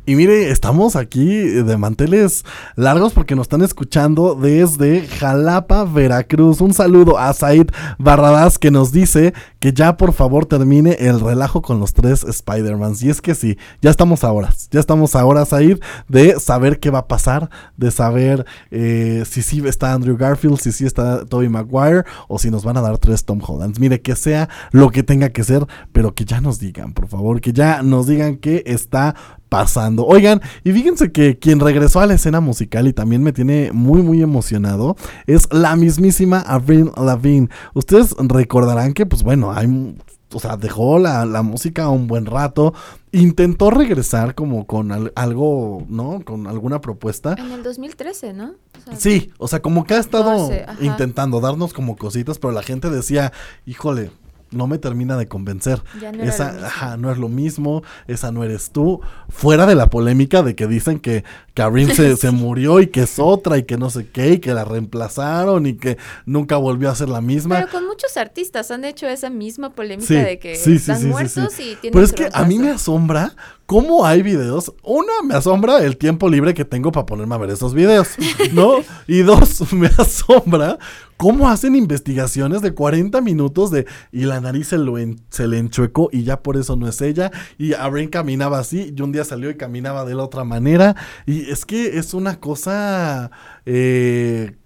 Y 0.08 0.16
mire, 0.16 0.48
estamos 0.50 0.96
aquí 0.96 1.26
de 1.26 1.76
manteles 1.76 2.42
largos 2.76 3.12
porque 3.12 3.36
nos 3.36 3.44
están 3.44 3.60
escuchando 3.60 4.34
desde 4.34 5.06
Jalapa, 5.06 5.84
Veracruz. 5.84 6.62
Un 6.62 6.72
saludo 6.72 7.18
a 7.18 7.30
Said 7.34 7.68
Barradas 7.98 8.56
que 8.58 8.70
nos 8.70 8.90
dice 8.90 9.34
que 9.60 9.74
ya 9.74 9.98
por 9.98 10.14
favor 10.14 10.46
termine 10.46 10.92
el 10.98 11.20
relajo 11.20 11.60
con 11.60 11.78
los 11.78 11.92
tres 11.92 12.24
Spider-Mans. 12.24 13.02
Y 13.02 13.10
es 13.10 13.20
que 13.20 13.34
sí, 13.34 13.58
ya 13.82 13.90
estamos 13.90 14.24
a 14.24 14.32
horas, 14.32 14.68
ya 14.70 14.80
estamos 14.80 15.14
a 15.14 15.26
horas, 15.26 15.50
Said, 15.50 15.78
de 16.08 16.40
saber 16.40 16.80
qué 16.80 16.88
va 16.88 17.00
a 17.00 17.06
pasar, 17.06 17.50
de 17.76 17.90
saber 17.90 18.46
eh, 18.70 19.24
si 19.28 19.42
sí 19.42 19.62
está 19.66 19.92
Andrew 19.92 20.16
Garfield, 20.16 20.58
si 20.58 20.72
sí 20.72 20.86
está 20.86 21.26
Tobey 21.26 21.50
Maguire 21.50 22.04
o 22.28 22.38
si 22.38 22.50
nos 22.50 22.64
van 22.64 22.78
a 22.78 22.80
dar 22.80 22.96
tres 22.96 23.26
Tom 23.26 23.42
Hollands. 23.46 23.78
Mire, 23.78 24.00
que 24.00 24.16
sea 24.16 24.48
lo 24.70 24.88
que 24.88 25.02
tenga 25.02 25.28
que 25.28 25.44
ser, 25.44 25.66
pero 25.92 26.14
que 26.14 26.24
ya 26.24 26.40
nos 26.40 26.58
digan, 26.58 26.94
por 26.94 27.08
favor, 27.08 27.42
que 27.42 27.52
ya 27.52 27.82
nos 27.82 28.06
digan 28.06 28.36
qué 28.36 28.62
está 28.64 29.14
pasando. 29.48 30.04
Oigan, 30.06 30.40
y 30.64 30.72
fíjense 30.72 31.10
que 31.12 31.38
quien 31.38 31.60
regresó 31.60 32.00
a 32.00 32.06
la 32.06 32.14
escena 32.14 32.40
musical 32.40 32.86
y 32.88 32.92
también 32.92 33.22
me 33.22 33.32
tiene 33.32 33.70
muy 33.72 34.02
muy 34.02 34.22
emocionado 34.22 34.96
es 35.26 35.48
la 35.52 35.76
mismísima 35.76 36.40
Avril 36.40 36.90
Lavigne. 36.96 37.48
Ustedes 37.74 38.14
recordarán 38.18 38.92
que 38.92 39.06
pues 39.06 39.22
bueno, 39.22 39.52
hay 39.52 39.94
o 40.34 40.40
sea, 40.40 40.58
dejó 40.58 40.98
la, 40.98 41.24
la 41.24 41.40
música 41.42 41.88
un 41.88 42.06
buen 42.06 42.26
rato. 42.26 42.74
Intentó 43.12 43.70
regresar 43.70 44.34
como 44.34 44.66
con 44.66 44.92
al- 44.92 45.10
algo, 45.16 45.82
¿no? 45.88 46.20
Con 46.22 46.46
alguna 46.46 46.82
propuesta. 46.82 47.34
En 47.38 47.50
el 47.50 47.62
2013, 47.62 48.34
¿no? 48.34 48.50
O 48.50 48.90
sea, 48.90 48.96
Sí, 48.96 49.30
o 49.38 49.48
sea, 49.48 49.62
como 49.62 49.84
que 49.84 49.94
ha 49.94 49.98
estado 49.98 50.24
14, 50.48 50.64
ajá. 50.68 50.84
intentando 50.84 51.40
darnos 51.40 51.72
como 51.72 51.96
cositas, 51.96 52.38
pero 52.38 52.52
la 52.52 52.62
gente 52.62 52.90
decía, 52.90 53.32
híjole, 53.64 54.10
no 54.50 54.66
me 54.66 54.78
termina 54.78 55.16
de 55.16 55.28
convencer. 55.28 55.82
Ya 56.00 56.12
no 56.12 56.22
esa, 56.22 56.66
ajá, 56.66 56.96
no 56.96 57.10
es 57.10 57.18
lo 57.18 57.28
mismo, 57.28 57.82
esa 58.06 58.32
no 58.32 58.44
eres 58.44 58.70
tú. 58.70 59.00
Fuera 59.28 59.66
de 59.66 59.74
la 59.74 59.90
polémica 59.90 60.42
de 60.42 60.54
que 60.54 60.66
dicen 60.66 61.00
que 61.00 61.24
Karim 61.54 61.90
se, 61.90 62.16
se 62.16 62.30
murió 62.30 62.80
y 62.80 62.88
que 62.88 63.02
es 63.02 63.18
otra 63.18 63.58
y 63.58 63.64
que 63.64 63.76
no 63.76 63.90
sé 63.90 64.08
qué, 64.10 64.34
y 64.34 64.38
que 64.38 64.54
la 64.54 64.64
reemplazaron 64.64 65.66
y 65.66 65.74
que 65.74 65.98
nunca 66.26 66.56
volvió 66.56 66.90
a 66.90 66.94
ser 66.94 67.08
la 67.08 67.20
misma. 67.20 67.56
Pero 67.56 67.68
con 67.70 67.86
muchos 67.86 68.16
artistas 68.16 68.70
han 68.70 68.84
hecho 68.84 69.06
esa 69.06 69.30
misma 69.30 69.70
polémica 69.70 70.06
Sí, 70.06 70.14
de 70.14 70.38
que 70.38 70.56
sí, 70.56 70.76
están 70.76 71.00
sí, 71.00 71.06
muertos 71.06 71.54
y 71.60 71.76
tienen 71.76 71.92
Pero 71.92 72.04
es 72.04 72.12
que 72.12 72.28
a 72.32 72.44
mí 72.44 72.58
me 72.58 72.70
asombra 72.70 73.34
cómo 73.68 74.06
hay 74.06 74.22
videos. 74.22 74.72
Una, 74.82 75.12
me 75.22 75.34
asombra 75.34 75.84
el 75.84 75.98
tiempo 75.98 76.30
libre 76.30 76.54
que 76.54 76.64
tengo 76.64 76.90
para 76.90 77.04
ponerme 77.04 77.34
a 77.34 77.38
ver 77.38 77.50
esos 77.50 77.74
videos, 77.74 78.08
¿no? 78.52 78.76
y 79.06 79.20
dos, 79.20 79.72
me 79.74 79.88
asombra 79.88 80.78
cómo 81.18 81.50
hacen 81.50 81.74
investigaciones 81.76 82.62
de 82.62 82.72
40 82.72 83.20
minutos 83.20 83.70
de 83.70 83.86
y 84.12 84.22
la 84.24 84.40
nariz 84.40 84.68
se, 84.68 84.78
lo 84.78 84.96
en- 84.98 85.20
se 85.28 85.46
le 85.48 85.58
enchuecó 85.58 86.08
y 86.12 86.22
ya 86.24 86.42
por 86.42 86.56
eso 86.56 86.76
no 86.76 86.88
es 86.88 87.02
ella. 87.02 87.30
Y 87.58 87.74
Abraham 87.74 88.08
caminaba 88.08 88.58
así 88.58 88.94
y 88.96 89.02
un 89.02 89.12
día 89.12 89.24
salió 89.24 89.50
y 89.50 89.56
caminaba 89.58 90.06
de 90.06 90.14
la 90.14 90.22
otra 90.24 90.44
manera. 90.44 90.96
Y 91.26 91.50
es 91.50 91.66
que 91.66 91.98
es 91.98 92.14
una 92.14 92.40
cosa... 92.40 93.30
eh, 93.66 94.56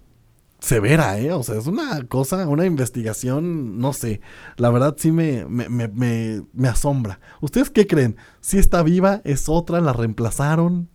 severa, 0.59 1.19
¿eh? 1.19 1.31
O 1.33 1.43
sea, 1.43 1.57
es 1.57 1.67
una 1.67 2.01
cosa, 2.07 2.47
una 2.47 2.65
investigación, 2.65 3.79
no 3.79 3.91
sé. 3.93 4.21
La 4.57 4.69
verdad 4.69 4.95
sí 4.97 5.11
me, 5.11 5.45
me, 5.45 5.67
me, 5.69 5.87
me, 5.89 6.43
me 6.53 6.67
asombra. 6.69 7.19
¿Ustedes 7.41 7.69
qué 7.69 7.85
creen? 7.85 8.15
¿Si 8.39 8.57
está 8.59 8.81
viva? 8.83 9.21
¿Es 9.25 9.49
otra? 9.49 9.81
¿La 9.81 9.91
reemplazaron? 9.93 10.89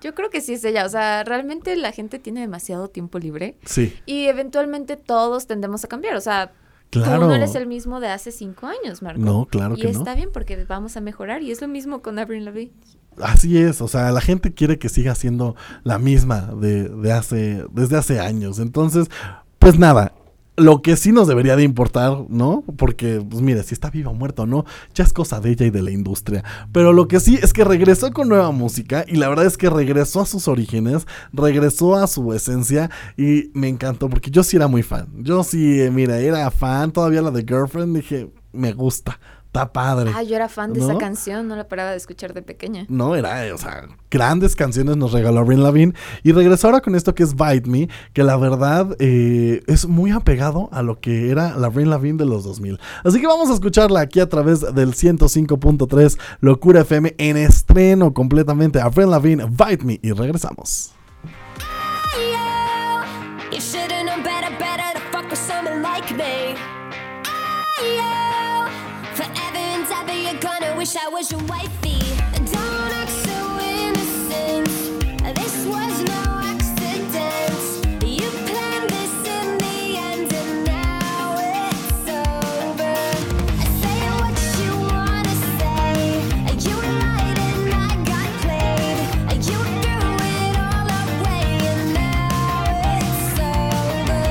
Yo 0.00 0.14
creo 0.14 0.30
que 0.30 0.40
sí 0.40 0.54
es 0.54 0.64
ella. 0.64 0.84
O 0.84 0.88
sea, 0.88 1.24
realmente 1.24 1.74
la 1.76 1.92
gente 1.92 2.18
tiene 2.18 2.40
demasiado 2.40 2.88
tiempo 2.88 3.18
libre. 3.18 3.56
Sí. 3.64 3.94
Y 4.06 4.26
eventualmente 4.26 4.96
todos 4.96 5.46
tendemos 5.46 5.84
a 5.84 5.88
cambiar. 5.88 6.16
O 6.16 6.20
sea, 6.20 6.52
Claro. 6.90 7.22
tú 7.22 7.26
no 7.28 7.34
eres 7.34 7.54
el 7.56 7.66
mismo 7.66 7.98
de 7.98 8.08
hace 8.08 8.30
cinco 8.30 8.68
años, 8.68 9.02
Marco. 9.02 9.20
No, 9.20 9.46
claro 9.46 9.74
y 9.76 9.80
que 9.80 9.92
no. 9.92 9.98
está 9.98 10.14
bien 10.14 10.30
porque 10.32 10.64
vamos 10.64 10.96
a 10.96 11.00
mejorar. 11.00 11.42
Y 11.42 11.50
es 11.50 11.60
lo 11.60 11.66
mismo 11.68 12.00
con 12.00 12.18
Avril 12.18 12.44
Lavigne. 12.44 12.72
Así 13.20 13.58
es, 13.58 13.80
o 13.80 13.88
sea, 13.88 14.12
la 14.12 14.20
gente 14.20 14.52
quiere 14.54 14.78
que 14.78 14.88
siga 14.88 15.14
siendo 15.14 15.56
la 15.84 15.98
misma 15.98 16.42
de, 16.60 16.88
de 16.88 17.12
hace, 17.12 17.64
desde 17.72 17.96
hace 17.96 18.20
años. 18.20 18.58
Entonces, 18.60 19.08
pues 19.58 19.78
nada, 19.78 20.12
Lo 20.56 20.80
que 20.80 20.96
sí 20.96 21.12
nos 21.12 21.28
debería 21.28 21.54
de 21.54 21.64
importar, 21.64 22.24
¿no? 22.28 22.64
Porque, 22.76 23.22
pues 23.28 23.42
mire, 23.42 23.62
si 23.62 23.74
está 23.74 23.90
viva 23.90 24.10
o 24.10 24.14
muerta 24.14 24.42
o 24.42 24.46
no, 24.46 24.64
ya 24.94 25.04
es 25.04 25.12
cosa 25.12 25.40
de 25.40 25.50
ella 25.50 25.66
y 25.66 25.70
de 25.70 25.82
la 25.82 25.90
industria. 25.90 26.44
Pero 26.72 26.92
lo 26.92 27.08
que 27.08 27.20
sí 27.20 27.38
es 27.42 27.52
que 27.52 27.64
regresó 27.64 28.10
con 28.12 28.28
nueva 28.28 28.50
música 28.52 29.04
y 29.06 29.16
la 29.16 29.28
verdad 29.28 29.46
es 29.46 29.56
que 29.56 29.68
regresó 29.68 30.22
a 30.22 30.26
sus 30.26 30.48
orígenes, 30.48 31.06
regresó 31.32 31.96
a 31.96 32.06
su 32.06 32.32
esencia 32.32 32.90
y 33.16 33.50
me 33.54 33.68
encantó 33.68 34.08
porque 34.08 34.30
yo 34.30 34.42
sí 34.42 34.56
era 34.56 34.66
muy 34.66 34.82
fan. 34.82 35.08
Yo 35.18 35.44
sí, 35.44 35.80
eh, 35.80 35.90
mira, 35.90 36.18
era 36.18 36.50
fan, 36.50 36.90
todavía 36.90 37.22
la 37.22 37.30
de 37.30 37.42
Girlfriend, 37.42 37.96
dije, 37.96 38.30
me 38.52 38.72
gusta, 38.72 39.20
está 39.56 39.72
padre. 39.72 40.12
Ah, 40.14 40.22
yo 40.22 40.36
era 40.36 40.48
fan 40.48 40.72
de 40.72 40.80
¿No? 40.80 40.90
esa 40.90 40.98
canción, 40.98 41.48
no 41.48 41.56
la 41.56 41.68
paraba 41.68 41.90
de 41.90 41.96
escuchar 41.96 42.34
de 42.34 42.42
pequeña. 42.42 42.86
No, 42.88 43.14
era, 43.14 43.46
eh, 43.46 43.52
o 43.52 43.58
sea, 43.58 43.88
grandes 44.10 44.54
canciones 44.56 44.96
nos 44.96 45.12
regaló 45.12 45.40
Avril 45.40 45.62
Lavigne. 45.62 45.94
Y 46.22 46.32
regresó 46.32 46.68
ahora 46.68 46.80
con 46.80 46.94
esto 46.94 47.14
que 47.14 47.22
es 47.22 47.34
Bite 47.34 47.68
Me, 47.68 47.88
que 48.12 48.22
la 48.22 48.36
verdad 48.36 48.96
eh, 48.98 49.62
es 49.66 49.86
muy 49.86 50.10
apegado 50.10 50.68
a 50.72 50.82
lo 50.82 51.00
que 51.00 51.30
era 51.30 51.56
la 51.56 51.68
Avril 51.68 51.90
Lavigne 51.90 52.18
de 52.18 52.26
los 52.26 52.44
2000. 52.44 52.78
Así 53.04 53.20
que 53.20 53.26
vamos 53.26 53.50
a 53.50 53.54
escucharla 53.54 54.00
aquí 54.00 54.20
a 54.20 54.28
través 54.28 54.60
del 54.60 54.94
105.3 54.94 56.18
Locura 56.40 56.82
FM 56.82 57.14
en 57.18 57.36
estreno 57.36 58.12
completamente. 58.12 58.80
Avril 58.80 59.10
Lavigne, 59.10 59.46
Bite 59.46 59.84
Me. 59.84 60.00
Y 60.02 60.12
regresamos. 60.12 60.95
Wish 70.86 71.02
I 71.02 71.08
was 71.08 71.32
your 71.32 71.42
wifey. 71.46 71.98
Don't 72.52 72.92
act 73.00 73.10
so 73.10 73.58
innocent. 73.58 74.68
This 75.34 75.66
was 75.66 76.02
no 76.12 76.22
accident. 76.52 77.60
You 78.04 78.30
planned 78.46 78.90
this 78.90 79.14
in 79.36 79.58
the 79.64 79.78
end, 80.10 80.32
and 80.32 80.64
now 80.64 81.34
it's 81.58 82.06
over. 82.08 82.96
Say 83.82 84.00
what 84.20 84.36
you 84.60 84.70
wanna 84.92 85.36
say. 85.58 85.90
You 86.68 86.76
lied 87.02 87.38
and 87.50 87.74
I 87.74 87.90
got 88.10 88.30
played. 88.44 89.42
You 89.50 89.58
threw 89.82 90.08
it 90.38 90.54
all 90.68 90.88
away, 91.02 91.46
and 91.72 91.84
now 91.94 92.62
it's 93.00 93.34
over. 93.58 94.26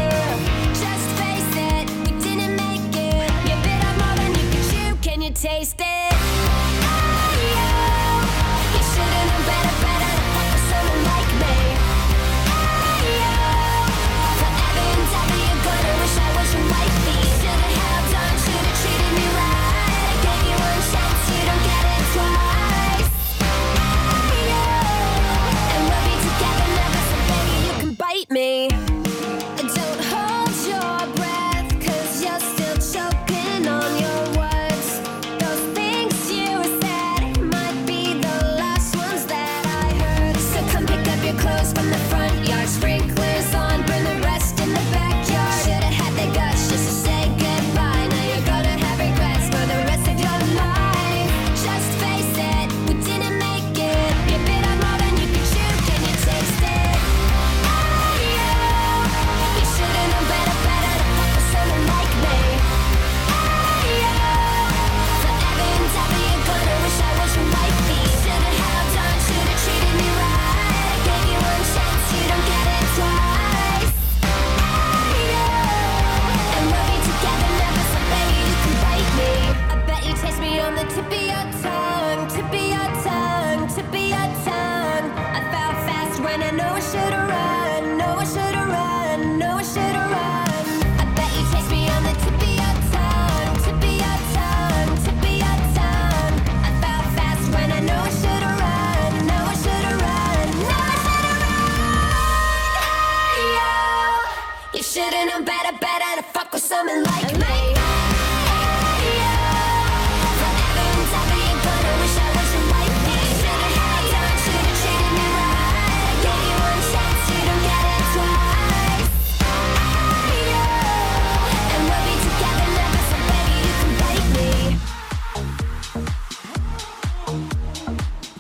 Just 0.83 1.07
face 1.19 1.53
it, 1.73 1.85
we 2.03 2.11
didn't 2.25 2.55
make 2.55 2.95
it. 2.95 3.27
You 3.47 3.55
bit 3.65 3.79
off 3.87 3.95
more 4.01 4.15
than 4.19 4.31
you 4.39 4.45
could 4.51 4.65
chew. 4.71 4.89
Can 5.01 5.21
you 5.21 5.31
taste 5.31 5.81
it? 5.81 5.94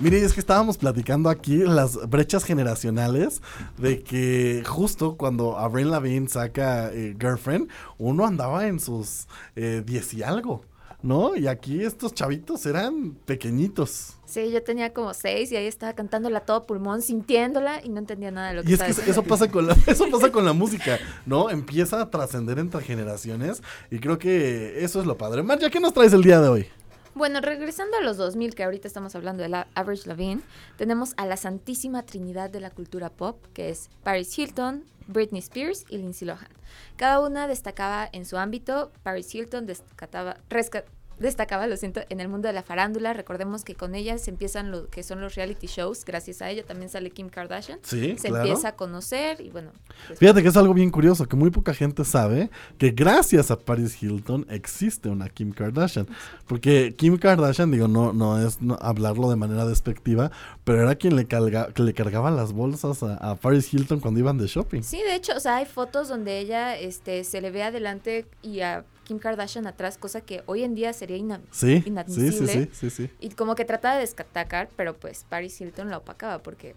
Mire, 0.05 0.21
es 0.21 0.33
que 0.33 0.39
estábamos 0.39 0.77
platicando 0.77 1.31
aquí 1.31 1.57
las 1.57 1.95
brechas 2.07 2.43
generacionales 2.43 3.41
de 3.79 4.03
que 4.03 4.61
justo 4.63 5.17
cuando 5.17 5.57
Avril 5.57 5.89
Lavigne 5.89 6.27
saca 6.27 6.93
eh, 6.93 7.15
Girlfriend, 7.19 7.69
uno 7.97 8.23
andaba 8.23 8.67
en 8.67 8.79
sus 8.79 9.25
eh, 9.55 9.81
10 9.83 10.13
y 10.13 10.21
algo, 10.21 10.61
¿no? 11.01 11.35
Y 11.35 11.47
aquí 11.47 11.81
estos 11.81 12.13
chavitos 12.13 12.67
eran 12.67 13.17
pequeñitos. 13.25 14.13
Sí, 14.25 14.51
yo 14.51 14.61
tenía 14.61 14.93
como 14.93 15.11
seis 15.15 15.51
y 15.51 15.55
ahí 15.55 15.65
estaba 15.65 15.93
cantándola 15.93 16.37
a 16.37 16.41
todo 16.41 16.67
pulmón, 16.67 17.01
sintiéndola 17.01 17.83
y 17.83 17.89
no 17.89 17.97
entendía 17.97 18.29
nada 18.29 18.49
de 18.49 18.53
lo 18.57 18.63
que 18.63 18.69
Y 18.69 18.73
es 18.75 18.83
que 18.83 19.09
eso 19.09 19.23
pasa 19.23 19.49
con 19.49 19.65
la, 19.65 19.75
eso 19.87 20.05
pasa 20.11 20.31
con 20.31 20.45
la 20.45 20.53
música, 20.53 20.99
¿no? 21.25 21.49
Empieza 21.49 21.99
a 21.99 22.11
trascender 22.11 22.59
entre 22.59 22.83
generaciones 22.83 23.63
y 23.89 23.97
creo 23.97 24.19
que 24.19 24.83
eso 24.83 24.99
es 24.99 25.07
lo 25.07 25.17
padre. 25.17 25.41
Marja, 25.41 25.71
¿qué 25.71 25.79
nos 25.79 25.95
traes 25.95 26.13
el 26.13 26.21
día 26.21 26.39
de 26.41 26.49
hoy? 26.49 26.67
Bueno, 27.15 27.39
regresando 27.39 27.95
a 27.97 28.01
los 28.01 28.17
2000, 28.17 28.55
que 28.55 28.63
ahorita 28.65 28.87
estamos 28.89 29.15
hablando 29.15 29.41
de 29.41 29.47
la 29.49 29.67
Average 29.73 30.07
Lavigne, 30.07 30.41
tenemos 30.77 31.13
a 31.15 31.25
la 31.25 31.37
santísima 31.37 32.03
trinidad 32.03 32.49
de 32.49 32.59
la 32.59 32.69
cultura 32.71 33.09
pop, 33.09 33.41
que 33.53 33.69
es 33.69 33.89
Paris 34.03 34.37
Hilton, 34.37 34.83
Britney 35.07 35.39
Spears 35.39 35.85
y 35.89 35.97
Lindsay 35.97 36.27
Lohan. 36.27 36.49
Cada 36.97 37.21
una 37.21 37.47
destacaba 37.47 38.09
en 38.11 38.25
su 38.25 38.37
ámbito. 38.37 38.91
Paris 39.03 39.33
Hilton 39.33 39.65
destacaba, 39.65 40.37
resca- 40.49 40.83
destacaba, 41.19 41.67
lo 41.67 41.77
siento, 41.77 42.01
en 42.09 42.19
el 42.19 42.27
mundo 42.27 42.47
de 42.47 42.53
la 42.53 42.63
farándula. 42.63 43.13
Recordemos 43.13 43.63
que 43.63 43.75
con 43.75 43.95
ella 43.95 44.17
se 44.17 44.31
empiezan 44.31 44.71
lo 44.71 44.89
que 44.89 45.03
son 45.03 45.21
los 45.21 45.35
reality 45.35 45.67
shows. 45.67 46.03
Gracias 46.05 46.41
a 46.41 46.49
ella 46.49 46.63
también 46.65 46.89
sale 46.89 47.09
Kim 47.11 47.29
Kardashian. 47.29 47.79
Sí, 47.83 48.15
Se 48.17 48.29
claro. 48.29 48.45
empieza 48.45 48.69
a 48.69 48.75
conocer 48.75 49.41
y 49.41 49.49
bueno, 49.49 49.71
Fíjate 50.17 50.41
que 50.43 50.49
es 50.49 50.57
algo 50.57 50.73
bien 50.73 50.89
curioso, 50.91 51.25
que 51.25 51.35
muy 51.35 51.49
poca 51.51 51.73
gente 51.73 52.03
sabe 52.05 52.49
que 52.77 52.91
gracias 52.91 53.51
a 53.51 53.57
Paris 53.57 54.01
Hilton 54.01 54.45
existe 54.49 55.09
una 55.09 55.29
Kim 55.29 55.51
Kardashian. 55.51 56.07
Porque 56.47 56.93
Kim 56.97 57.17
Kardashian, 57.17 57.71
digo, 57.71 57.87
no, 57.87 58.13
no 58.13 58.45
es 58.45 58.61
no- 58.61 58.77
hablarlo 58.81 59.29
de 59.29 59.35
manera 59.35 59.65
despectiva, 59.65 60.31
pero 60.63 60.81
era 60.81 60.95
quien 60.95 61.15
le, 61.15 61.27
carga- 61.27 61.71
que 61.73 61.83
le 61.83 61.93
cargaba 61.93 62.29
las 62.31 62.53
bolsas 62.53 63.01
a, 63.03 63.15
a 63.15 63.35
Paris 63.35 63.73
Hilton 63.73 63.99
cuando 63.99 64.19
iban 64.19 64.37
de 64.37 64.47
shopping. 64.47 64.81
Sí, 64.81 64.97
de 65.01 65.15
hecho, 65.15 65.33
o 65.35 65.39
sea, 65.39 65.57
hay 65.57 65.65
fotos 65.65 66.07
donde 66.07 66.39
ella 66.39 66.77
este, 66.77 67.23
se 67.23 67.41
le 67.41 67.51
ve 67.51 67.63
adelante 67.63 68.25
y 68.41 68.59
a 68.61 68.83
Kim 69.05 69.19
Kardashian 69.19 69.65
atrás, 69.67 69.97
cosa 69.97 70.19
que 70.19 70.43
hoy 70.47 70.63
en 70.63 70.75
día 70.75 70.91
sería 70.91 71.15
ina- 71.15 71.39
Sí, 71.51 71.81
sí, 71.81 71.83
inadmisible. 71.89 72.51
sí, 72.51 72.69
sí, 72.73 72.89
sí, 72.89 73.07
sí. 73.07 73.09
Y 73.21 73.29
como 73.29 73.55
que 73.55 73.63
trataba 73.63 73.95
de 73.95 74.01
destacar, 74.01 74.69
pero 74.75 74.93
pues 74.97 75.25
Paris 75.29 75.61
Hilton 75.61 75.89
la 75.89 75.99
opacaba 75.99 76.43
porque 76.43 76.75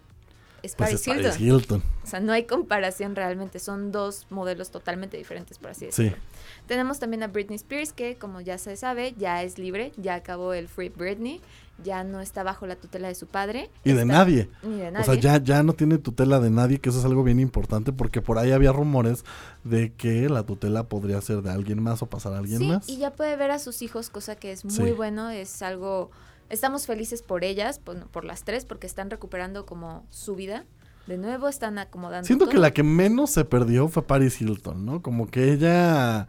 es 0.62 0.74
Pues 0.74 0.90
Paris 0.90 1.00
es 1.00 1.06
Hilton. 1.08 1.22
Paris 1.32 1.40
Hilton. 1.40 1.82
O 2.04 2.06
sea, 2.06 2.20
no 2.20 2.32
hay 2.32 2.44
comparación 2.44 3.16
realmente, 3.16 3.58
son 3.58 3.90
dos 3.92 4.26
modelos 4.30 4.70
totalmente 4.70 5.16
diferentes, 5.16 5.58
por 5.58 5.70
así 5.70 5.86
decirlo. 5.86 6.16
Sí. 6.16 6.22
Tenemos 6.66 6.98
también 6.98 7.22
a 7.22 7.28
Britney 7.28 7.56
Spears, 7.56 7.92
que 7.92 8.16
como 8.16 8.40
ya 8.40 8.58
se 8.58 8.76
sabe, 8.76 9.14
ya 9.16 9.42
es 9.42 9.58
libre, 9.58 9.92
ya 9.96 10.14
acabó 10.16 10.52
el 10.54 10.68
Free 10.68 10.88
Britney, 10.90 11.40
ya 11.84 12.02
no 12.04 12.20
está 12.20 12.42
bajo 12.42 12.66
la 12.66 12.76
tutela 12.76 13.08
de 13.08 13.14
su 13.14 13.26
padre. 13.26 13.70
Y 13.84 13.92
de 13.92 14.04
nadie. 14.04 14.48
Ni 14.62 14.78
de 14.78 14.88
O 14.88 14.90
nadie. 14.90 15.04
sea, 15.04 15.14
ya, 15.14 15.42
ya 15.42 15.62
no 15.62 15.72
tiene 15.74 15.98
tutela 15.98 16.40
de 16.40 16.50
nadie, 16.50 16.78
que 16.80 16.88
eso 16.88 16.98
es 16.98 17.04
algo 17.04 17.22
bien 17.22 17.38
importante, 17.40 17.92
porque 17.92 18.20
por 18.20 18.38
ahí 18.38 18.50
había 18.52 18.72
rumores 18.72 19.24
de 19.64 19.92
que 19.92 20.28
la 20.28 20.42
tutela 20.44 20.88
podría 20.88 21.20
ser 21.20 21.42
de 21.42 21.50
alguien 21.50 21.82
más 21.82 22.02
o 22.02 22.06
pasar 22.06 22.32
a 22.32 22.38
alguien 22.38 22.58
sí, 22.58 22.68
más. 22.68 22.88
y 22.88 22.98
ya 22.98 23.12
puede 23.12 23.36
ver 23.36 23.50
a 23.52 23.58
sus 23.58 23.82
hijos, 23.82 24.10
cosa 24.10 24.34
que 24.36 24.52
es 24.52 24.64
muy 24.64 24.74
Sí. 24.74 24.92
bueno, 24.92 25.30
es 25.30 25.62
algo... 25.62 26.10
Estamos 26.50 26.86
felices 26.86 27.20
por 27.22 27.44
ellas, 27.44 27.78
por, 27.78 28.06
por 28.08 28.24
las 28.24 28.42
tres, 28.42 28.64
porque 28.64 28.86
están 28.86 29.10
recuperando 29.10 29.66
como 29.66 30.06
su 30.10 30.34
vida. 30.34 30.64
De 31.06 31.16
nuevo 31.18 31.48
están 31.48 31.78
acomodando. 31.78 32.26
Siento 32.26 32.48
que 32.48 32.58
la 32.58 32.70
que 32.70 32.82
menos 32.82 33.30
se 33.30 33.44
perdió 33.44 33.88
fue 33.88 34.02
Paris 34.02 34.40
Hilton, 34.40 34.84
¿no? 34.84 35.00
Como 35.02 35.26
que 35.26 35.52
ella 35.52 36.26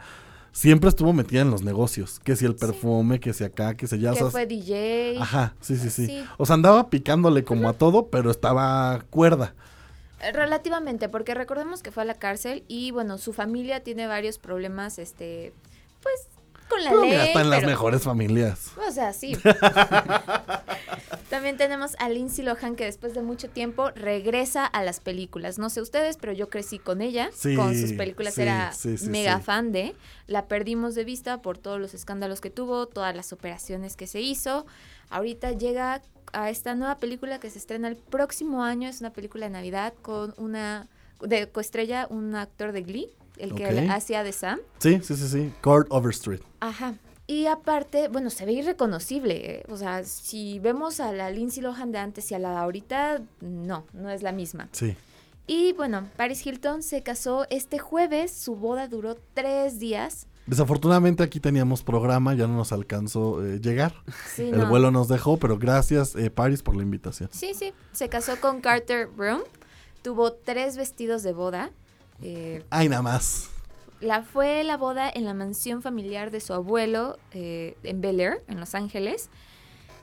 siempre 0.52 0.90
estuvo 0.90 1.14
metida 1.14 1.42
en 1.42 1.52
los 1.52 1.64
negocios. 1.64 2.20
Que 2.20 2.36
si 2.36 2.46
el 2.46 2.56
perfume, 2.56 3.20
que 3.20 3.34
si 3.34 3.44
acá, 3.44 3.76
que 3.76 3.88
si 3.88 4.06
o 4.06 4.14
que 4.14 4.26
fue 4.26 4.46
DJ. 4.46 5.18
Ajá, 5.20 5.56
sí, 5.62 5.78
sí, 5.78 5.90
sí, 5.90 6.06
Sí. 6.06 6.24
O 6.38 6.46
sea, 6.46 6.56
andaba 6.56 6.90
picándole 6.90 7.44
como 7.44 7.70
a 7.70 7.74
todo, 7.74 8.08
pero 8.08 8.32
estaba 8.32 9.04
cuerda. 9.10 9.54
Eh, 10.22 10.32
Relativamente, 10.32 11.10
porque 11.10 11.34
recordemos 11.34 11.82
que 11.82 11.92
fue 11.92 12.04
a 12.04 12.06
la 12.06 12.16
cárcel 12.16 12.64
y 12.68 12.92
bueno, 12.92 13.18
su 13.18 13.34
familia 13.34 13.82
tiene 13.84 14.08
varios 14.08 14.38
problemas, 14.38 15.00
este, 15.00 15.54
pues, 16.02 16.28
con 16.70 16.84
la 16.84 16.90
Pero 16.92 17.02
ley. 17.04 17.12
está 17.14 17.42
en 17.42 17.50
las 17.50 17.64
mejores 17.64 18.04
familias. 18.04 18.72
O 18.88 18.92
sea, 18.92 19.14
sí. 19.14 19.38
También 21.30 21.58
tenemos 21.58 21.96
a 22.00 22.10
Lindsay 22.10 22.44
Lohan 22.44 22.76
que 22.76 22.86
después 22.86 23.14
de 23.14 23.22
mucho 23.22 23.50
tiempo 23.50 23.92
regresa 23.92 24.66
a 24.66 24.84
las 24.84 25.00
películas. 25.00 25.60
No 25.60 25.70
sé 25.70 25.82
ustedes, 25.82 26.18
pero 26.18 26.34
yo 26.34 26.50
crecí 26.50 26.80
con 26.80 27.02
ella, 27.02 27.30
Sí, 27.34 27.56
con 27.56 27.76
sus 27.76 27.94
películas, 27.94 28.34
sí, 28.34 28.42
era 28.42 28.72
sí, 28.74 28.96
mega 29.10 29.40
fan 29.40 29.72
de. 29.72 29.96
La 30.26 30.48
perdimos 30.48 30.96
de 30.96 31.04
vista 31.04 31.42
por 31.42 31.58
todos 31.58 31.80
los 31.80 31.94
escándalos 31.94 32.42
que 32.42 32.50
tuvo, 32.50 32.88
todas 32.88 33.16
las 33.16 33.32
operaciones 33.32 33.96
que 33.96 34.08
se 34.08 34.22
hizo. 34.22 34.66
Ahorita 35.10 35.52
llega 35.52 36.02
a 36.34 36.50
esta 36.50 36.74
nueva 36.76 36.98
película 36.98 37.40
que 37.40 37.50
se 37.50 37.60
estrena 37.60 37.88
el 37.88 37.96
próximo 37.96 38.64
año, 38.64 38.90
es 38.90 39.00
una 39.00 39.12
película 39.12 39.46
de 39.46 39.52
Navidad 39.52 39.94
con 40.02 40.34
una 40.38 40.88
de 41.22 41.48
coestrella, 41.50 42.08
un 42.10 42.34
actor 42.36 42.72
de 42.72 42.82
Glee, 42.82 43.10
el 43.40 43.54
que 43.56 43.66
Ok. 43.66 43.90
hacía 43.90 44.24
de 44.24 44.32
Sam. 44.32 44.60
Sí, 44.80 45.00
sí, 45.04 45.16
sí, 45.16 45.28
sí. 45.28 45.54
Court 45.62 45.88
Overstreet. 45.90 46.42
Ajá. 46.60 46.96
Y 47.28 47.46
aparte, 47.46 48.08
bueno, 48.08 48.30
se 48.32 48.46
ve 48.46 48.54
irreconocible. 48.54 49.36
¿eh? 49.60 49.64
O 49.70 49.78
sea, 49.78 50.04
si 50.04 50.60
vemos 50.60 51.00
a 51.00 51.12
la 51.12 51.30
Lindsay 51.30 51.62
Lohan 51.62 51.92
de 51.92 52.00
antes 52.00 52.32
y 52.32 52.36
a 52.36 52.40
la 52.40 52.52
de 52.52 52.58
ahorita, 52.58 53.22
no, 53.42 53.86
no 53.94 54.10
es 54.10 54.24
la 54.24 54.32
misma. 54.32 54.68
Sí. 54.72 54.96
Y 55.46 55.74
bueno, 55.74 56.08
Paris 56.18 56.46
Hilton 56.46 56.82
se 56.84 57.04
casó 57.04 57.46
este 57.50 57.78
jueves. 57.80 58.32
Su 58.32 58.56
boda 58.56 58.88
duró 58.88 59.16
tres 59.34 59.80
días. 59.80 60.26
Desafortunadamente 60.48 61.22
aquí 61.22 61.40
teníamos 61.40 61.84
programa, 61.84 62.34
ya 62.34 62.48
no 62.48 62.56
nos 62.56 62.72
alcanzó 62.72 63.46
eh, 63.46 63.60
llegar. 63.60 63.94
Sí, 64.34 64.50
El 64.50 64.58
no. 64.60 64.70
vuelo 64.70 64.90
nos 64.90 65.08
dejó, 65.08 65.38
pero 65.38 65.60
gracias, 65.60 66.16
eh, 66.16 66.32
Paris, 66.32 66.64
por 66.64 66.76
la 66.76 66.82
invitación. 66.82 67.30
Sí, 67.32 67.54
sí. 67.54 67.72
Se 67.92 68.10
casó 68.10 68.40
con 68.42 68.60
Carter 68.62 69.06
Broom. 69.06 69.42
Tuvo 70.02 70.34
tres 70.34 70.78
vestidos 70.78 71.22
de 71.22 71.34
boda. 71.34 71.70
Eh, 72.22 72.64
Ay, 72.70 72.90
nada 72.90 73.02
más. 73.02 73.50
la 74.02 74.24
fue 74.24 74.64
la 74.64 74.78
boda 74.78 75.10
en 75.14 75.26
la 75.26 75.34
mansión 75.34 75.82
familiar 75.82 76.32
de 76.32 76.40
su 76.40 76.54
abuelo 76.54 77.18
eh, 77.32 77.76
en 77.84 78.02
Bel 78.02 78.20
Air, 78.20 78.44
en 78.48 78.60
Los 78.60 78.76
Ángeles. 78.76 79.30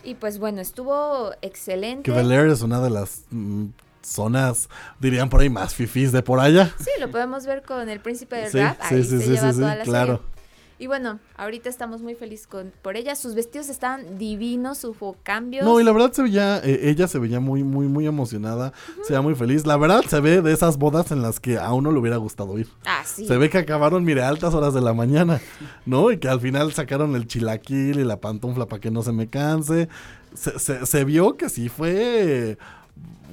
Y 0.04 0.14
pues 0.14 0.38
bueno, 0.38 0.60
estuvo 0.60 1.32
excelente. 1.42 2.02
Que 2.10 2.16
Bel 2.16 2.30
Air 2.30 2.48
es 2.48 2.62
una 2.62 2.80
de 2.80 2.90
las 2.90 3.24
mm, 3.30 3.66
zonas, 4.02 4.68
dirían 5.00 5.28
por 5.28 5.40
ahí, 5.40 5.50
más 5.50 5.74
fifís 5.74 6.12
de 6.12 6.22
por 6.22 6.38
allá. 6.40 6.72
Sí, 6.78 6.90
lo 7.00 7.10
podemos 7.10 7.44
ver 7.46 7.62
con 7.62 7.88
el 7.88 8.00
príncipe 8.00 8.36
del 8.36 8.50
Sí, 8.52 8.58
rap. 8.58 8.76
Ahí 8.80 9.02
sí, 9.02 9.10
se 9.10 9.18
sí, 9.20 9.30
lleva 9.32 9.52
sí, 9.52 9.58
toda 9.60 9.72
sí, 9.72 9.78
la 9.78 9.84
claro. 9.84 10.16
serie. 10.18 10.35
Y 10.78 10.88
bueno, 10.88 11.20
ahorita 11.36 11.70
estamos 11.70 12.02
muy 12.02 12.14
felices 12.14 12.46
con, 12.46 12.70
por 12.82 12.98
ella. 12.98 13.16
Sus 13.16 13.34
vestidos 13.34 13.70
estaban 13.70 14.18
divinos, 14.18 14.84
hubo 14.84 15.16
cambios. 15.22 15.64
No, 15.64 15.80
y 15.80 15.84
la 15.84 15.92
verdad 15.92 16.12
se 16.12 16.22
veía, 16.22 16.58
eh, 16.58 16.90
ella 16.90 17.08
se 17.08 17.18
veía 17.18 17.40
muy, 17.40 17.64
muy, 17.64 17.86
muy 17.86 18.06
emocionada, 18.06 18.74
se 19.02 19.14
veía 19.14 19.22
muy 19.22 19.34
feliz. 19.34 19.64
La 19.64 19.78
verdad 19.78 20.02
se 20.06 20.20
ve 20.20 20.42
de 20.42 20.52
esas 20.52 20.76
bodas 20.76 21.10
en 21.12 21.22
las 21.22 21.40
que 21.40 21.56
a 21.58 21.72
uno 21.72 21.92
le 21.92 21.98
hubiera 21.98 22.18
gustado 22.18 22.58
ir. 22.58 22.68
Ah, 22.84 23.02
sí. 23.06 23.26
Se 23.26 23.38
ve 23.38 23.48
que 23.48 23.56
acabaron, 23.56 24.04
mire, 24.04 24.22
a 24.22 24.28
altas 24.28 24.52
horas 24.52 24.74
de 24.74 24.82
la 24.82 24.92
mañana, 24.92 25.40
¿no? 25.86 26.10
Y 26.10 26.18
que 26.18 26.28
al 26.28 26.40
final 26.40 26.70
sacaron 26.74 27.16
el 27.16 27.26
chilaquil 27.26 27.98
y 27.98 28.04
la 28.04 28.18
pantufla 28.20 28.66
para 28.66 28.78
que 28.80 28.90
no 28.90 29.02
se 29.02 29.12
me 29.12 29.28
canse. 29.28 29.88
Se, 30.34 30.58
se- 30.58 30.84
se 30.84 31.04
vio 31.04 31.38
que 31.38 31.48
sí 31.48 31.70
fue 31.70 32.58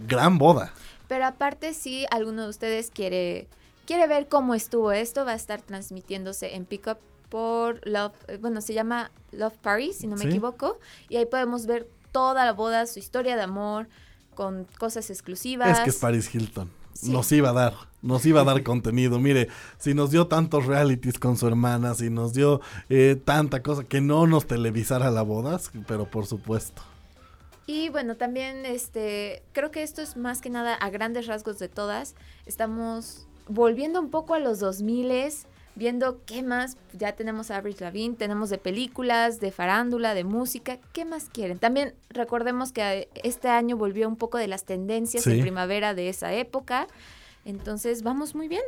gran 0.08 0.38
boda. 0.38 0.72
Pero 1.10 1.26
aparte, 1.26 1.74
si 1.74 2.06
alguno 2.10 2.44
de 2.44 2.50
ustedes 2.50 2.89
quiere, 2.89 3.48
quiere 3.86 4.08
ver 4.08 4.28
cómo 4.30 4.56
estuvo 4.56 4.94
esto, 4.94 5.26
va 5.26 5.32
a 5.32 5.36
estar 5.36 5.62
transmitiéndose 5.62 6.56
en 6.56 6.64
Pickup 6.66 6.98
por 7.34 7.81
Love, 7.88 8.13
eh, 8.27 8.38
bueno, 8.39 8.61
se 8.61 8.75
llama 8.75 9.09
Love 9.31 9.57
Paris, 9.57 9.97
si 9.97 10.05
no 10.05 10.15
me 10.15 10.21
Sí. 10.21 10.27
equivoco. 10.27 10.77
Y 11.09 11.15
ahí 11.15 11.25
podemos 11.25 11.65
ver 11.65 11.89
toda 12.11 12.45
la 12.45 12.53
boda, 12.53 12.86
su 12.86 12.99
historia 12.99 13.36
de 13.36 13.41
amor, 13.41 13.88
con 14.36 14.67
cosas 14.77 15.09
exclusivas. 15.09 15.79
Es 15.79 15.84
que 15.84 15.89
es 15.89 15.95
Paris 15.97 16.29
Hilton. 16.36 16.69
Sí. 16.93 17.11
Nos 17.11 17.31
iba 17.31 17.49
a 17.49 17.53
dar, 17.53 17.73
nos 18.03 18.23
iba 18.27 18.41
a 18.41 18.43
dar 18.43 18.61
contenido. 18.63 19.17
Mire, 19.17 19.47
si 19.79 19.95
nos 19.95 20.11
dio 20.11 20.27
tantos 20.27 20.67
realities 20.67 21.17
con 21.17 21.36
su 21.36 21.47
hermana, 21.47 21.95
si 21.95 22.11
nos 22.11 22.34
dio 22.34 22.61
eh, 22.89 23.19
tanta 23.25 23.63
cosa, 23.63 23.84
que 23.84 23.99
no 23.99 24.27
nos 24.27 24.45
televisara 24.45 25.09
la 25.09 25.23
boda, 25.23 25.59
pero 25.88 26.05
por 26.05 26.27
supuesto. 26.27 26.84
Y 27.65 27.89
bueno, 27.89 28.15
también 28.15 28.67
este, 28.67 29.41
creo 29.53 29.71
que 29.71 29.81
esto 29.81 30.03
es 30.03 30.17
más 30.17 30.39
que 30.39 30.51
nada 30.51 30.75
a 30.75 30.91
grandes 30.91 31.25
rasgos 31.25 31.57
de 31.57 31.67
todas. 31.67 32.13
Estamos 32.45 33.25
volviendo 33.47 33.99
un 33.99 34.11
poco 34.11 34.36
a 34.36 34.39
los 34.39 34.59
2000 34.59 35.09
viendo 35.76 36.21
qué 36.26 36.43
más. 36.43 36.78
Ya 36.97 37.13
tenemos 37.13 37.51
a 37.51 37.57
Avril 37.57 37.76
Lavigne, 37.80 38.15
tenemos 38.15 38.49
de 38.49 38.57
películas, 38.57 39.39
de 39.39 39.51
farándula, 39.51 40.13
de 40.13 40.24
música. 40.24 40.78
¿Qué 40.93 41.05
más 41.05 41.30
quieren? 41.32 41.57
También 41.59 41.93
recordemos 42.09 42.71
que 42.71 43.09
este 43.24 43.47
año 43.49 43.76
volvió 43.78 44.07
un 44.07 44.15
poco 44.17 44.38
de 44.38 44.47
las 44.47 44.63
tendencias 44.65 45.24
Sí. 45.24 45.32
en 45.32 45.41
primavera 45.41 45.93
de 45.93 46.09
esa 46.09 46.34
época. 46.34 46.88
Entonces 47.45 48.03
vamos 48.03 48.36
muy 48.36 48.47
bien. 48.47 48.63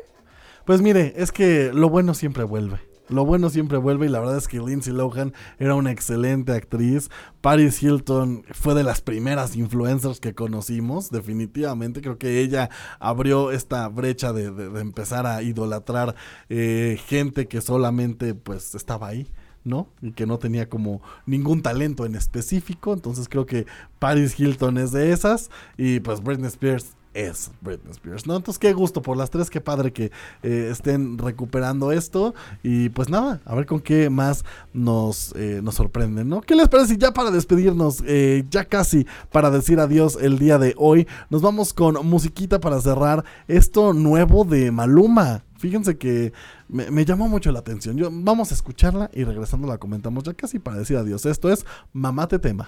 Pues 0.66 0.82
mire, 0.82 1.14
es 1.18 1.32
que 1.32 1.72
lo 1.74 1.90
bueno 1.90 2.14
siempre 2.14 2.44
vuelve. 2.44 2.80
Lo 3.08 3.24
bueno 3.24 3.50
siempre 3.52 3.78
vuelve 3.78 4.08
y 4.08 4.10
la 4.10 4.20
verdad 4.20 4.38
es 4.38 4.48
que 4.48 4.60
Lindsay 4.60 4.92
Lohan 4.92 5.34
era 5.60 5.76
una 5.76 5.92
excelente 5.92 6.54
actriz. 6.54 7.10
Paris 7.42 7.82
Hilton 7.84 8.44
fue 8.52 8.74
de 8.74 8.84
las 8.84 9.02
primeras 9.02 9.56
influencers 9.56 10.20
que 10.20 10.34
conocimos, 10.34 11.12
definitivamente. 11.12 12.02
Creo 12.02 12.18
que 12.18 12.40
ella 12.40 12.72
abrió 13.00 13.52
esta 13.52 13.88
brecha 13.90 14.34
de, 14.34 14.46
empezar 14.80 15.28
a 15.28 15.44
idolatrar 15.44 16.16
eh, 16.50 17.00
gente 17.06 17.48
que 17.48 17.62
solamente 17.62 18.34
pues 18.34 18.74
estaba 18.74 19.08
ahí. 19.08 19.32
¿no? 19.64 19.90
Y 20.00 20.12
que 20.12 20.28
no 20.28 20.38
tenía 20.38 20.70
como 20.70 21.02
ningún 21.26 21.64
talento 21.64 22.06
en 22.06 22.14
específico. 22.14 22.94
Entonces 22.94 23.28
creo 23.28 23.48
que 23.48 23.66
Paris 23.98 24.40
Hilton 24.40 24.78
es 24.78 24.92
de 24.92 25.12
esas. 25.12 25.50
Y 25.76 26.02
pues 26.02 26.22
Britney 26.22 26.48
Spears 26.50 26.96
es 27.16 27.50
Britney 27.62 27.92
Spears, 27.92 28.28
¿no? 28.28 28.36
Entonces 28.36 28.60
qué 28.60 28.74
gusto 28.74 29.02
por 29.02 29.18
las 29.18 29.30
tres, 29.30 29.50
qué 29.50 29.62
padre 29.62 29.92
que 29.92 30.12
eh, 30.44 30.70
estén 30.72 31.18
recuperando 31.18 31.92
esto. 31.92 32.36
Y 32.62 32.90
pues 32.90 33.10
nada, 33.10 33.42
a 33.46 33.56
ver 33.56 33.66
con 33.66 33.80
qué 33.80 34.10
más 34.10 34.44
nos, 34.74 35.34
eh, 35.36 35.62
nos 35.64 35.76
sorprenden, 35.76 36.30
¿no? 36.30 36.42
¿Qué 36.42 36.56
les 36.56 36.68
parece? 36.68 36.98
Ya 36.98 37.12
para 37.12 37.32
despedirnos, 37.32 38.04
eh, 38.06 38.44
ya 38.52 38.66
casi 38.66 39.08
para 39.32 39.50
decir 39.50 39.80
adiós 39.80 40.18
el 40.22 40.38
día 40.38 40.60
de 40.60 40.76
hoy, 40.78 41.08
nos 41.30 41.42
vamos 41.42 41.74
con 41.74 42.06
musiquita 42.06 42.60
para 42.60 42.80
cerrar 42.82 43.24
esto 43.48 43.94
nuevo 43.94 44.44
de 44.44 44.72
Maluma. 44.72 45.44
Fíjense 45.58 45.98
que 45.98 46.34
me, 46.68 46.92
me 46.92 47.06
llamó 47.06 47.30
mucho 47.30 47.52
la 47.52 47.60
atención. 47.60 47.96
Yo, 47.96 48.10
vamos 48.12 48.52
a 48.52 48.56
escucharla 48.56 49.10
y 49.14 49.24
regresando 49.24 49.68
la 49.68 49.78
comentamos 49.78 50.26
ya 50.26 50.34
casi 50.34 50.60
para 50.60 50.78
decir 50.78 50.98
adiós. 50.98 51.26
Esto 51.26 51.50
es 51.50 51.66
Mamá 51.94 52.28
te 52.28 52.40
tema. 52.40 52.68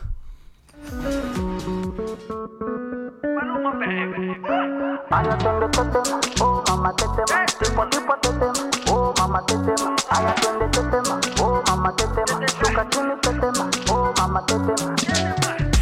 Ay, 3.90 5.28
atiende 5.32 5.66
este 5.66 5.82
tema, 5.86 6.20
oh 6.42 6.62
mamá 6.68 6.94
te 6.94 7.06
tema, 7.06 7.46
tipo 7.58 7.88
tipo 7.88 8.14
te 8.22 8.30
tema, 8.34 8.70
oh 8.92 9.14
mamá 9.18 9.46
te 9.46 9.54
tema, 9.54 9.96
ay 10.10 10.26
atiende 10.26 10.66
este 10.66 10.82
tema, 10.92 11.22
oh 11.42 11.64
mamá 11.68 11.96
te 11.96 12.04
tema, 12.08 12.46
chuca 12.48 12.90
chini 12.90 13.14
te 13.22 13.30
tema, 13.30 13.70
oh 13.90 14.12
mamá 14.18 14.46
te 14.46 14.56
tema. 14.56 14.96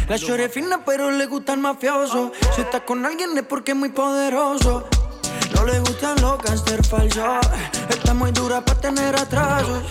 La 0.08 0.18
chore 0.20 0.48
fina 0.48 0.84
pero 0.86 1.10
le 1.10 1.26
gusta 1.26 1.52
el 1.54 1.58
mafioso 1.58 2.30
Si 2.54 2.60
está 2.60 2.84
con 2.84 3.04
alguien 3.04 3.36
es 3.36 3.42
porque 3.42 3.72
es 3.72 3.76
muy 3.76 3.88
poderoso 3.88 4.84
No 5.54 5.64
le 5.64 5.78
gustan 5.80 6.20
los 6.20 6.38
gangster 6.42 6.84
falsos. 6.84 7.46
Está 7.88 8.14
muy 8.14 8.32
dura 8.32 8.64
para 8.64 8.80
tener 8.80 9.16
atrasos. 9.16 9.82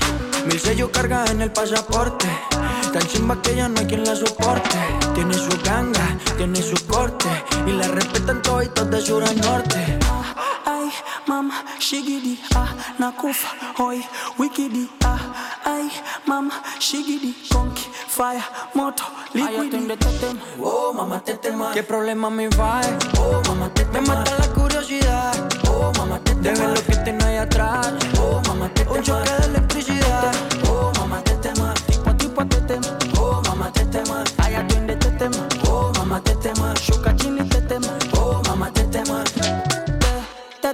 Mil 0.46 0.60
sellos 0.60 0.90
carga 0.92 1.26
en 1.32 1.42
el 1.42 1.52
pasaporte. 1.52 2.28
Tan 2.94 3.08
chimba 3.08 3.42
que 3.42 3.56
ya 3.56 3.68
no 3.68 3.80
hay 3.80 3.88
quien 3.88 4.04
la 4.04 4.16
soporte. 4.16 4.78
Tiene 5.14 5.34
su 5.34 5.58
ganga, 5.64 6.18
tiene 6.38 6.62
su 6.62 6.76
corte. 6.88 7.28
Y 7.66 7.72
la 7.72 7.88
respetan 7.88 8.42
todos 8.42 8.90
de 8.92 9.02
sur 9.02 9.24
a 9.24 9.34
norte 9.34 10.05
Ay, 10.86 10.92
mama, 11.26 11.64
shigidi, 11.80 12.38
ah, 12.56 12.70
nakufa, 13.00 13.48
hoy, 13.78 14.04
wikidi, 14.38 14.88
ah, 15.04 15.18
ay, 15.66 15.90
mama, 16.28 16.54
shigidi, 16.80 17.34
konki, 17.50 17.90
fire, 18.08 18.44
moto, 18.76 19.04
liquid 19.34 19.72
de 19.72 19.98
tetema. 19.98 20.40
Oh, 20.62 20.94
mamá, 20.94 21.20
tetema. 21.24 21.72
¿Qué 21.74 21.82
problema 21.82 22.30
me 22.30 22.50
va? 22.50 22.82
Oh, 23.18 23.42
mamá, 23.48 23.68
tetema. 23.74 24.00
Me 24.00 24.08
mata 24.08 24.32
la 24.38 24.48
curiosidad. 24.54 25.34
Oh, 25.70 25.92
mamá, 25.98 26.20
tetema. 26.20 26.44
De 26.44 26.54
ver 26.54 26.70
lo 26.78 26.84
que 26.86 26.96
tengo 26.98 27.26
ahí 27.26 27.38
atrás. 27.38 27.92
Oh, 28.20 28.40
mamá, 28.48 28.70
tetema. 28.70 28.96
Un 28.96 29.02
choque 29.04 29.32
de 29.32 29.46
electricidad. 29.48 30.32
Oh, 30.70 30.92
mamá, 31.00 31.20
tetema. 31.24 31.74
Tipo, 31.88 32.16
tipo, 32.16 32.46
tetema. 32.46 32.88
Oh, 33.20 33.42
mamá, 33.48 33.72
tetema. 33.72 34.24
Ay, 34.38 34.54
atiende 34.54 34.96
tetema. 34.98 35.48
Oh, 35.68 35.92
mamá, 35.98 36.22
tetema. 36.22 36.76
Shuka 36.76 37.12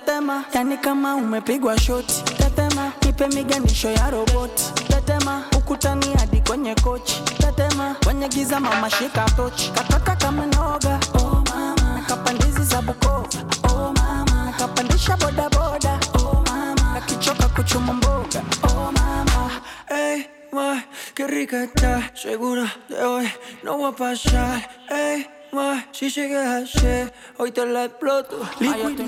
Tetema, 0.05 0.45
yani 0.53 0.77
kama 0.77 1.15
umepigwa 1.15 1.79
shoti. 1.79 2.23
Tetema, 2.23 2.91
nipe 3.05 3.27
miganisho 3.27 3.89
ya 3.91 4.09
roboti. 4.09 4.63
Tetema, 4.87 5.43
ukutani 5.57 6.05
hadi 6.19 6.41
kwenye 6.41 6.75
kochi. 6.75 7.21
Tetema, 7.37 7.95
kwenye 8.03 8.27
giza 8.27 8.59
mama 8.59 8.89
shika 8.89 9.25
tochi. 9.35 9.71
Kataka 9.71 10.15
kama 10.15 10.45
noga. 10.45 10.99
Oh 11.13 11.43
mama, 11.49 11.93
nakapandizi 11.95 12.63
za 12.63 12.81
Bukoba. 12.81 13.27
Oh 13.69 13.93
mama, 13.93 14.45
nakapandisha 14.45 15.17
boda. 15.17 15.49
Oh 16.13 16.43
mama, 16.47 16.93
nakichoka 16.93 17.47
kuchuma 17.49 17.93
mboga. 17.93 18.41
Oh 18.63 18.91
mama, 18.91 19.51
hey. 19.89 20.23
ma, 20.51 20.83
qué 21.15 21.27
rica 21.27 21.63
está. 21.63 22.11
Segura 22.15 22.73
de 22.89 23.03
hoy 23.03 23.31
no 23.63 23.77
va 23.77 23.89
a 23.89 23.91
pasar. 23.91 24.67
Ey, 24.89 25.27
ma, 25.51 25.85
si 25.91 26.09
llegas 26.09 26.47
a 26.47 26.79
ser, 26.79 27.13
hoy 27.37 27.51
te 27.51 27.65
la 27.65 27.85
exploto. 27.85 28.37
Liquid. 28.59 28.99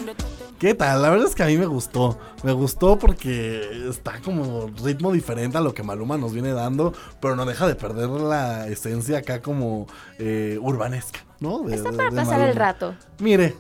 ¿Qué 0.60 0.74
tal? 0.74 1.02
La 1.02 1.10
verdad 1.10 1.28
es 1.28 1.36
que 1.36 1.44
a 1.44 1.48
mí 1.48 1.58
me 1.58 1.66
gustó. 1.66 2.18
Me 2.44 2.54
gustó 2.54 2.98
porque 2.98 3.90
está 3.90 4.22
como 4.22 4.68
ritmo 4.82 5.12
diferente 5.12 5.58
a 5.58 5.62
lo 5.62 5.74
que 5.74 5.84
Maluma 5.84 6.18
nos 6.18 6.32
viene 6.34 6.54
dando, 6.54 6.94
pero 7.22 7.36
no 7.36 7.46
deja 7.46 7.68
de 7.68 7.76
perder 7.76 8.10
la 8.10 8.68
esencia 8.68 9.18
acá 9.18 9.42
como 9.42 9.88
eh, 10.20 10.58
urbanesca, 10.62 11.20
¿no? 11.42 11.60
De- 11.64 11.76
Está 11.76 11.92
para 11.92 12.10
de 12.10 12.16
pasar 12.16 12.42
el 12.42 12.56
rato. 12.56 12.96
Mire, 13.20 13.56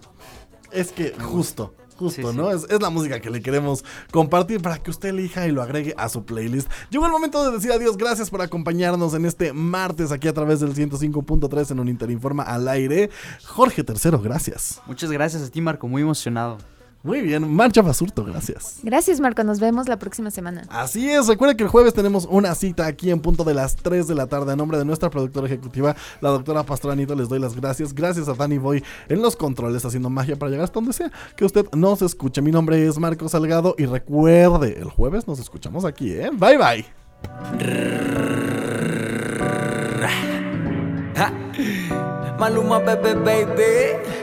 es 0.72 0.92
que 0.94 1.14
justo. 1.20 1.76
Justo, 1.98 2.32
Sí, 2.32 2.38
¿no? 2.38 2.50
sí. 2.52 2.56
Es, 2.66 2.72
es 2.72 2.82
la 2.82 2.90
música 2.90 3.20
que 3.20 3.30
le 3.30 3.42
queremos 3.42 3.86
compartir 4.12 4.62
para 4.62 4.80
que 4.80 4.90
usted 4.90 5.10
elija 5.10 5.46
y 5.46 5.52
lo 5.52 5.62
agregue 5.62 5.94
a 5.96 6.10
su 6.10 6.26
playlist. 6.26 6.68
Llegó 6.90 7.06
el 7.06 7.12
momento 7.12 7.46
de 7.46 7.56
decir 7.56 7.72
adiós. 7.72 7.98
Gracias 7.98 8.30
por 8.32 8.42
acompañarnos 8.42 9.14
en 9.14 9.26
este 9.26 9.54
martes 9.54 10.12
aquí 10.12 10.28
a 10.28 10.34
través 10.34 10.60
del 10.60 10.74
105.3 10.74 11.70
en 11.72 11.80
un 11.80 11.90
Interinforma 11.90 12.44
al 12.44 12.68
aire. 12.68 13.10
Jorge 13.46 13.84
Tercero, 13.84 14.20
gracias. 14.20 14.82
Muchas 14.88 15.12
gracias 15.12 15.44
a 15.44 15.50
ti, 15.52 15.62
Marco. 15.62 15.88
Muy 15.88 16.02
emocionado. 16.02 16.58
Muy 17.04 17.22
bien. 17.22 17.54
Marcha 17.54 17.82
Basurto, 17.82 18.24
gracias. 18.24 18.80
Gracias, 18.82 19.20
Marco. 19.20 19.44
Nos 19.44 19.60
vemos 19.60 19.90
la 19.90 20.00
próxima 20.00 20.32
semana. 20.32 20.64
Así 20.70 21.10
es, 21.10 21.28
recuerden 21.28 21.58
que 21.58 21.64
el 21.64 21.70
jueves 21.70 21.94
tenemos 21.94 22.26
una 22.30 22.56
cita 22.56 22.86
aquí 22.86 23.12
en 23.12 23.20
punto 23.20 23.44
de 23.44 23.54
las 23.54 23.76
3 23.76 24.08
de 24.08 24.16
la 24.16 24.28
tarde. 24.28 24.54
A 24.54 24.56
nombre 24.56 24.78
de 24.78 24.86
nuestra 24.86 25.10
productora 25.10 25.48
ejecutiva, 25.48 25.98
la 26.22 26.30
doctora 26.30 26.64
Pastora 26.64 26.94
Anito, 26.94 27.14
les 27.14 27.28
doy 27.28 27.40
las 27.40 27.58
gracias. 27.58 27.94
Gracias 27.94 28.30
a 28.30 28.34
Danny 28.34 28.58
Boy 28.58 28.82
en 29.10 29.22
los 29.22 29.36
controles, 29.36 29.84
haciendo 29.84 30.10
magia 30.10 30.38
para 30.38 30.50
llegar 30.50 30.64
hasta 30.64 30.76
donde 30.76 30.94
sea 30.94 31.12
que 31.36 31.44
usted 31.44 31.66
nos 31.74 32.02
escuche. 32.02 32.42
Mi 32.42 32.52
nombre 32.52 32.88
es 32.88 32.98
Marco 32.98 33.28
Salgado 33.28 33.76
y 33.78 33.86
recuerde, 33.86 34.80
el 34.80 34.90
jueves 34.90 35.28
nos 35.28 35.40
escuchamos 35.40 35.84
aquí, 35.84 36.14
¿eh? 36.14 36.30
Bye 36.32 36.58
bye. 36.58 36.86
Maluma, 42.40 42.80
baby, 42.80 43.14
baby. 43.24 44.23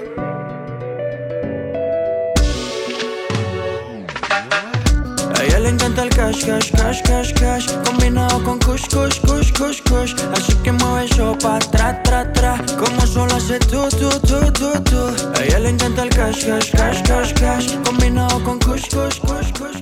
A 5.41 5.45
ella 5.45 5.59
le 5.61 5.71
encanta 5.71 6.03
el 6.03 6.11
cash, 6.11 6.45
cash, 6.45 6.71
cash, 6.71 7.01
cash, 7.03 7.33
cash 7.33 7.67
Combinado 7.87 8.45
con 8.45 8.59
kush, 8.59 8.87
kush, 8.91 9.19
kush, 9.21 9.51
kush, 9.53 9.81
kush 9.89 10.15
Así 10.35 10.53
que 10.63 10.71
mueve 10.71 11.07
eso 11.07 11.35
pa' 11.39 11.59
tra, 11.59 12.03
tra, 12.03 12.31
tra 12.31 12.63
Como 12.77 13.07
solo 13.07 13.35
hace 13.35 13.59
tú, 13.61 13.89
tú, 13.89 14.11
tú, 14.21 14.53
tú, 14.53 14.71
tú 14.85 15.03
A 15.37 15.59
le 15.59 15.71
encanta 15.71 16.03
el 16.03 16.11
cash, 16.11 16.45
cash, 16.45 16.71
cash, 16.73 17.03
cash, 17.05 17.33
cash 17.41 17.75
Combinado 17.87 18.45
con 18.45 18.59
kush, 18.59 18.87
kush, 18.91 19.19
kush, 19.21 19.51
kush 19.59 19.81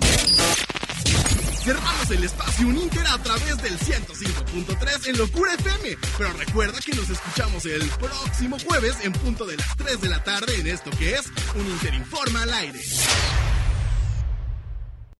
Cerramos 1.64 2.10
el 2.12 2.22
espacio 2.22 2.68
Uninter 2.68 3.06
a 3.08 3.18
través 3.18 3.60
del 3.60 3.76
105.3 3.80 5.08
en 5.08 5.18
Locura 5.18 5.54
FM. 5.54 5.98
Pero 6.16 6.32
recuerda 6.34 6.78
que 6.78 6.92
nos 6.92 7.10
escuchamos 7.10 7.66
el 7.66 7.82
próximo 7.98 8.56
jueves 8.64 8.96
en 9.02 9.12
punto 9.12 9.44
de 9.44 9.56
las 9.56 9.76
3 9.76 10.00
de 10.00 10.08
la 10.08 10.22
tarde 10.22 10.54
en 10.60 10.68
esto 10.68 10.90
que 10.90 11.14
es 11.14 11.26
Un 11.56 11.66
Inter 11.66 11.94
Informa 11.94 12.44
al 12.44 12.54
aire. 12.54 12.80